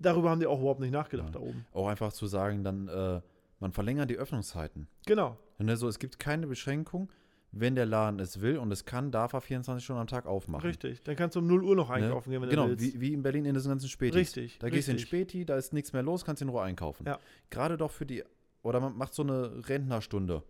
Darüber 0.00 0.30
haben 0.30 0.40
die 0.40 0.46
auch 0.46 0.58
überhaupt 0.60 0.80
nicht 0.80 0.92
nachgedacht 0.92 1.28
Ja. 1.34 1.40
da 1.40 1.40
oben. 1.40 1.64
Auch 1.72 1.88
einfach 1.88 2.12
zu 2.12 2.26
sagen, 2.26 2.62
dann, 2.64 2.88
äh, 2.88 3.20
man 3.58 3.72
verlängert 3.72 4.08
die 4.10 4.16
Öffnungszeiten. 4.16 4.86
Genau. 5.06 5.36
Ne, 5.62 5.76
so, 5.76 5.88
es 5.88 5.98
gibt 5.98 6.18
keine 6.18 6.46
Beschränkung. 6.46 7.10
Wenn 7.52 7.74
der 7.74 7.84
Laden 7.84 8.20
es 8.20 8.40
will 8.40 8.58
und 8.58 8.70
es 8.70 8.84
kann, 8.84 9.10
darf 9.10 9.32
er 9.32 9.40
24 9.40 9.82
Stunden 9.84 10.00
am 10.00 10.06
Tag 10.06 10.24
aufmachen. 10.26 10.64
Richtig. 10.68 11.02
Dann 11.02 11.16
kannst 11.16 11.34
du 11.34 11.40
um 11.40 11.48
0 11.48 11.64
Uhr 11.64 11.74
noch 11.74 11.88
Ne? 11.88 11.96
einkaufen 11.96 12.30
gehen, 12.30 12.40
wenn 12.42 12.48
genau, 12.48 12.68
du 12.68 12.78
willst. 12.78 12.94
wie, 12.94 13.00
wie 13.00 13.12
in 13.12 13.22
Berlin 13.22 13.44
in 13.44 13.54
diesen 13.54 13.70
ganzen 13.70 13.88
Spätis. 13.88 14.14
Richtig, 14.16 14.58
Da 14.60 14.68
gehst 14.70 14.86
du 14.86 14.92
in 14.92 14.96
richtig. 14.98 15.08
Späti, 15.08 15.44
da 15.44 15.56
ist 15.56 15.72
nichts 15.72 15.92
mehr 15.92 16.02
los, 16.04 16.24
kannst 16.24 16.42
in 16.42 16.48
Ruhe 16.48 16.62
einkaufen. 16.62 17.06
Ja. 17.06 17.18
Gerade 17.50 17.76
doch 17.76 17.90
für 17.90 18.06
die, 18.06 18.22
oder 18.62 18.78
man 18.78 18.96
macht 18.96 19.14
so 19.14 19.22
eine 19.24 19.68
Rentnerstunde. 19.68 20.44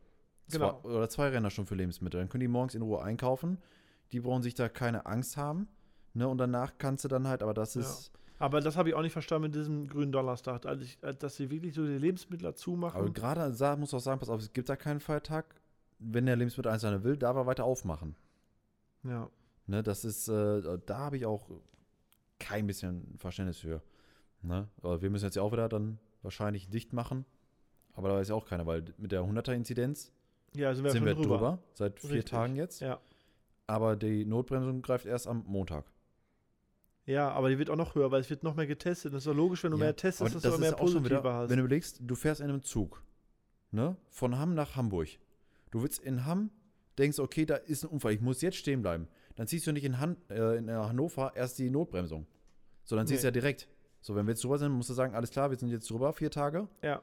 Genau. 0.52 0.78
Zwei, 0.82 0.88
oder 0.90 1.08
zwei 1.08 1.28
Renner 1.28 1.48
schon 1.48 1.64
für 1.64 1.74
Lebensmittel. 1.74 2.20
Dann 2.20 2.28
können 2.28 2.42
die 2.42 2.48
morgens 2.48 2.74
in 2.74 2.82
Ruhe 2.82 3.02
einkaufen. 3.02 3.56
Die 4.12 4.20
brauchen 4.20 4.42
sich 4.42 4.54
da 4.54 4.68
keine 4.68 5.06
Angst 5.06 5.38
haben. 5.38 5.68
Ne? 6.12 6.28
Und 6.28 6.36
danach 6.38 6.72
kannst 6.76 7.04
du 7.04 7.08
dann 7.08 7.26
halt, 7.28 7.42
aber 7.42 7.54
das 7.54 7.74
Ja. 7.76 7.80
ist. 7.80 8.12
Aber 8.40 8.62
das 8.62 8.78
habe 8.78 8.88
ich 8.88 8.94
auch 8.94 9.02
nicht 9.02 9.12
verstanden 9.12 9.48
mit 9.48 9.54
diesem 9.54 9.86
grünen 9.86 10.12
Donnerstag, 10.12 10.64
als 10.64 10.82
ich, 10.82 10.98
dass 11.18 11.36
sie 11.36 11.50
wirklich 11.50 11.74
so 11.74 11.84
die 11.84 11.98
Lebensmittel 11.98 12.44
dazu 12.44 12.72
Aber 12.82 13.10
gerade 13.10 13.52
da 13.54 13.76
muss 13.76 13.92
auch 13.92 14.00
sagen, 14.00 14.18
pass 14.18 14.30
auf, 14.30 14.40
es 14.40 14.54
gibt 14.54 14.70
da 14.70 14.76
keinen 14.76 14.98
Feiertag. 14.98 15.54
Wenn 15.98 16.24
der 16.24 16.36
Lebensmitteleinzelhandel 16.36 17.04
will, 17.04 17.18
darf 17.18 17.36
er 17.36 17.44
weiter 17.44 17.64
aufmachen. 17.64 18.16
Ja. 19.02 19.28
Ne? 19.66 19.82
Das 19.82 20.06
ist, 20.06 20.28
äh, 20.28 20.78
da 20.86 20.98
habe 20.98 21.18
ich 21.18 21.26
auch 21.26 21.50
kein 22.38 22.66
bisschen 22.66 23.14
Verständnis 23.18 23.58
für. 23.58 23.82
Ne? 24.40 24.68
Aber 24.80 25.02
wir 25.02 25.10
müssen 25.10 25.26
jetzt 25.26 25.34
ja 25.34 25.42
auch 25.42 25.52
wieder 25.52 25.68
dann 25.68 25.98
wahrscheinlich 26.22 26.70
dicht 26.70 26.94
machen. 26.94 27.26
Aber 27.92 28.08
da 28.08 28.14
weiß 28.14 28.30
ja 28.30 28.34
auch 28.34 28.46
keiner, 28.46 28.64
weil 28.66 28.84
mit 28.96 29.12
der 29.12 29.20
100er-Inzidenz 29.20 30.12
Ja, 30.54 30.74
sind 30.74 30.84
wir, 30.84 30.92
sind 30.92 31.00
schon 31.00 31.06
wir 31.08 31.14
drüber. 31.14 31.36
drüber. 31.36 31.58
Seit 31.74 32.00
vier 32.00 32.10
Richtig. 32.12 32.30
Tagen 32.30 32.56
jetzt. 32.56 32.80
Ja. 32.80 33.00
Aber 33.66 33.96
die 33.96 34.24
Notbremsung 34.24 34.80
greift 34.80 35.04
erst 35.04 35.26
am 35.26 35.44
Montag. 35.46 35.84
Ja, 37.06 37.30
aber 37.30 37.48
die 37.48 37.58
wird 37.58 37.70
auch 37.70 37.76
noch 37.76 37.94
höher, 37.94 38.10
weil 38.10 38.20
es 38.20 38.30
wird 38.30 38.42
noch 38.42 38.54
mehr 38.54 38.66
getestet. 38.66 39.12
Das 39.12 39.20
ist 39.22 39.26
doch 39.26 39.34
logisch, 39.34 39.64
wenn 39.64 39.72
du 39.72 39.78
Ja, 39.78 39.84
mehr 39.84 39.96
testest, 39.96 40.34
dass 40.34 40.42
das 40.42 40.50
du 40.52 40.56
auch 40.56 40.60
mehr 40.60 40.68
ist 40.68 40.74
auch 40.74 40.78
schon 40.88 41.02
Positive 41.02 41.20
wieder, 41.20 41.32
hast. 41.34 41.50
wenn 41.50 41.56
du 41.58 41.64
überlegst, 41.64 42.00
du 42.02 42.14
fährst 42.14 42.40
in 42.40 42.48
einem 42.48 42.62
Zug, 42.62 43.02
ne, 43.70 43.96
von 44.08 44.38
Hamm 44.38 44.54
nach 44.54 44.76
Hamburg. 44.76 45.08
Du 45.70 45.82
willst 45.82 46.00
in 46.00 46.24
Hamm, 46.26 46.50
denkst, 46.98 47.18
okay, 47.18 47.46
da 47.46 47.56
ist 47.56 47.84
ein 47.84 47.88
Unfall, 47.90 48.12
ich 48.12 48.20
muss 48.20 48.42
jetzt 48.42 48.56
stehen 48.58 48.82
bleiben. 48.82 49.08
Dann 49.36 49.46
ziehst 49.46 49.66
du 49.66 49.72
nicht 49.72 49.84
in, 49.84 49.98
Han 49.98 50.16
äh, 50.28 50.56
in 50.58 50.68
äh, 50.68 50.72
Hannover 50.72 51.32
erst 51.34 51.58
die 51.58 51.70
Notbremsung, 51.70 52.26
sondern 52.84 53.06
ziehst 53.06 53.22
Nee. 53.22 53.28
ja 53.28 53.30
direkt. 53.30 53.68
So, 54.02 54.14
wenn 54.14 54.26
wir 54.26 54.32
jetzt 54.32 54.44
drüber 54.44 54.58
sind, 54.58 54.72
musst 54.72 54.90
du 54.90 54.94
sagen, 54.94 55.14
alles 55.14 55.30
klar, 55.30 55.50
wir 55.50 55.58
sind 55.58 55.68
jetzt 55.70 55.90
drüber, 55.90 56.12
vier 56.12 56.30
Tage, 56.30 56.68
ja. 56.82 57.02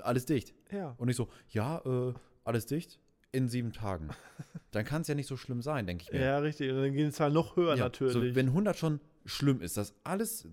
alles 0.00 0.24
dicht. 0.26 0.54
Ja. 0.70 0.94
Und 0.98 1.06
nicht 1.06 1.16
so, 1.16 1.28
ja, 1.48 1.78
äh, 1.84 2.14
alles 2.44 2.66
dicht 2.66 2.98
in 3.32 3.48
sieben 3.48 3.72
Tagen. 3.72 4.10
Dann 4.72 4.84
kann 4.84 5.02
es 5.02 5.08
ja 5.08 5.14
nicht 5.14 5.26
so 5.26 5.36
schlimm 5.36 5.62
sein, 5.62 5.86
denke 5.86 6.04
ich 6.04 6.12
mir. 6.12 6.20
Ja, 6.20 6.38
richtig. 6.38 6.70
Und 6.70 6.76
dann 6.78 6.92
gehen 6.92 7.06
die 7.06 7.12
Zahlen 7.12 7.32
noch 7.34 7.56
höher 7.56 7.74
Ja, 7.76 7.84
natürlich. 7.84 8.12
So, 8.14 8.22
wenn 8.34 8.48
100 8.48 8.76
schon 8.76 9.00
schlimm 9.24 9.60
ist, 9.60 9.76
dass 9.76 9.94
alles, 10.04 10.46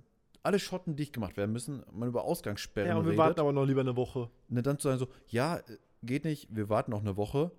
alle 0.44 0.60
Schotten 0.60 0.96
dicht 0.96 1.14
gemacht 1.14 1.38
werden 1.38 1.52
müssen, 1.52 1.84
man 1.92 2.10
über 2.10 2.24
Ausgangssperren 2.24 2.90
ja, 2.90 2.96
und 2.98 3.06
wir 3.06 3.12
redet. 3.12 3.20
warten 3.20 3.40
aber 3.40 3.54
noch 3.54 3.66
lieber 3.66 3.82
eine 3.82 3.96
Woche. 3.96 4.30
Ne, 4.48 4.62
dann 4.62 4.78
zu 4.80 4.88
sagen 4.88 5.00
so, 5.00 5.08
ja, 5.28 5.60
geht 6.04 6.24
nicht, 6.26 6.48
wir 6.56 6.70
warten 6.70 6.92
noch 6.92 7.02
eine 7.02 7.18
Woche. 7.18 7.52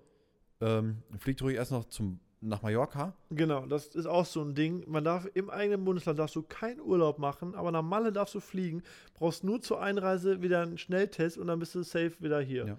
Ähm, 0.61 1.01
fliegt 1.19 1.41
ruhig 1.41 1.55
erst 1.55 1.71
noch 1.71 1.85
zum, 1.85 2.19
nach 2.39 2.61
Mallorca. 2.61 3.15
Genau, 3.31 3.65
das 3.65 3.87
ist 3.87 4.05
auch 4.05 4.25
so 4.25 4.41
ein 4.43 4.53
Ding. 4.55 4.83
Man 4.87 5.03
darf 5.03 5.27
im 5.33 5.49
eigenen 5.49 5.83
Bundesland 5.85 6.19
darfst 6.19 6.35
du 6.35 6.43
keinen 6.43 6.79
Urlaub 6.81 7.17
machen, 7.19 7.55
aber 7.55 7.71
nach 7.71 7.81
Malle 7.81 8.11
darfst 8.11 8.35
du 8.35 8.39
fliegen. 8.39 8.83
Brauchst 9.15 9.43
nur 9.43 9.61
zur 9.61 9.81
Einreise 9.81 10.41
wieder 10.41 10.61
einen 10.61 10.77
Schnelltest 10.77 11.37
und 11.37 11.47
dann 11.47 11.59
bist 11.59 11.73
du 11.75 11.83
safe 11.83 12.13
wieder 12.19 12.39
hier. 12.41 12.65
Ja. 12.67 12.77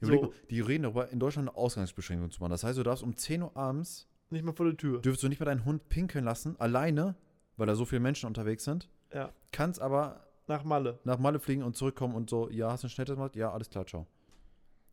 Überleg 0.00 0.20
So. 0.20 0.26
mal, 0.28 0.34
die 0.50 0.60
reden 0.60 0.82
darüber, 0.84 1.08
in 1.10 1.20
Deutschland 1.20 1.48
eine 1.48 1.56
Ausgangsbeschränkung 1.56 2.30
zu 2.30 2.40
machen. 2.40 2.50
Das 2.50 2.64
heißt, 2.64 2.78
du 2.78 2.82
darfst 2.82 3.02
um 3.04 3.16
10 3.16 3.42
Uhr 3.42 3.56
abends, 3.56 4.08
Nicht 4.30 4.44
mal 4.44 4.52
vor 4.52 4.66
der 4.66 4.76
Tür. 4.76 5.00
dürfst 5.02 5.22
du 5.22 5.28
nicht 5.28 5.38
mal 5.40 5.46
deinen 5.46 5.64
Hund 5.64 5.88
pinkeln 5.88 6.24
lassen, 6.24 6.56
alleine, 6.58 7.14
weil 7.56 7.66
da 7.66 7.74
so 7.74 7.84
viele 7.84 8.00
Menschen 8.00 8.26
unterwegs 8.26 8.64
sind. 8.64 8.88
Ja. 9.12 9.30
Kannst 9.52 9.80
aber 9.80 10.20
Nach 10.46 10.64
Malle. 10.64 10.98
nach 11.04 11.18
Malle 11.18 11.38
fliegen 11.40 11.62
und 11.62 11.76
zurückkommen 11.76 12.14
und 12.14 12.28
so, 12.30 12.50
ja, 12.50 12.70
hast 12.70 12.82
du 12.82 12.86
einen 12.86 12.90
Schnelltest 12.90 13.16
gemacht? 13.16 13.36
Ja, 13.36 13.52
alles 13.52 13.70
klar, 13.70 13.86
ciao. 13.86 14.06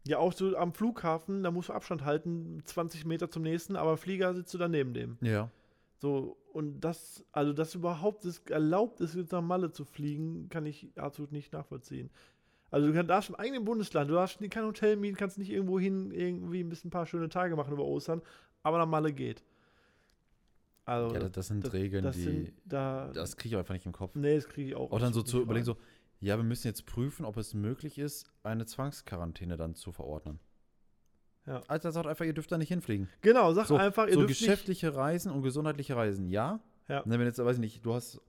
Ja, 0.08 0.18
auch 0.18 0.34
so 0.34 0.56
am 0.58 0.74
Flughafen, 0.74 1.44
da 1.44 1.52
musst 1.52 1.70
du 1.70 1.74
Abstand 1.74 2.04
halten, 2.06 2.62
20 2.66 3.06
Meter 3.06 3.30
zum 3.30 3.44
nächsten, 3.44 3.76
aber 3.76 3.98
Flieger 3.98 4.34
sitzt 4.34 4.54
du 4.54 4.58
daneben 4.58 4.94
dem. 4.94 5.18
Ja. 5.22 5.50
So, 6.00 6.38
und 6.54 6.82
das, 6.82 7.24
also 7.32 7.54
dass 7.54 7.76
überhaupt 7.76 8.26
es 8.26 8.40
erlaubt 8.50 9.00
ist, 9.02 9.14
jetzt 9.14 9.32
nach 9.32 9.42
Malle 9.44 9.72
zu 9.72 9.86
fliegen, 9.86 10.50
kann 10.50 10.66
ich 10.66 10.90
absolut 10.96 11.32
nicht 11.32 11.54
nachvollziehen. 11.54 12.10
Also 12.72 12.88
du 12.88 12.94
kann- 12.94 13.08
darfst 13.08 13.30
im 13.30 13.36
eigenen 13.36 13.64
Bundesland, 13.66 14.10
du 14.10 14.16
darfst 14.16 14.40
kein 14.50 14.64
Hotel 14.66 14.96
mieten, 14.96 15.18
kannst 15.18 15.38
nicht 15.38 15.52
irgendwo 15.52 15.80
hin, 15.80 16.10
irgendwie 16.12 16.64
ein 16.64 16.70
bisschen 16.70 16.88
ein 16.88 16.92
paar 16.92 17.06
schöne 17.06 17.30
Tage 17.30 17.56
machen 17.56 17.74
über 17.74 17.84
Ostern, 17.86 18.22
aber 18.64 18.80
nach 18.80 18.88
Malle 18.88 19.14
geht. 19.14 19.44
Also, 20.86 21.14
Ja, 21.14 21.20
das, 21.22 21.32
das 21.32 21.48
sind 21.48 21.64
das- 21.64 21.74
Regeln, 21.74 22.04
das 22.04 22.16
die. 22.16 22.24
sind 22.24 22.54
da. 22.66 23.12
das 23.14 23.38
kriege 23.38 23.56
ich 23.56 23.60
einfach 23.60 23.74
nicht 23.74 23.86
im 23.86 23.92
Kopf. 23.92 24.16
nee, 24.16 24.36
das 24.36 24.48
kriege 24.48 24.70
ich 24.70 24.76
auch. 24.76 24.92
Auch 24.92 25.00
dann 25.00 25.14
so 25.14 25.22
zu 25.22 25.38
nicht 25.38 25.44
überlegen, 25.46 25.66
so, 25.66 25.78
ja, 26.20 26.38
wir 26.38 26.44
müssen 26.44 26.68
jetzt 26.68 26.86
prüfen, 26.86 27.26
ob 27.26 27.38
es 27.38 27.54
möglich 27.54 27.98
ist, 28.00 28.32
eine 28.44 28.66
Zwangsquarantäne 28.66 29.58
dann 29.58 29.76
zu 29.76 29.92
verordnen. 29.92 30.40
Ja. 31.48 31.62
Alter 31.68 31.92
sagt 31.92 32.06
einfach, 32.08 32.26
ihr 32.26 32.34
dürft 32.34 32.52
da 32.52 32.58
nicht 32.58 32.70
hinfliegen. 32.70 33.08
Genau, 33.22 33.52
sag 33.54 33.66
So, 33.68 33.76
einfach, 33.76 34.06
ihr 34.08 34.14
so 34.14 34.20
dürft 34.20 34.30
nicht. 34.30 34.40
geschäftliche 34.40 34.96
Reisen 34.96 35.32
und 35.32 35.42
gesundheitliche 35.42 35.96
Reisen, 35.96 36.28
ja. 36.30 36.60
Ja. 36.88 37.02
Ne, 37.06 37.18
wenn 37.18 37.26
jetzt, 37.26 37.40
weiß 37.44 37.56
ich 37.56 37.62
nicht, 37.62 37.86
du 37.86 37.94
hast 37.94 38.20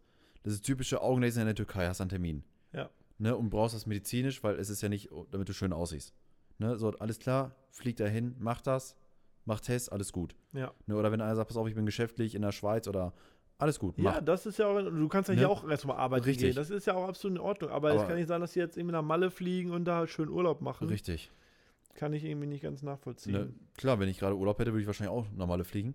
das 0.44 0.54
ist 0.54 0.62
typische 0.66 1.00
Augenlaser 1.02 1.40
in 1.42 1.46
der 1.46 1.54
Türkei, 1.54 1.86
hast 1.86 2.00
einen 2.00 2.10
Termin. 2.10 2.42
Ja. 2.72 2.90
Ne, 3.18 3.36
und 3.36 3.50
brauchst 3.50 3.74
das 3.76 3.86
medizinisch, 3.86 4.42
weil 4.42 4.56
es 4.58 4.70
ist 4.70 4.80
ja 4.82 4.88
nicht, 4.88 5.08
damit 5.30 5.48
du 5.48 5.52
schön 5.52 5.72
aussiehst. 5.72 6.14
Ne, 6.58 6.76
so, 6.78 6.90
alles 6.98 7.18
klar, 7.18 7.54
flieg 7.70 7.96
da 7.96 8.06
hin, 8.06 8.34
mach 8.38 8.60
das, 8.60 8.96
mach 9.44 9.60
Test, 9.60 9.92
alles 9.92 10.12
gut. 10.12 10.34
Ja. 10.52 10.72
Ne, 10.86 10.96
oder 10.96 11.10
wenn 11.12 11.20
einer 11.20 11.34
sagt, 11.36 11.48
pass 11.48 11.56
auf, 11.56 11.68
ich 11.68 11.74
bin 11.74 11.86
geschäftlich 11.86 12.34
in 12.34 12.42
der 12.42 12.52
Schweiz 12.52 12.86
oder 12.88 13.12
alles 13.58 13.78
gut, 13.78 13.96
mach. 13.98 14.14
Ja, 14.16 14.20
das 14.20 14.44
ist 14.46 14.58
ja 14.58 14.66
auch, 14.66 14.78
du 14.80 15.08
kannst 15.08 15.28
ja 15.28 15.34
Ne? 15.34 15.40
hier 15.42 15.50
auch 15.50 15.68
erstmal 15.68 15.96
arbeiten 15.96 16.24
Richtig. 16.24 16.48
gehen. 16.48 16.54
Das 16.56 16.70
ist 16.70 16.86
ja 16.86 16.94
auch 16.94 17.08
absolut 17.08 17.38
in 17.38 17.42
Ordnung. 17.44 17.70
Aber, 17.70 17.90
es 17.90 17.98
Aber- 18.00 18.08
kann 18.08 18.16
nicht 18.16 18.28
sein, 18.28 18.40
dass 18.40 18.52
sie 18.54 18.60
jetzt 18.60 18.76
irgendwie 18.76 18.92
nach 18.92 19.02
Malle 19.02 19.30
fliegen 19.30 19.70
und 19.70 19.84
da 19.84 20.06
schön 20.06 20.28
Urlaub 20.28 20.60
machen. 20.60 20.88
Richtig. 20.88 21.30
Kann 21.94 22.12
ich 22.12 22.24
irgendwie 22.24 22.46
nicht 22.48 22.62
ganz 22.62 22.82
nachvollziehen. 22.82 23.32
Ne, 23.34 23.54
klar, 23.76 24.00
wenn 24.00 24.08
ich 24.08 24.18
gerade 24.18 24.34
Urlaub 24.36 24.58
hätte, 24.58 24.72
würde 24.72 24.80
ich 24.80 24.86
wahrscheinlich 24.86 25.12
auch 25.14 25.26
normale 25.32 25.62
fliegen. 25.64 25.94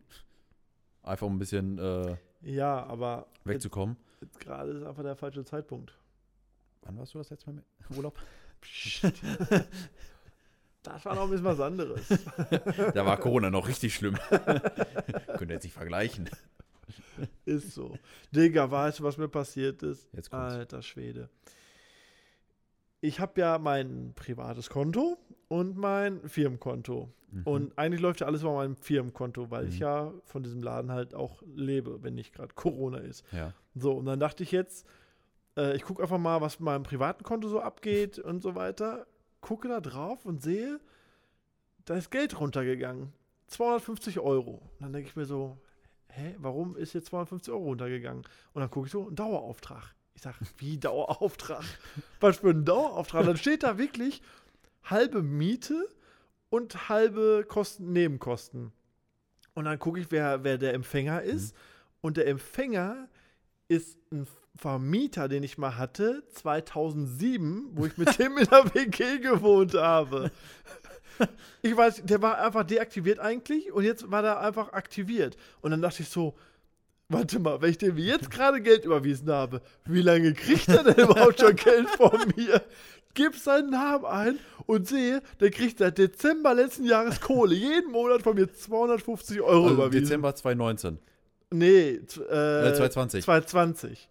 Einfach 1.03 1.25
um 1.27 1.35
ein 1.35 1.39
bisschen 1.39 1.77
äh, 1.79 2.15
Ja, 2.41 2.85
aber 2.85 3.27
wegzukommen. 3.45 3.97
gerade 4.39 4.71
ist 4.71 4.83
einfach 4.83 5.03
der 5.03 5.15
falsche 5.15 5.43
Zeitpunkt. 5.43 5.97
Wann 6.83 6.97
warst 6.97 7.13
du 7.15 7.17
das 7.17 7.29
letzte 7.31 7.49
Mal 7.51 7.55
mit 7.55 7.65
Urlaub? 7.97 8.17
Das 10.93 11.05
war 11.05 11.15
noch 11.15 11.23
ein 11.23 11.29
bisschen 11.29 11.45
was 11.45 11.59
anderes. 11.59 12.07
Da 12.93 13.05
war 13.05 13.17
Corona 13.17 13.49
noch 13.49 13.67
richtig 13.67 13.93
schlimm. 13.95 14.15
Könnt 14.29 15.49
ihr 15.51 15.55
jetzt 15.55 15.63
nicht 15.63 15.73
vergleichen. 15.73 16.29
ist 17.45 17.73
so. 17.73 17.97
Digga, 18.31 18.69
weißt 18.69 18.99
du, 18.99 19.03
was 19.03 19.17
mir 19.17 19.27
passiert 19.27 19.83
ist? 19.83 20.07
Jetzt 20.13 20.29
kommt's. 20.31 20.53
Alter 20.55 20.81
Schwede. 20.81 21.29
Ich 23.01 23.19
habe 23.19 23.39
ja 23.39 23.57
mein 23.59 24.13
privates 24.15 24.69
Konto 24.69 25.17
und 25.47 25.77
mein 25.77 26.27
Firmenkonto. 26.27 27.09
Mhm. 27.31 27.43
Und 27.43 27.77
eigentlich 27.77 28.01
läuft 28.01 28.21
ja 28.21 28.27
alles 28.27 28.41
über 28.41 28.55
mein 28.55 28.75
Firmenkonto, 28.75 29.51
weil 29.51 29.67
ich 29.67 29.75
Mhm. 29.75 29.81
ja 29.81 30.13
von 30.25 30.43
diesem 30.43 30.63
Laden 30.63 30.91
halt 30.91 31.13
auch 31.13 31.41
lebe, 31.55 32.01
wenn 32.03 32.15
nicht 32.15 32.33
gerade 32.33 32.53
Corona 32.55 32.97
ist. 32.99 33.23
ja. 33.31 33.53
So, 33.75 33.93
und 33.93 34.05
dann 34.07 34.19
dachte 34.19 34.41
ich 34.41 34.51
jetzt, 34.51 34.87
äh, 35.55 35.75
ich 35.75 35.83
gucke 35.83 36.01
einfach 36.01 36.17
mal, 36.17 36.41
was 36.41 36.59
mit 36.59 36.65
meinem 36.65 36.81
privaten 36.81 37.23
Konto 37.23 37.47
so 37.47 37.59
abgeht 37.61 38.17
und 38.17 38.41
so 38.41 38.55
weiter. 38.55 39.05
Gucke 39.47 39.69
da 39.69 39.79
drauf 39.79 40.25
und 40.25 40.41
sehe, 40.41 40.81
da 41.85 41.95
ist 41.95 42.11
Geld 42.11 42.37
runtergegangen. 42.37 43.13
250 43.47 44.19
Euro. 44.19 44.55
Und 44.55 44.81
dann 44.81 44.91
denke 44.91 45.07
ich 45.07 45.15
mir 45.15 45.23
so, 45.23 45.57
hä, 46.09 46.35
warum 46.39 46.75
ist 46.75 46.91
jetzt 46.91 47.07
250 47.07 47.53
Euro 47.53 47.63
runtergegangen? 47.63 48.23
Und 48.51 48.59
dann 48.59 48.69
gucke 48.69 48.87
ich 48.87 48.91
so, 48.91 49.07
ein 49.07 49.15
Dauerauftrag. 49.15 49.95
Ich 50.15 50.21
sage, 50.21 50.35
wie 50.57 50.77
Dauerauftrag? 50.81 51.63
Was 52.19 52.39
für 52.39 52.49
ein 52.49 52.65
Dauerauftrag? 52.65 53.25
Dann 53.25 53.37
steht 53.37 53.63
da 53.63 53.77
wirklich 53.77 54.21
halbe 54.83 55.23
Miete 55.23 55.87
und 56.49 56.89
halbe 56.89 57.45
Kosten, 57.47 57.93
Nebenkosten. 57.93 58.73
Und 59.53 59.63
dann 59.63 59.79
gucke 59.79 60.01
ich, 60.01 60.11
wer, 60.11 60.43
wer 60.43 60.57
der 60.57 60.73
Empfänger 60.73 61.21
ist. 61.21 61.55
Und 62.01 62.17
der 62.17 62.27
Empfänger 62.27 63.07
ist 63.69 63.97
ein 64.11 64.27
Vermieter, 64.57 65.27
den 65.27 65.43
ich 65.43 65.57
mal 65.57 65.77
hatte, 65.77 66.23
2007, 66.33 67.69
wo 67.73 67.85
ich 67.85 67.97
mit 67.97 68.17
dem 68.19 68.37
in 68.37 68.45
der 68.45 68.65
WG 68.73 69.19
gewohnt 69.19 69.73
habe. 69.75 70.31
Ich 71.61 71.75
weiß, 71.75 72.03
der 72.05 72.21
war 72.21 72.39
einfach 72.39 72.63
deaktiviert 72.63 73.19
eigentlich 73.19 73.71
und 73.71 73.83
jetzt 73.83 74.09
war 74.11 74.21
der 74.21 74.39
einfach 74.39 74.73
aktiviert. 74.73 75.35
Und 75.61 75.71
dann 75.71 75.81
dachte 75.81 76.03
ich 76.03 76.09
so, 76.09 76.35
warte 77.09 77.39
mal, 77.39 77.61
wenn 77.61 77.71
ich 77.71 77.77
dem 77.79 77.97
jetzt 77.97 78.29
gerade 78.29 78.61
Geld 78.61 78.85
überwiesen 78.85 79.29
habe, 79.29 79.61
wie 79.85 80.01
lange 80.01 80.33
kriegt 80.33 80.67
er 80.67 80.83
denn 80.83 80.95
überhaupt 81.09 81.39
schon 81.39 81.55
Geld 81.55 81.89
von 81.89 82.19
mir? 82.35 82.61
Gib 83.15 83.35
seinen 83.35 83.71
Namen 83.71 84.05
ein 84.05 84.39
und 84.67 84.87
sehe, 84.87 85.23
der 85.39 85.49
kriegt 85.49 85.79
seit 85.79 85.97
Dezember 85.97 86.53
letzten 86.53 86.83
Jahres 86.85 87.19
Kohle. 87.19 87.55
Jeden 87.55 87.91
Monat 87.91 88.21
von 88.21 88.35
mir 88.35 88.51
250 88.53 89.41
Euro 89.41 89.63
Also 89.63 89.73
überwiesen. 89.73 90.03
Dezember 90.03 90.35
2019. 90.35 90.99
Nee, 91.49 91.99
äh, 92.29 92.69
Äh, 92.69 92.73
2020. 92.75 93.23
2020. 93.25 94.09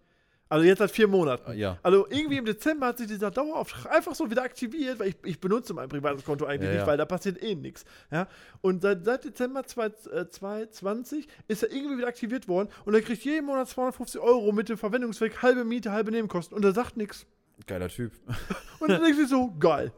Also 0.49 0.63
jetzt 0.65 0.79
seit 0.79 0.91
vier 0.91 1.07
Monaten. 1.09 1.57
Ja. 1.57 1.77
Also 1.83 2.07
irgendwie 2.09 2.37
im 2.37 2.45
Dezember 2.45 2.87
hat 2.87 2.97
sich 2.99 3.07
dieser 3.07 3.31
Dauerauftrag 3.31 3.91
einfach 3.93 4.15
so 4.15 4.29
wieder 4.31 4.43
aktiviert, 4.43 4.97
weil 4.99 5.09
ich, 5.09 5.15
ich 5.25 5.39
benutze 5.41 5.73
mein 5.73 5.89
privates 5.89 6.23
Konto 6.23 6.45
eigentlich 6.45 6.67
Ja, 6.69 6.73
nicht, 6.75 6.81
ja. 6.81 6.87
weil 6.87 6.97
da 6.97 7.05
passiert 7.05 7.41
eh 7.43 7.53
nichts. 7.55 7.83
Ja? 8.11 8.27
Und 8.61 8.81
seit, 8.81 9.03
seit 9.03 9.25
Dezember 9.25 9.65
2 9.65 9.85
äh, 9.85 10.29
2020 10.29 11.27
ist 11.49 11.63
er 11.63 11.71
irgendwie 11.71 11.97
wieder 11.97 12.07
aktiviert 12.07 12.47
worden 12.47 12.69
und 12.85 12.93
er 12.93 13.01
kriegt 13.01 13.23
jeden 13.25 13.45
Monat 13.45 13.67
250 13.67 14.21
Euro 14.21 14.51
mit 14.53 14.69
dem 14.69 14.77
Verwendungszweck, 14.77 15.41
halbe 15.41 15.65
Miete, 15.65 15.91
halbe 15.91 16.11
Nebenkosten 16.11 16.55
und 16.55 16.63
er 16.63 16.71
sagt 16.73 16.95
nichts. 16.97 17.25
Geiler 17.65 17.89
Typ. 17.89 18.13
Und 18.79 18.89
dann 18.91 19.01
denkst 19.01 19.17
du 19.17 19.25
so, 19.27 19.51
geil. 19.59 19.91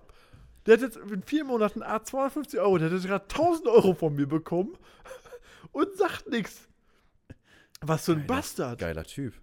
Der 0.66 0.76
hat 0.76 0.82
jetzt 0.82 0.96
in 0.98 1.22
vier 1.24 1.44
Monaten 1.44 1.84
A 1.84 2.02
250 2.04 2.58
Euro, 2.60 2.78
der 2.78 2.88
hat 2.88 2.94
jetzt 2.96 3.06
gerade 3.06 3.26
1000 3.26 3.68
Euro 3.68 3.94
von 3.94 4.16
mir 4.16 4.28
bekommen 4.28 4.78
und 5.74 5.94
sagt 5.98 6.30
nichts. 6.30 6.68
Was 7.82 8.06
für 8.06 8.14
ein 8.14 8.20
Geiler- 8.20 8.28
Bastard. 8.28 8.80
Geiler 8.80 9.04
Typ. 9.04 9.34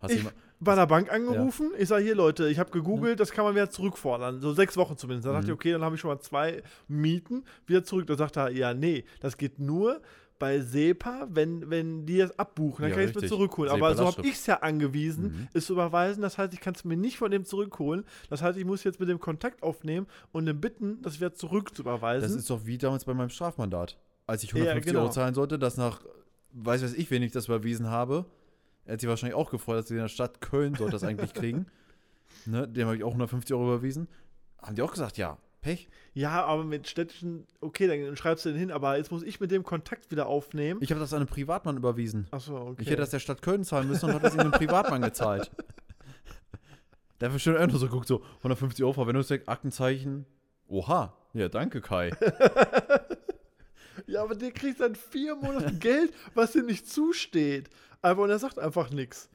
Hast 0.00 0.12
du 0.14 0.18
Ich, 0.18 0.24
ihm, 0.24 0.30
bei 0.64 0.74
der 0.74 0.86
Bank 0.86 1.12
angerufen. 1.12 1.70
Ich 1.78 1.88
sage, 1.88 2.02
hier 2.04 2.14
Leute, 2.14 2.48
ich 2.48 2.58
habe 2.58 2.70
gegoogelt, 2.70 3.20
das 3.20 3.30
kann 3.30 3.44
man 3.44 3.54
wieder 3.54 3.70
zurückfordern. 3.70 4.40
So 4.40 4.52
sechs 4.52 4.76
Wochen 4.76 4.96
zumindest. 4.96 5.26
Da 5.26 5.32
dachte 5.32 5.44
ich, 5.44 5.48
Mhm. 5.50 5.54
okay, 5.54 5.72
dann 5.72 5.82
habe 5.82 5.94
ich 5.94 6.00
schon 6.00 6.10
mal 6.10 6.20
zwei 6.20 6.62
Mieten 6.88 7.44
wieder 7.66 7.84
zurück. 7.84 8.06
Da 8.06 8.16
sagt 8.16 8.36
er, 8.36 8.50
ja, 8.50 8.74
nee, 8.74 9.04
das 9.20 9.36
geht 9.36 9.58
nur 9.58 10.00
bei 10.40 10.60
SEPA, 10.60 11.28
wenn, 11.30 11.70
wenn 11.70 12.06
die 12.06 12.18
das 12.18 12.36
abbuchen, 12.38 12.82
dann 12.82 12.90
Ja, 12.90 12.96
kann 12.96 13.04
ich 13.08 13.14
es 13.16 13.22
mir 13.22 13.28
zurückholen. 13.28 13.70
SEPA 13.72 13.86
Aber 13.86 13.94
so 13.94 14.04
habe 14.06 14.22
ich 14.26 14.34
es 14.34 14.46
ja 14.46 14.56
angewiesen, 14.60 15.24
Mhm. 15.26 15.48
es 15.54 15.66
zu 15.66 15.74
überweisen. 15.74 16.22
Das 16.22 16.38
heißt, 16.38 16.52
ich 16.52 16.60
kann 16.60 16.74
es 16.74 16.84
mir 16.84 16.96
nicht 16.96 17.18
von 17.18 17.30
dem 17.30 17.44
zurückholen. 17.44 18.04
Das 18.30 18.42
heißt, 18.42 18.58
ich 18.58 18.64
muss 18.64 18.82
jetzt 18.82 18.98
mit 18.98 19.08
dem 19.08 19.20
Kontakt 19.20 19.62
aufnehmen 19.62 20.06
und 20.32 20.48
ihn 20.48 20.60
bitten, 20.60 21.00
das 21.02 21.20
wieder 21.20 21.34
zurück 21.34 21.74
zu 21.74 21.82
überweisen. 21.82 22.28
Das 22.28 22.36
ist 22.36 22.50
doch 22.50 22.66
wie 22.66 22.76
damals 22.78 23.04
bei 23.04 23.14
meinem 23.14 23.28
Strafmandat. 23.30 23.96
Als 24.26 24.42
ich 24.42 24.50
Ja, 24.50 24.56
150 24.56 24.90
genau. 24.92 25.02
Euro 25.04 25.10
zahlen 25.12 25.34
sollte, 25.34 25.58
das 25.58 25.76
nach, 25.76 26.00
weiß 26.52 26.82
weiß 26.82 26.94
ich, 26.94 27.10
wen 27.10 27.22
ich 27.22 27.30
das 27.32 27.46
überwiesen 27.46 27.88
habe. 27.88 28.24
Er 28.86 28.94
hat 28.94 29.00
sich 29.00 29.08
wahrscheinlich 29.08 29.36
auch 29.36 29.50
gefreut, 29.50 29.78
dass 29.78 29.88
sie 29.88 29.94
in 29.94 30.00
der 30.00 30.08
Stadt 30.08 30.40
Köln 30.40 30.74
sollte 30.74 30.92
das 30.92 31.04
eigentlich 31.04 31.32
kriegen. 31.34 31.66
Ne, 32.46 32.68
dem 32.68 32.86
habe 32.86 32.96
ich 32.96 33.04
auch 33.04 33.08
150 33.08 33.54
Euro 33.54 33.74
überwiesen. 33.74 34.08
Haben 34.60 34.74
die 34.74 34.82
auch 34.82 34.90
gesagt, 34.90 35.16
ja, 35.18 35.38
Pech. 35.62 35.88
ja, 36.12 36.44
aber 36.44 36.64
mit 36.64 36.88
städtischen, 36.88 37.46
okay, 37.60 37.86
dann 37.86 38.16
schreibst 38.16 38.44
du 38.44 38.50
den 38.50 38.58
hin, 38.58 38.70
aber 38.70 38.98
jetzt 38.98 39.10
muss 39.10 39.22
ich 39.22 39.40
mit 39.40 39.50
dem 39.50 39.62
Kontakt 39.62 40.10
wieder 40.10 40.26
aufnehmen. 40.26 40.80
Ich 40.82 40.90
habe 40.90 41.00
das 41.00 41.12
an 41.14 41.20
einen 41.20 41.28
Privatmann 41.28 41.76
überwiesen. 41.78 42.26
Achso, 42.30 42.56
okay. 42.56 42.82
Ich 42.82 42.88
hätte 42.88 42.98
das 43.00 43.10
der 43.10 43.18
Stadt 43.18 43.40
Köln 43.40 43.64
zahlen 43.64 43.88
müssen 43.88 44.06
und 44.06 44.14
hat 44.14 44.24
das 44.24 44.34
in 44.34 44.40
einen 44.40 44.50
Privatmann 44.50 45.00
gezahlt. 45.02 45.50
Der 47.20 47.28
hat 47.28 47.34
bestimmt 47.34 47.58
nur 47.58 47.78
so 47.78 47.86
geguckt, 47.86 48.08
so 48.08 48.22
150 48.38 48.82
Euro 48.84 48.92
Verwendungszweck, 48.92 49.44
Aktenzeichen. 49.46 50.26
Oha, 50.68 51.14
ja, 51.32 51.48
danke 51.48 51.80
Kai. 51.80 52.10
Ja, 54.06 54.22
aber 54.22 54.34
der 54.34 54.50
kriegt 54.52 54.80
dann 54.80 54.94
vier 54.94 55.34
Monate 55.36 55.74
Geld, 55.78 56.12
was 56.34 56.54
ihm 56.54 56.66
nicht 56.66 56.88
zusteht. 56.88 57.68
Aber 58.02 58.24
und 58.24 58.30
er 58.30 58.38
sagt 58.38 58.58
einfach 58.58 58.90
nichts. 58.90 59.30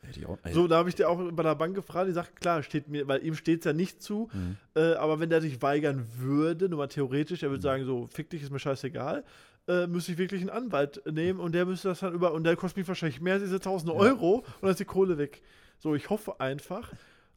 So, 0.53 0.67
da 0.67 0.77
habe 0.77 0.89
ich 0.89 0.95
dir 0.95 1.09
auch 1.09 1.19
bei 1.31 1.41
der 1.41 1.55
Bank 1.55 1.73
gefragt, 1.73 2.07
die 2.07 2.13
sagt, 2.13 2.39
klar, 2.39 2.61
steht 2.61 2.87
mir, 2.87 3.07
weil 3.07 3.25
ihm 3.25 3.33
steht 3.33 3.59
es 3.59 3.65
ja 3.65 3.73
nicht 3.73 4.03
zu, 4.03 4.29
Mhm. 4.31 4.57
äh, 4.75 4.93
aber 4.93 5.19
wenn 5.19 5.29
der 5.31 5.41
sich 5.41 5.59
weigern 5.63 6.05
würde, 6.17 6.69
nur 6.69 6.77
mal 6.77 6.87
theoretisch, 6.87 7.41
er 7.41 7.49
würde 7.49 7.61
Mhm. 7.61 7.63
sagen, 7.63 7.85
so, 7.85 8.07
fick 8.13 8.29
dich, 8.29 8.43
ist 8.43 8.51
mir 8.51 8.59
scheißegal, 8.59 9.23
äh, 9.67 9.87
müsste 9.87 10.11
ich 10.11 10.17
wirklich 10.19 10.41
einen 10.41 10.51
Anwalt 10.51 11.01
nehmen 11.11 11.39
und 11.39 11.53
der 11.53 11.65
müsste 11.65 11.87
das 11.87 12.01
dann 12.01 12.13
über, 12.13 12.31
und 12.33 12.43
der 12.43 12.55
kostet 12.55 12.77
mich 12.77 12.87
wahrscheinlich 12.87 13.19
mehr 13.21 13.33
als 13.35 13.43
diese 13.43 13.59
1000 13.59 13.91
Ja. 13.91 13.97
Euro 13.99 14.35
und 14.35 14.45
dann 14.61 14.69
ist 14.71 14.79
die 14.79 14.85
Kohle 14.85 15.17
weg. 15.17 15.41
So, 15.79 15.95
ich 15.95 16.09
hoffe 16.11 16.39
einfach, 16.39 16.91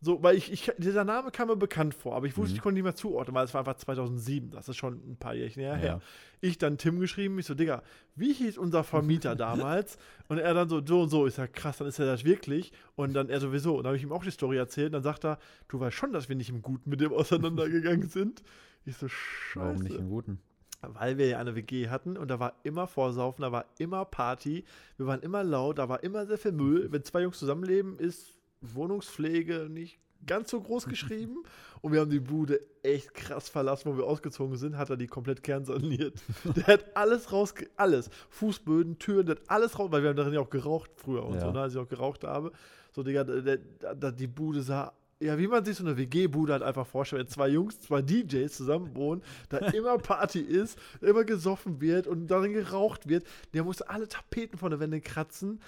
so, 0.05 0.21
weil 0.23 0.37
ich, 0.37 0.51
ich, 0.53 0.73
dieser 0.79 1.05
Name 1.05 1.31
kam 1.31 1.47
mir 1.49 1.57
bekannt 1.57 1.95
vor, 1.95 2.17
aber 2.17 2.27
ich 2.27 2.37
wusste, 2.37 2.51
Mhm. 2.53 2.57
ich 2.57 2.63
konnte 2.63 2.75
nicht 2.75 2.83
mehr 2.83 2.95
zuordnen, 2.97 3.35
weil 3.37 3.45
es 3.45 3.55
war 3.55 3.61
einfach 3.61 3.77
2007, 3.77 4.51
das 4.51 4.69
ist 4.69 4.77
schon 4.77 4.95
ein 5.13 5.17
paar 5.17 5.35
Jährchen 5.35 5.63
her. 5.63 5.81
Ja. 5.83 6.01
Ich 6.41 6.59
dann 6.59 6.77
Tim 6.77 6.99
geschrieben, 6.99 7.39
ich 7.39 7.47
so, 7.47 7.55
Digga, 7.55 7.83
wie 8.17 8.33
hieß 8.33 8.59
unser 8.59 8.83
Vermieter 8.83 9.37
damals? 9.37 9.97
Und 10.29 10.39
er 10.39 10.53
dann 10.55 10.69
so, 10.69 10.85
so 10.85 11.03
und 11.03 11.09
so. 11.09 11.27
Ich 11.29 11.35
sag, 11.35 11.53
krass, 11.53 11.79
dann 11.79 11.87
ist 11.87 12.01
er 12.01 12.07
das 12.07 12.25
wirklich. 12.25 12.73
Und 12.97 13.15
dann 13.15 13.29
er 13.29 13.39
sowieso. 13.39 13.77
Und 13.77 13.85
dann 13.85 13.91
habe 13.91 13.97
ich 13.97 14.03
ihm 14.03 14.11
auch 14.13 14.25
die 14.25 14.31
Story 14.33 14.57
erzählt. 14.57 14.93
Dann 14.93 15.05
sagt 15.05 15.25
er, 15.25 15.39
du 15.69 15.79
weißt 15.79 15.97
schon, 15.97 16.13
dass 16.13 16.29
wir 16.29 16.35
nicht 16.35 16.51
im 16.51 16.61
Guten 16.63 16.91
mit 16.91 17.01
dem 17.01 17.13
auseinandergegangen 17.13 18.09
sind. 18.09 18.43
Ich 18.85 18.97
so, 18.97 19.07
Warum 19.55 19.77
nicht 19.77 19.93
scheiße. 19.93 20.03
im 20.03 20.09
Guten? 20.09 20.41
Weil 20.81 21.17
wir 21.17 21.29
ja 21.29 21.39
eine 21.39 21.55
WG 21.55 21.91
hatten 21.91 22.17
und 22.17 22.27
da 22.29 22.41
war 22.41 22.55
immer 22.65 22.89
Vorsaufen, 22.89 23.43
da 23.43 23.53
war 23.53 23.67
immer 23.79 24.05
Party, 24.05 24.65
wir 24.97 25.07
waren 25.07 25.21
immer 25.23 25.45
laut, 25.45 25.79
da 25.79 25.89
war 25.89 26.03
immer 26.03 26.27
sehr 26.27 26.39
viel 26.39 26.51
Müll. 26.51 26.89
Wenn 26.91 27.05
zwei 27.05 27.23
Jungs 27.23 27.39
zusammenleben, 27.39 28.01
ist 28.01 28.35
Wohnungspflege 28.63 29.69
nicht 29.71 29.99
ganz 30.27 30.51
so 30.51 30.61
groß 30.61 30.87
geschrieben. 30.87 31.43
Und 31.81 31.93
wir 31.93 32.01
haben 32.01 32.11
die 32.11 32.21
Bude 32.21 32.61
echt 32.85 33.13
krass 33.13 33.49
verlassen, 33.49 33.93
wo 33.93 33.97
wir 33.97 34.05
ausgezogen 34.05 34.57
sind, 34.57 34.77
hat 34.79 34.89
er 34.91 34.97
die 34.97 35.09
komplett 35.09 35.43
kernsaniert. 35.43 36.23
Der 36.57 36.67
hat 36.69 36.97
alles 36.97 37.33
raus, 37.33 37.55
alles. 37.77 38.09
Fußböden, 38.31 39.01
Türen, 39.01 39.27
der 39.27 39.37
hat 39.37 39.43
alles 39.49 39.79
raus, 39.79 39.91
weil 39.91 40.03
wir 40.03 40.11
haben 40.11 40.17
darin 40.17 40.33
ja 40.33 40.41
auch 40.41 40.51
geraucht 40.51 40.93
früher 40.95 41.25
und 41.25 41.35
Ja. 41.35 41.41
so, 41.41 41.51
ne, 41.51 41.61
als 41.63 41.75
ich 41.75 41.81
auch 41.81 41.89
geraucht 41.89 42.23
habe. 42.23 42.53
So, 42.93 43.03
Digga, 43.03 43.25
der, 43.25 43.57
der, 43.59 44.13
die 44.13 44.27
Bude 44.29 44.63
sah 44.63 44.93
ja, 45.23 45.39
wie 45.39 45.47
man 45.47 45.65
sich 45.65 45.77
so 45.77 45.85
eine 45.85 45.97
WG-Bude 45.97 46.53
halt 46.53 46.63
einfach 46.65 46.87
vorstellt, 46.87 47.21
wenn 47.21 47.29
zwei 47.29 47.49
Jungs, 47.49 47.79
zwei 47.81 48.03
DJs 48.03 48.53
zusammen 48.53 48.95
wohnen, 48.97 49.23
da 49.51 49.59
immer 49.73 49.97
Party 49.99 50.41
ist, 50.41 50.77
immer 51.01 51.23
gesoffen 51.25 51.81
wird 51.81 52.09
und 52.09 52.27
darin 52.27 52.53
geraucht 52.53 53.09
wird. 53.09 53.25
Der 53.55 53.63
musste 53.63 53.89
alle 53.89 54.09
Tapeten 54.09 54.59
von 54.59 54.71
der 54.71 54.81
Wände 54.81 55.01
kratzen. 55.01 55.61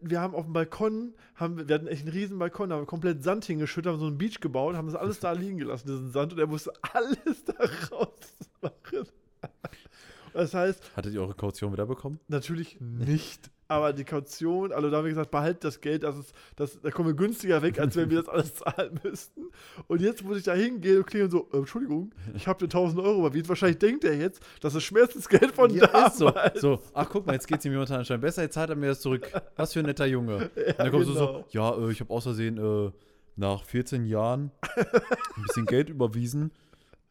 Wir 0.00 0.20
haben 0.20 0.34
auf 0.34 0.44
dem 0.44 0.52
Balkon, 0.52 1.14
haben, 1.34 1.68
wir 1.68 1.74
hatten 1.74 1.86
echt 1.86 2.02
einen 2.02 2.12
riesen 2.12 2.38
Balkon, 2.38 2.72
haben 2.72 2.86
komplett 2.86 3.22
Sand 3.22 3.44
hingeschüttet, 3.44 3.92
haben 3.92 3.98
so 4.00 4.06
einen 4.06 4.18
Beach 4.18 4.40
gebaut, 4.40 4.76
haben 4.76 4.86
das 4.86 4.96
alles 4.96 5.20
da 5.20 5.32
liegen 5.32 5.58
gelassen, 5.58 5.88
diesen 5.88 6.12
Sand, 6.12 6.32
und 6.32 6.38
er 6.38 6.46
musste 6.46 6.72
alles 6.92 7.44
da 7.44 7.54
rausmachen. 7.90 9.08
Das 10.32 10.54
heißt, 10.54 10.96
Hattet 10.96 11.14
ihr 11.14 11.20
eure 11.20 11.34
Kaution 11.34 11.72
wieder 11.72 11.86
bekommen? 11.86 12.18
Natürlich 12.28 12.80
nicht. 12.80 13.50
Aber 13.72 13.94
die 13.94 14.04
Kaution, 14.04 14.70
also 14.70 14.90
da 14.90 14.98
haben 14.98 15.04
wir 15.04 15.10
gesagt, 15.10 15.30
behalt 15.30 15.64
das 15.64 15.80
Geld, 15.80 16.02
das 16.02 16.18
ist, 16.18 16.34
das, 16.56 16.78
da 16.82 16.90
kommen 16.90 17.08
wir 17.08 17.14
günstiger 17.14 17.62
weg, 17.62 17.80
als 17.80 17.96
wenn 17.96 18.10
wir 18.10 18.18
das 18.18 18.28
alles 18.28 18.54
zahlen 18.56 19.00
müssten. 19.02 19.46
Und 19.86 20.02
jetzt 20.02 20.22
muss 20.22 20.36
ich 20.36 20.44
da 20.44 20.52
hingehen 20.52 20.98
und 20.98 21.06
klingeln 21.06 21.30
so, 21.30 21.48
äh, 21.54 21.56
Entschuldigung, 21.56 22.12
ich 22.34 22.46
habe 22.46 22.58
dir 22.58 22.66
1000 22.66 23.00
Euro 23.00 23.20
überwiesen. 23.20 23.48
Wahrscheinlich 23.48 23.78
denkt 23.78 24.04
er 24.04 24.14
jetzt, 24.14 24.42
das 24.60 24.74
ist 24.74 24.82
Schmerzensgeld 24.84 25.52
von 25.52 25.74
damals. 25.74 26.12
ist 26.12 26.18
so. 26.18 26.32
so. 26.60 26.82
Ach, 26.92 27.08
guck 27.08 27.26
mal, 27.26 27.32
jetzt 27.32 27.48
geht 27.48 27.60
es 27.60 27.64
ihm 27.64 27.72
momentan 27.72 28.00
anscheinend 28.00 28.20
besser, 28.20 28.42
jetzt 28.42 28.52
zahlt 28.52 28.68
er 28.68 28.76
mir 28.76 28.88
das 28.88 29.00
zurück. 29.00 29.30
Was 29.56 29.72
für 29.72 29.78
ein 29.78 29.86
netter 29.86 30.04
Junge. 30.04 30.36
und 30.54 30.78
dann 30.78 30.90
kommst 30.90 31.08
du 31.08 31.14
genau. 31.14 31.26
so, 31.26 31.44
ja, 31.50 31.74
äh, 31.74 31.92
ich 31.92 32.00
habe 32.00 32.12
aus 32.12 32.24
Versehen 32.24 32.58
äh, 32.58 32.90
nach 33.36 33.64
14 33.64 34.04
Jahren 34.04 34.50
ein 34.76 35.42
bisschen 35.46 35.64
Geld 35.64 35.88
überwiesen. 35.88 36.52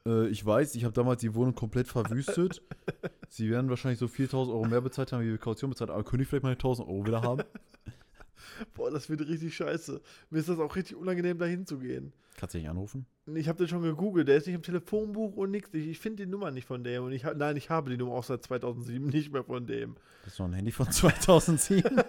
Äh, 0.06 0.28
ich 0.28 0.46
weiß, 0.46 0.76
ich 0.76 0.84
habe 0.84 0.94
damals 0.94 1.22
die 1.22 1.34
Wohnung 1.36 1.56
komplett 1.56 1.88
verwüstet. 1.88 2.62
Sie 3.30 3.50
werden 3.50 3.70
wahrscheinlich 3.70 4.00
so 4.00 4.08
4000 4.08 4.56
Euro 4.56 4.68
mehr 4.68 4.82
bezahlt 4.82 5.12
haben, 5.12 5.24
wie 5.24 5.30
wir 5.30 5.38
Kaution 5.38 5.70
bezahlt 5.70 5.90
haben. 5.90 6.00
Aber 6.00 6.10
könnte 6.10 6.24
ich 6.24 6.30
vielleicht 6.30 6.44
meine 6.44 6.56
1000 6.56 6.88
Euro 6.88 7.06
wieder 7.06 7.22
haben? 7.22 7.44
Boah, 8.74 8.92
das 8.92 9.10
wird 9.10 9.22
richtig 9.22 9.56
scheiße. 9.56 10.02
Mir 10.30 10.40
ist 10.40 10.50
das 10.50 10.60
auch 10.60 10.76
richtig 10.76 10.98
unangenehm, 10.98 11.38
da 11.38 11.46
hinzugehen. 11.46 12.14
Kannst 12.38 12.56
du 12.56 12.60
nicht 12.60 12.70
anrufen? 12.70 13.06
Ich 13.36 13.48
habe 13.48 13.58
den 13.60 13.68
schon 13.68 13.82
gegoogelt, 13.84 14.28
der 14.28 14.38
ist 14.38 14.48
nicht 14.48 14.56
im 14.56 14.64
Telefonbuch 14.64 15.36
und 15.36 15.52
nichts. 15.52 15.74
Ich, 15.74 15.88
ich 15.88 16.00
finde 16.00 16.26
die 16.26 16.32
Nummer 16.32 16.52
nicht 16.52 16.66
von 16.66 16.84
dem. 16.84 17.04
Und 17.04 17.12
ich, 17.12 17.24
nein, 17.24 17.56
ich 17.56 17.70
habe 17.70 17.90
die 17.90 17.98
Nummer 17.98 18.14
auch 18.14 18.24
seit 18.24 18.44
2007 18.44 19.08
nicht 19.08 19.32
mehr 19.32 19.44
von 19.44 19.66
dem. 19.68 19.96
Das 20.24 20.34
ist 20.34 20.40
noch 20.40 20.48
ein 20.48 20.54
Handy 20.54 20.72
von 20.72 20.92
2007. 20.92 22.02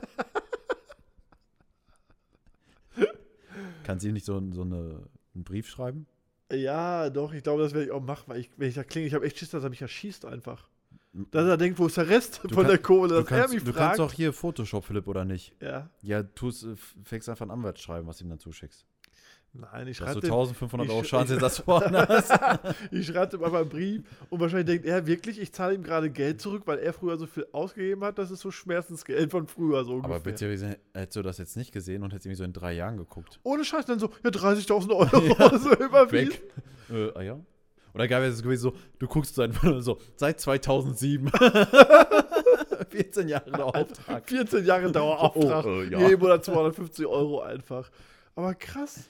Kannst 3.84 4.04
du 4.04 4.08
ihm 4.08 4.14
nicht 4.14 4.26
so, 4.26 4.40
so 4.52 4.62
eine, 4.62 5.02
einen 5.34 5.44
Brief 5.44 5.68
schreiben? 5.68 6.06
Ja, 6.52 7.08
doch, 7.10 7.32
ich 7.32 7.42
glaube, 7.42 7.62
das 7.62 7.72
werde 7.72 7.86
ich 7.86 7.92
auch 7.92 8.02
machen, 8.02 8.24
weil 8.26 8.40
ich, 8.40 8.50
wenn 8.56 8.68
ich 8.68 8.74
da 8.74 8.84
klinge, 8.84 9.06
ich 9.06 9.14
habe 9.14 9.24
echt 9.26 9.38
Schiss, 9.38 9.50
dass 9.50 9.64
er 9.64 9.70
mich 9.70 9.82
erschießt 9.82 10.24
einfach. 10.24 10.68
Dass 11.30 11.46
er 11.46 11.56
denkt, 11.58 11.78
wo 11.78 11.86
ist 11.86 11.96
der 11.98 12.08
Rest 12.08 12.40
Du 12.42 12.54
von 12.54 12.62
kann- 12.64 12.70
der 12.70 12.78
Kohle, 12.78 13.08
Du 13.08 13.14
dass 13.22 13.30
er 13.30 13.38
kannst, 13.38 13.54
mich 13.54 13.64
du 13.64 13.72
fragt. 13.72 13.86
kannst 13.96 14.00
auch 14.00 14.12
hier 14.12 14.32
Photoshop, 14.32 14.84
Philipp, 14.84 15.06
oder 15.08 15.24
nicht? 15.24 15.54
ja, 15.60 15.90
Ja, 16.02 16.22
tust, 16.22 16.64
äh, 16.64 16.74
fängst 17.04 17.28
einfach 17.28 17.42
einen 17.42 17.50
Anwalt 17.50 17.78
schreiben, 17.78 18.06
was 18.06 18.20
ihm 18.22 18.28
dann 18.30 18.38
zuschickst. 18.38 18.86
Nein, 19.54 19.88
ich 19.88 19.98
Dass 19.98 20.14
du 20.14 20.20
schreibe 20.20 20.20
dem, 20.26 20.32
1500 20.32 20.86
ich 20.86 20.92
Euro 20.92 21.02
sch- 21.02 21.08
Schadensersatz 21.08 21.58
vorne 21.64 22.06
hast. 22.08 22.32
ich 22.90 23.06
schreib 23.06 23.30
dem 23.30 23.42
einfach 23.44 23.60
einen 23.60 23.68
Brief 23.68 24.02
und 24.30 24.40
wahrscheinlich 24.40 24.66
denkt 24.66 24.86
er 24.86 25.06
wirklich, 25.06 25.40
ich 25.40 25.52
zahle 25.52 25.74
ihm 25.74 25.82
gerade 25.82 26.10
Geld 26.10 26.40
zurück, 26.40 26.62
weil 26.66 26.78
er 26.78 26.92
früher 26.92 27.16
so 27.18 27.26
viel 27.26 27.46
ausgegeben 27.52 28.02
hat, 28.04 28.18
das 28.18 28.30
ist 28.30 28.40
so 28.40 28.50
Schmerzensgeld 28.50 29.30
von 29.30 29.46
früher 29.46 29.84
so 29.84 29.92
ungefähr. 29.94 30.14
Aber 30.16 30.24
beziehungsweise 30.24 30.78
hättest 30.94 31.16
du 31.16 31.22
das 31.22 31.38
jetzt 31.38 31.56
nicht 31.56 31.72
gesehen 31.72 32.02
und 32.02 32.10
hättest 32.12 32.26
irgendwie 32.26 32.38
so 32.38 32.44
in 32.44 32.52
drei 32.52 32.72
Jahren 32.72 32.96
geguckt. 32.96 33.40
Ohne 33.42 33.64
Scheiß, 33.64 33.84
dann 33.86 33.98
so, 33.98 34.10
ja, 34.24 34.30
30.000 34.30 34.90
Euro 34.96 35.58
so 35.58 35.72
überwiesen. 35.74 36.30
Weg. 36.32 36.42
Äh, 36.90 37.10
ah 37.18 37.22
ja? 37.22 37.38
Oder 37.94 38.08
geil 38.08 38.22
wäre 38.22 38.32
es 38.32 38.42
gewesen 38.42 38.62
so, 38.62 38.72
du 38.98 39.06
guckst 39.06 39.34
so, 39.34 39.42
einfach 39.42 39.82
so 39.82 39.98
seit 40.16 40.40
2007. 40.40 41.30
14 42.88 43.28
Jahre 43.28 43.50
der 43.50 43.64
Auftrag. 43.66 44.28
14 44.28 44.64
Jahre 44.64 44.90
Dauerauftrag, 44.90 45.64
Oh, 45.66 45.82
äh, 45.82 45.90
ja. 45.90 45.98
jeden 46.08 46.20
Monat 46.20 46.44
250 46.44 47.06
Euro 47.06 47.40
einfach. 47.42 47.90
Aber 48.34 48.54
krass. 48.54 49.00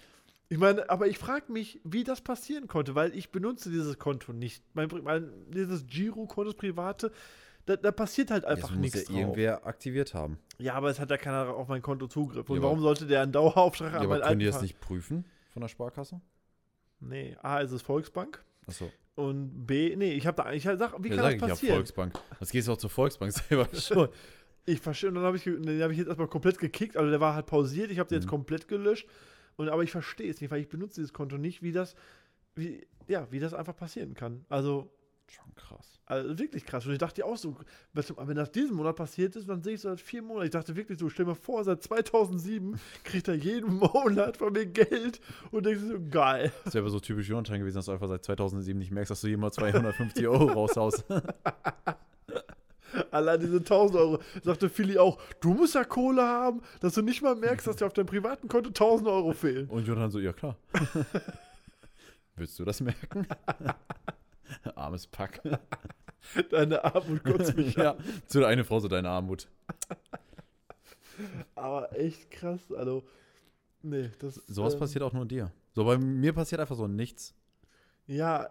Ich 0.53 0.59
meine, 0.59 0.91
aber 0.91 1.07
ich 1.07 1.17
frage 1.17 1.51
mich, 1.51 1.81
wie 1.83 2.05
das 2.05 2.21
passieren 2.21 2.67
konnte, 2.67 2.95
weil 2.95 3.15
ich 3.17 3.31
benutze 3.33 3.71
dieses 3.71 3.99
Konto 3.99 4.35
nicht. 4.35 4.63
Mein, 4.75 4.89
mein 5.03 5.33
dieses 5.49 5.87
Girokonto, 5.87 6.45
das 6.51 6.55
private, 6.59 7.11
da, 7.65 7.77
da 7.77 7.91
passiert 7.91 8.31
halt 8.31 8.45
einfach 8.45 8.69
Das 8.69 8.77
muss 8.77 8.81
nichts 8.83 8.99
ja 9.01 9.05
drauf. 9.07 9.17
irgendwer 9.17 9.67
aktiviert 9.67 10.13
haben. 10.13 10.39
Ja, 10.59 10.75
aber 10.75 10.91
es 10.91 11.01
hat 11.01 11.09
ja 11.09 11.17
keiner 11.17 11.49
auf 11.55 11.69
mein 11.69 11.81
Konto 11.81 12.07
Zugriff. 12.07 12.51
Und 12.51 12.57
Ja, 12.59 12.63
warum 12.65 12.81
sollte 12.81 13.07
der 13.07 13.23
einen 13.23 13.33
Dauerauftrag 13.33 13.95
Ja, 13.95 14.01
an 14.01 14.05
aber 14.05 14.21
können 14.21 14.41
die 14.41 14.45
das 14.45 14.61
nicht 14.61 14.79
prüfen 14.79 15.25
von 15.55 15.63
der 15.63 15.69
Sparkasse? 15.69 16.21
Nee, 17.01 17.35
A 17.41 17.61
ist 17.61 17.73
es 17.73 17.81
Volksbank 17.81 18.45
Achso. 18.67 18.91
und 19.15 19.67
B, 19.67 19.97
nee, 19.97 20.13
ich 20.13 20.27
habe 20.27 20.37
da, 20.43 20.53
ich 20.53 20.65
sag, 20.65 21.03
wie 21.03 21.09
Ja, 21.09 21.15
kann 21.17 21.25
sag 21.25 21.25
das 21.25 21.33
ich 21.35 21.41
ja 21.41 21.49
passieren? 21.49 21.75
Volksbank. 21.77 22.19
Was 22.41 22.51
gehst 22.51 22.69
du 22.69 22.73
auch 22.73 22.77
zur 22.77 22.91
Volksbank 22.91 23.33
selber 23.49 23.69
schon? 23.75 24.09
Ich 24.67 24.81
verstehe, 24.81 25.09
und 25.09 25.15
dann 25.15 25.25
habe 25.25 25.39
ich, 25.39 25.45
den 25.45 25.83
habe 25.83 25.93
ich 25.95 25.99
jetzt 25.99 26.09
erstmal 26.09 26.29
komplett 26.29 26.59
gekickt, 26.59 26.99
also 26.99 27.09
der 27.11 27.21
war 27.21 27.35
halt 27.35 27.47
pausiert, 27.47 27.91
ich 27.91 27.99
habe 27.99 28.11
den 28.11 28.17
jetzt 28.17 28.27
Mhm. 28.27 28.31
komplett 28.31 28.69
gelöscht. 28.69 29.09
Und, 29.57 29.69
aber 29.69 29.83
ich 29.83 29.91
verstehe 29.91 30.31
es 30.31 30.41
nicht, 30.41 30.51
weil 30.51 30.61
ich 30.61 30.69
benutze 30.69 30.97
dieses 30.97 31.13
Konto 31.13 31.39
nicht, 31.39 31.63
wie 31.63 31.73
das, 31.73 31.95
wie, 32.55 32.87
ja, 33.09 33.27
wie 33.31 33.39
das 33.39 33.55
einfach 33.55 33.77
passieren 33.77 34.15
kann. 34.15 34.45
Also, 34.49 34.91
Schon 35.29 35.55
krass. 35.55 35.99
also 36.05 36.39
wirklich 36.39 36.67
krass. 36.67 36.85
Und 36.85 36.93
ich 36.93 36.99
dachte 36.99 37.25
auch 37.25 37.39
so, 37.39 37.57
wenn 37.95 38.37
das 38.37 38.53
diesen 38.53 38.77
Monat 38.77 38.97
passiert 38.97 39.35
ist, 39.35 39.49
dann 39.49 39.63
sehe 39.63 39.75
ich 39.75 39.81
so 39.81 39.89
seit 39.89 40.01
vier 40.01 40.21
Monaten. 40.21 40.45
Ich 40.45 40.51
dachte 40.51 40.77
wirklich 40.77 40.99
so, 40.99 41.09
stell 41.09 41.25
mir 41.25 41.35
vor, 41.35 41.65
seit 41.65 41.83
2007 41.83 42.79
kriegt 43.03 43.29
er 43.29 43.35
jeden 43.35 43.75
Monat 43.79 44.37
von 44.37 44.53
mir 44.53 44.67
Geld 44.67 45.21
und 45.51 45.65
denkst 45.65 45.85
so, 45.89 45.99
geil. 46.11 46.53
Das 46.65 46.75
wäre 46.75 46.83
aber 46.83 46.91
so 46.91 47.01
typisch 47.01 47.29
Jonathan 47.29 47.61
gewesen, 47.61 47.77
dass 47.77 47.87
du 47.87 47.93
einfach 47.93 48.09
seit 48.09 48.25
2007 48.25 48.79
nicht 48.79 48.91
merkst, 48.91 49.11
dass 49.11 49.23
du 49.23 49.29
jemals 49.29 49.55
250 49.57 50.29
Euro 50.29 50.53
raushaust. 50.53 51.05
Allein 53.13 53.39
diese 53.41 53.59
1000 53.59 53.97
Euro. 53.99 54.19
Sagte 54.43 54.69
Philly 54.69 54.99
auch, 54.99 55.21
du 55.41 55.53
musst 55.55 55.75
ja 55.75 55.85
Kohle 55.85 56.23
haben, 56.23 56.63
dass 56.81 56.95
du 56.95 57.03
nicht 57.03 57.23
mal 57.23 57.37
merkst, 57.37 57.67
dass 57.67 57.77
dir 57.77 57.87
auf 57.87 57.93
deinem 57.93 58.07
privaten 58.07 58.49
Konto 58.49 58.69
1000 58.71 59.09
Euro 59.09 59.33
fehlen. 59.33 59.69
Und 59.69 59.87
Jonathan 59.87 60.11
so, 60.11 60.19
ja 60.19 60.33
klar. 60.33 60.57
Willst 62.37 62.59
du 62.59 62.65
das 62.65 62.81
merken? 62.81 63.27
Armes 64.75 65.07
Pack. 65.07 65.43
Deine 66.51 66.83
Armut 66.85 67.23
kotzt 67.23 67.57
mich 67.57 67.77
an. 67.79 67.85
ja, 67.85 67.97
zu 68.27 68.41
der 68.41 68.49
eine 68.49 68.65
Frau 68.65 68.81
so 68.81 68.89
deine 68.89 69.11
Armut. 69.11 69.47
Aber 71.55 71.97
echt 71.99 72.31
krass, 72.31 72.61
also. 72.73 73.05
Nee, 73.83 74.11
das 74.21 74.37
Sowas 74.47 74.75
ähm, 74.75 74.81
passiert 74.81 75.03
auch 75.03 75.13
nur 75.13 75.27
dir. 75.27 75.53
So, 75.73 75.85
bei 75.85 75.99
mir 75.99 76.33
passiert 76.33 76.61
einfach 76.61 76.77
so 76.77 76.87
nichts. 76.87 77.35
Ja, 78.07 78.49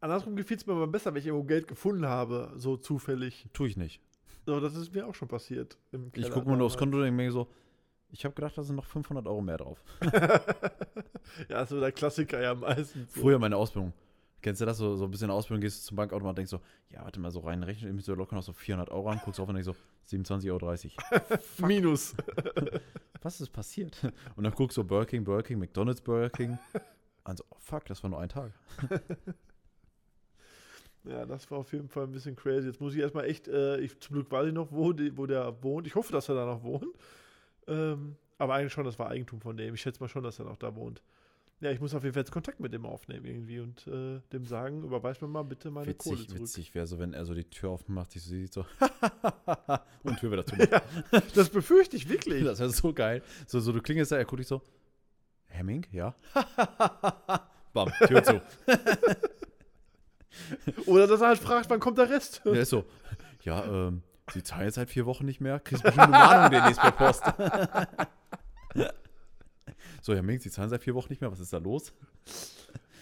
andersrum 0.00 0.36
gefiel 0.36 0.56
es 0.56 0.66
mir 0.66 0.72
aber 0.72 0.86
besser, 0.86 1.12
wenn 1.12 1.20
ich 1.20 1.26
irgendwo 1.26 1.46
Geld 1.46 1.68
gefunden 1.68 2.06
habe, 2.06 2.52
so 2.56 2.76
zufällig. 2.76 3.48
Tue 3.52 3.68
ich 3.68 3.76
nicht. 3.76 4.00
So, 4.46 4.60
das 4.60 4.74
ist 4.74 4.94
mir 4.94 5.06
auch 5.06 5.14
schon 5.14 5.28
passiert. 5.28 5.76
Ich 6.14 6.30
gucke 6.30 6.48
mal 6.48 6.56
nur 6.56 6.66
aufs. 6.66 6.78
Konto 6.78 6.96
und 6.96 7.04
denke 7.04 7.16
mir 7.16 7.30
so, 7.30 7.48
ich 8.10 8.24
habe 8.24 8.34
gedacht, 8.34 8.56
da 8.56 8.62
sind 8.62 8.76
noch 8.76 8.86
500 8.86 9.26
Euro 9.26 9.42
mehr 9.42 9.58
drauf. 9.58 9.82
ja, 11.48 11.66
so 11.66 11.78
der 11.78 11.92
Klassiker 11.92 12.40
ja 12.40 12.54
meistens. 12.54 13.12
So. 13.14 13.20
Früher 13.20 13.38
meine 13.38 13.56
Ausbildung. 13.56 13.92
Kennst 14.40 14.60
du 14.60 14.66
das? 14.66 14.78
So, 14.78 14.96
so 14.96 15.04
ein 15.04 15.10
bisschen 15.10 15.30
Ausbildung, 15.30 15.60
gehst 15.60 15.82
du 15.82 15.88
zum 15.88 15.96
Bankautomat 15.96 16.30
und 16.30 16.38
denkst 16.38 16.50
so, 16.50 16.60
ja, 16.90 17.02
warte 17.02 17.20
mal, 17.20 17.30
so 17.30 17.40
rein 17.40 17.62
rechnen, 17.62 17.90
ich 17.90 17.94
müsste 17.94 18.14
locker 18.14 18.36
noch 18.36 18.42
so 18.42 18.52
400 18.52 18.90
Euro 18.90 19.10
an, 19.10 19.20
guckst 19.24 19.40
auf 19.40 19.48
und 19.48 19.56
denkst 19.56 19.66
so, 19.66 20.16
27,30 20.16 20.50
Euro. 20.52 21.38
Minus. 21.66 22.14
Was 23.20 23.40
ist 23.40 23.50
passiert? 23.50 24.00
Und 24.36 24.44
dann 24.44 24.54
guckst 24.54 24.76
du 24.76 24.82
so 24.82 24.86
Burger 24.86 25.06
King, 25.06 25.24
Burger 25.24 25.42
King, 25.42 25.58
McDonalds, 25.58 26.00
Burger 26.00 26.30
King. 26.30 26.58
Also, 27.24 27.44
oh 27.50 27.56
fuck, 27.58 27.84
das 27.86 28.02
war 28.02 28.10
nur 28.10 28.20
ein 28.20 28.28
Tag. 28.28 28.52
Ja, 31.08 31.24
das 31.24 31.50
war 31.50 31.58
auf 31.58 31.72
jeden 31.72 31.88
Fall 31.88 32.04
ein 32.04 32.12
bisschen 32.12 32.36
crazy. 32.36 32.66
Jetzt 32.66 32.80
muss 32.80 32.94
ich 32.94 33.00
erstmal 33.00 33.24
echt, 33.24 33.48
äh, 33.48 33.78
ich, 33.78 33.98
zum 34.00 34.14
Glück 34.14 34.30
weiß 34.30 34.48
ich 34.48 34.52
noch, 34.52 34.70
wo, 34.70 34.92
die, 34.92 35.16
wo 35.16 35.26
der 35.26 35.62
wohnt. 35.62 35.86
Ich 35.86 35.94
hoffe, 35.94 36.12
dass 36.12 36.28
er 36.28 36.34
da 36.34 36.44
noch 36.44 36.62
wohnt. 36.62 36.94
Ähm, 37.66 38.16
aber 38.36 38.54
eigentlich 38.54 38.72
schon, 38.72 38.84
das 38.84 38.98
war 38.98 39.08
Eigentum 39.08 39.40
von 39.40 39.56
dem. 39.56 39.74
Ich 39.74 39.80
schätze 39.80 40.00
mal 40.00 40.08
schon, 40.08 40.22
dass 40.22 40.38
er 40.38 40.44
noch 40.44 40.56
da 40.56 40.74
wohnt. 40.74 41.02
Ja, 41.60 41.72
ich 41.72 41.80
muss 41.80 41.92
auf 41.92 42.04
jeden 42.04 42.14
Fall 42.14 42.20
jetzt 42.20 42.30
Kontakt 42.30 42.60
mit 42.60 42.72
dem 42.72 42.86
aufnehmen 42.86 43.24
irgendwie 43.24 43.58
und 43.58 43.84
äh, 43.88 44.20
dem 44.32 44.44
sagen, 44.44 44.84
überweis 44.84 45.20
mir 45.20 45.26
mal 45.26 45.42
bitte 45.42 45.72
meine 45.72 45.92
Kohle 45.94 46.18
Witzig, 46.18 46.28
zurück. 46.28 46.42
witzig 46.42 46.74
wäre 46.74 46.86
so, 46.86 47.00
wenn 47.00 47.14
er 47.14 47.24
so 47.24 47.34
die 47.34 47.44
Tür 47.44 47.70
aufmacht, 47.70 48.12
sich 48.12 48.22
so 48.22 48.30
sieht, 48.30 48.52
so, 48.52 48.64
und 50.04 50.20
Tür 50.20 50.30
wieder 50.30 50.46
zu. 50.46 50.54
macht. 50.54 51.36
Das 51.36 51.48
befürchte 51.48 51.96
ich 51.96 52.08
wirklich. 52.08 52.44
Das 52.44 52.60
wäre 52.60 52.70
so 52.70 52.92
geil. 52.92 53.22
So, 53.48 53.58
so, 53.58 53.72
du 53.72 53.82
klingelst 53.82 54.12
da, 54.12 54.18
er 54.18 54.24
guckt 54.24 54.38
dich 54.38 54.46
so, 54.46 54.62
Hemming, 55.46 55.84
ja? 55.90 56.14
Bam, 57.72 57.90
Tür 58.06 58.22
zu. 58.22 58.40
Oder 60.86 61.06
dass 61.06 61.20
er 61.20 61.28
halt 61.28 61.38
fragt, 61.38 61.70
wann 61.70 61.80
kommt 61.80 61.98
der 61.98 62.10
Rest? 62.10 62.42
Der 62.44 62.54
ist 62.54 62.70
so, 62.70 62.84
ja, 63.42 63.64
ähm, 63.64 64.02
Sie 64.32 64.42
zahlen 64.42 64.64
jetzt 64.64 64.74
seit 64.74 64.90
vier 64.90 65.06
Wochen 65.06 65.24
nicht 65.24 65.40
mehr, 65.40 65.58
kriegst 65.60 65.82
bestimmt 65.82 66.08
eine 66.08 66.12
Mahnung 66.12 66.50
demnächst 66.50 66.80
per 66.80 66.92
Post. 66.92 67.22
so, 70.02 70.14
Herr 70.14 70.22
Mink, 70.22 70.42
Sie 70.42 70.50
zahlen 70.50 70.68
seit 70.68 70.82
vier 70.82 70.94
Wochen 70.94 71.08
nicht 71.10 71.20
mehr, 71.20 71.32
was 71.32 71.40
ist 71.40 71.52
da 71.52 71.58
los? 71.58 71.92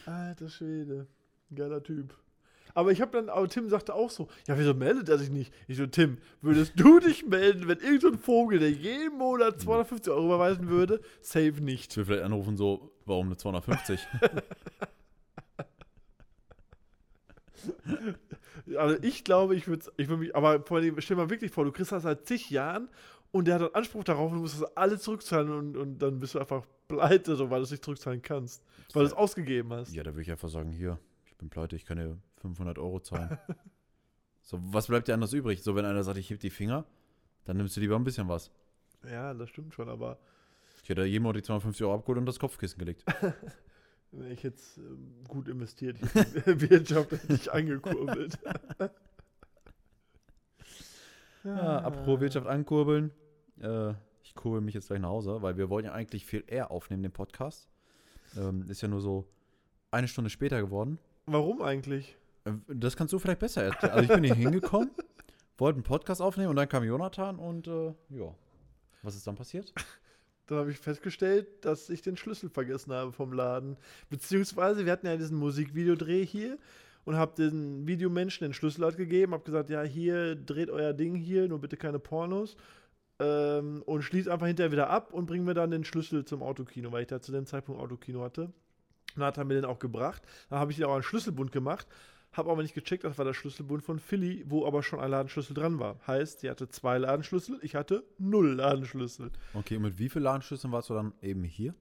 Alter 0.06 0.48
Schwede. 0.48 1.08
Geiler 1.54 1.82
Typ. 1.82 2.14
Aber 2.74 2.92
ich 2.92 3.00
habe 3.00 3.10
dann, 3.10 3.30
aber 3.30 3.48
Tim 3.48 3.70
sagte 3.70 3.94
auch 3.94 4.10
so, 4.10 4.28
ja, 4.46 4.58
wieso 4.58 4.74
meldet 4.74 5.08
er 5.08 5.16
sich 5.16 5.30
nicht? 5.30 5.52
Ich 5.66 5.78
so, 5.78 5.86
Tim, 5.86 6.18
würdest 6.42 6.74
du 6.76 7.00
dich 7.00 7.26
melden, 7.26 7.68
wenn 7.68 7.78
irgendein 7.78 8.12
so 8.12 8.18
Vogel, 8.18 8.58
der 8.58 8.70
jeden 8.70 9.16
Monat 9.16 9.58
250 9.60 10.12
Euro 10.12 10.26
überweisen 10.26 10.68
würde? 10.68 11.00
Safe 11.22 11.54
nicht. 11.62 11.92
Ich 11.92 11.96
will 11.96 12.04
vielleicht 12.04 12.24
anrufen, 12.24 12.58
so, 12.58 12.92
warum 13.06 13.28
eine 13.28 13.38
250? 13.38 14.06
Also 18.76 18.96
ich 19.02 19.22
glaube, 19.22 19.54
ich 19.54 19.68
würde 19.68 19.84
ich 19.96 20.08
würd 20.08 20.18
mich, 20.18 20.34
aber 20.34 20.62
vor 20.62 20.78
allem, 20.78 21.00
stell 21.00 21.16
dir 21.16 21.22
mal 21.22 21.30
wirklich 21.30 21.52
vor, 21.52 21.64
du 21.64 21.72
kriegst 21.72 21.92
das 21.92 22.02
seit 22.02 22.26
zig 22.26 22.50
Jahren 22.50 22.88
und 23.30 23.46
der 23.46 23.56
hat 23.56 23.62
einen 23.62 23.74
Anspruch 23.74 24.02
darauf 24.02 24.30
und 24.30 24.38
du 24.38 24.42
musst 24.42 24.60
das 24.60 24.76
alles 24.76 25.02
zurückzahlen 25.02 25.50
und, 25.50 25.76
und 25.76 25.98
dann 25.98 26.18
bist 26.18 26.34
du 26.34 26.40
einfach 26.40 26.66
pleite, 26.88 27.36
so, 27.36 27.50
weil 27.50 27.58
du 27.58 27.64
es 27.64 27.70
nicht 27.70 27.84
zurückzahlen 27.84 28.22
kannst. 28.22 28.64
Weil 28.92 29.02
du 29.02 29.08
es 29.08 29.12
ausgegeben 29.12 29.72
hast. 29.72 29.94
ja, 29.94 30.02
da 30.02 30.12
würde 30.12 30.22
ich 30.22 30.30
einfach 30.30 30.48
sagen, 30.48 30.72
hier, 30.72 30.98
ich 31.26 31.36
bin 31.36 31.48
pleite, 31.48 31.76
ich 31.76 31.84
kann 31.84 31.98
dir 31.98 32.18
500 32.40 32.78
Euro 32.78 33.00
zahlen. 33.00 33.38
so, 34.42 34.58
was 34.72 34.86
bleibt 34.86 35.08
dir 35.08 35.14
anders 35.14 35.32
übrig? 35.32 35.62
So, 35.62 35.74
wenn 35.76 35.84
einer 35.84 36.02
sagt, 36.02 36.18
ich 36.18 36.30
heb 36.30 36.40
die 36.40 36.50
Finger, 36.50 36.84
dann 37.44 37.56
nimmst 37.58 37.76
du 37.76 37.80
lieber 37.80 37.96
ein 37.96 38.04
bisschen 38.04 38.28
was. 38.28 38.50
Ja, 39.08 39.34
das 39.34 39.50
stimmt 39.50 39.74
schon, 39.74 39.88
aber 39.88 40.18
Ich 40.82 40.88
hätte 40.88 41.04
jedem 41.04 41.32
die 41.32 41.42
250 41.42 41.84
Euro 41.84 41.94
abgeholt 41.94 42.18
und 42.18 42.26
das 42.26 42.38
Kopfkissen 42.38 42.78
gelegt. 42.78 43.04
wenn 44.12 44.30
ich 44.30 44.42
jetzt 44.42 44.78
ähm, 44.78 45.14
gut 45.28 45.48
investiert, 45.48 45.98
die 46.00 46.04
Wirtschaft 46.70 47.12
hätte 47.12 47.32
ich 47.34 47.52
angekurbelt. 47.52 48.38
Ja, 51.44 51.78
apropos 51.78 52.20
Wirtschaft 52.20 52.46
ankurbeln. 52.46 53.12
Äh, 53.60 53.90
ich 54.24 54.34
kurbel 54.34 54.60
mich 54.60 54.74
jetzt 54.74 54.88
gleich 54.88 54.98
nach 55.00 55.10
Hause, 55.10 55.40
weil 55.42 55.56
wir 55.56 55.70
wollten 55.70 55.86
ja 55.86 55.92
eigentlich 55.92 56.26
viel 56.26 56.42
eher 56.46 56.70
aufnehmen, 56.72 57.04
den 57.04 57.12
Podcast. 57.12 57.68
Ähm, 58.36 58.68
ist 58.68 58.80
ja 58.82 58.88
nur 58.88 59.00
so 59.00 59.28
eine 59.92 60.08
Stunde 60.08 60.28
später 60.30 60.60
geworden. 60.60 60.98
Warum 61.26 61.62
eigentlich? 61.62 62.16
Äh, 62.44 62.52
Das 62.66 62.96
kannst 62.96 63.12
du 63.12 63.18
vielleicht 63.18 63.38
besser 63.38 63.62
erzählen. 63.62 63.92
Also 63.92 64.02
ich 64.02 64.08
bin 64.12 64.24
hier 64.24 64.34
hingekommen, 64.50 64.90
wollte 65.58 65.76
einen 65.76 65.84
Podcast 65.84 66.20
aufnehmen 66.20 66.50
und 66.50 66.56
dann 66.56 66.68
kam 66.68 66.82
Jonathan 66.82 67.38
und 67.38 67.68
äh, 67.68 67.94
ja. 68.10 68.34
Was 69.02 69.14
ist 69.14 69.24
dann 69.26 69.36
passiert? 69.36 69.72
Dann 70.46 70.58
habe 70.58 70.70
ich 70.70 70.78
festgestellt, 70.78 71.64
dass 71.64 71.90
ich 71.90 72.02
den 72.02 72.16
Schlüssel 72.16 72.48
vergessen 72.48 72.92
habe 72.92 73.12
vom 73.12 73.32
Laden. 73.32 73.76
Beziehungsweise, 74.08 74.84
wir 74.84 74.92
hatten 74.92 75.06
ja 75.06 75.16
diesen 75.16 75.38
Musikvideodreh 75.38 76.24
hier 76.24 76.58
und 77.04 77.16
habe 77.16 77.34
den 77.36 77.86
Videomenschen 77.86 78.46
den 78.46 78.54
Schlüssel 78.54 78.84
halt 78.84 78.96
gegeben, 78.96 79.32
habe 79.32 79.44
gesagt, 79.44 79.70
ja, 79.70 79.82
hier, 79.82 80.36
dreht 80.36 80.70
euer 80.70 80.92
Ding 80.92 81.14
hier, 81.14 81.48
nur 81.48 81.60
bitte 81.60 81.76
keine 81.76 81.98
Pornos. 81.98 82.56
Ähm, 83.18 83.82
und 83.86 84.02
schließt 84.02 84.28
einfach 84.28 84.46
hinterher 84.46 84.72
wieder 84.72 84.90
ab 84.90 85.12
und 85.12 85.26
bringt 85.26 85.44
mir 85.44 85.54
dann 85.54 85.70
den 85.70 85.84
Schlüssel 85.84 86.24
zum 86.24 86.42
Autokino, 86.42 86.92
weil 86.92 87.02
ich 87.02 87.08
da 87.08 87.20
zu 87.20 87.32
dem 87.32 87.46
Zeitpunkt 87.46 87.80
Autokino 87.80 88.22
hatte. 88.22 88.42
Und 88.42 88.52
dann 89.16 89.24
hat 89.24 89.38
er 89.38 89.44
mir 89.44 89.54
den 89.54 89.64
auch 89.64 89.78
gebracht. 89.78 90.22
Dann 90.50 90.58
habe 90.58 90.70
ich 90.70 90.76
den 90.76 90.86
auch 90.86 90.94
einen 90.94 91.02
Schlüsselbund 91.02 91.50
gemacht, 91.50 91.86
habe 92.36 92.50
aber 92.50 92.62
nicht 92.62 92.74
gecheckt, 92.74 93.04
das 93.04 93.18
war 93.18 93.24
der 93.24 93.34
Schlüsselbund 93.34 93.82
von 93.82 93.98
Philly, 93.98 94.44
wo 94.46 94.66
aber 94.66 94.82
schon 94.82 95.00
ein 95.00 95.10
Ladenschlüssel 95.10 95.54
dran 95.54 95.78
war. 95.78 95.98
Heißt, 96.06 96.40
sie 96.40 96.50
hatte 96.50 96.68
zwei 96.68 96.98
Ladenschlüssel, 96.98 97.58
ich 97.62 97.74
hatte 97.74 98.04
null 98.18 98.54
Ladenschlüssel. 98.54 99.30
Okay, 99.54 99.76
und 99.76 99.82
mit 99.82 99.98
wie 99.98 100.08
vielen 100.08 100.24
Ladenschlüsseln 100.24 100.72
warst 100.72 100.90
du 100.90 100.94
dann 100.94 101.12
eben 101.22 101.44
hier? 101.44 101.74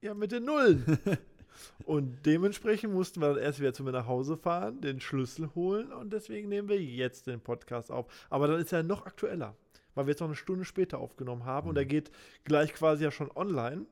Ja, 0.00 0.14
mit 0.14 0.32
den 0.32 0.46
Nullen. 0.46 0.98
und 1.84 2.24
dementsprechend 2.24 2.94
mussten 2.94 3.20
wir 3.20 3.34
dann 3.34 3.42
erst 3.42 3.60
wieder 3.60 3.74
zu 3.74 3.84
mir 3.84 3.92
nach 3.92 4.06
Hause 4.06 4.36
fahren, 4.36 4.80
den 4.80 5.00
Schlüssel 5.00 5.54
holen 5.54 5.92
und 5.92 6.12
deswegen 6.12 6.48
nehmen 6.48 6.68
wir 6.68 6.82
jetzt 6.82 7.26
den 7.26 7.40
Podcast 7.40 7.90
auf. 7.90 8.06
Aber 8.30 8.46
dann 8.46 8.60
ist 8.60 8.72
er 8.72 8.82
noch 8.82 9.04
aktueller, 9.04 9.54
weil 9.94 10.06
wir 10.06 10.12
jetzt 10.12 10.20
noch 10.20 10.28
eine 10.28 10.36
Stunde 10.36 10.64
später 10.64 10.98
aufgenommen 10.98 11.44
haben 11.44 11.68
und 11.68 11.76
er 11.76 11.84
geht 11.84 12.10
gleich 12.44 12.72
quasi 12.72 13.04
ja 13.04 13.10
schon 13.10 13.30
online. 13.34 13.84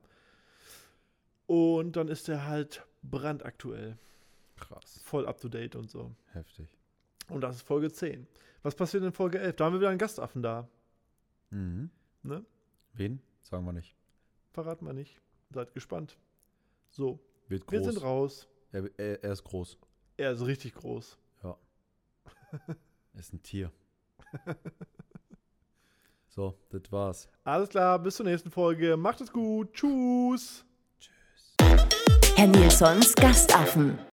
Und 1.47 1.97
dann 1.97 2.09
ist 2.09 2.29
er 2.29 2.47
halt 2.47 2.87
brandaktuell, 3.03 3.99
Krass. 4.61 5.01
voll 5.05 5.27
up 5.27 5.41
to 5.41 5.49
date 5.49 5.77
und 5.77 5.91
so. 5.91 6.15
Heftig. 6.33 6.69
Und 7.29 7.41
das 7.43 7.57
ist 7.57 7.63
Folge 7.63 7.91
10. 7.93 8.27
Was 8.63 8.75
passiert 8.75 9.03
in 9.05 9.13
Folge 9.13 9.39
11? 9.39 9.57
Da 9.57 9.65
haben 9.67 9.73
wir 9.75 9.81
wieder 9.81 9.91
einen 9.91 9.99
Gastaffen 9.99 10.43
da. 10.43 10.69
Mhm. 11.51 11.91
Ne? 12.23 12.45
Wen? 12.95 13.21
Sagen 13.43 13.65
wir 13.65 13.73
nicht. 13.73 13.95
Verraten 14.53 14.85
wir 14.87 14.93
nicht. 14.93 15.21
Seid 15.51 15.73
gespannt. 15.73 16.19
So, 16.91 17.21
Wird 17.49 17.71
wir 17.71 17.81
groß. 17.81 17.93
sind 17.95 18.03
raus. 18.03 18.49
Er, 18.73 18.91
er, 18.99 19.23
er 19.25 19.33
ist 19.33 19.45
groß. 19.45 19.79
Er 20.17 20.33
ist 20.33 20.45
richtig 20.45 20.75
groß. 20.75 21.19
Er 23.15 23.21
ist 23.21 23.33
ein 23.35 23.43
Tier. 23.43 23.71
so, 26.29 26.55
das 26.71 26.91
war's. 26.91 27.29
Alles 27.45 27.69
klar, 27.69 27.99
bis 27.99 28.17
zur 28.17 28.27
nächsten 28.27 28.51
Folge. 28.51 28.97
Macht 28.97 29.21
es 29.21 29.31
gut. 29.33 29.73
Tschüss. 29.75 30.65
Herr 32.37 32.47
Nilsons 32.47 33.15
Gastaffen. 33.17 33.99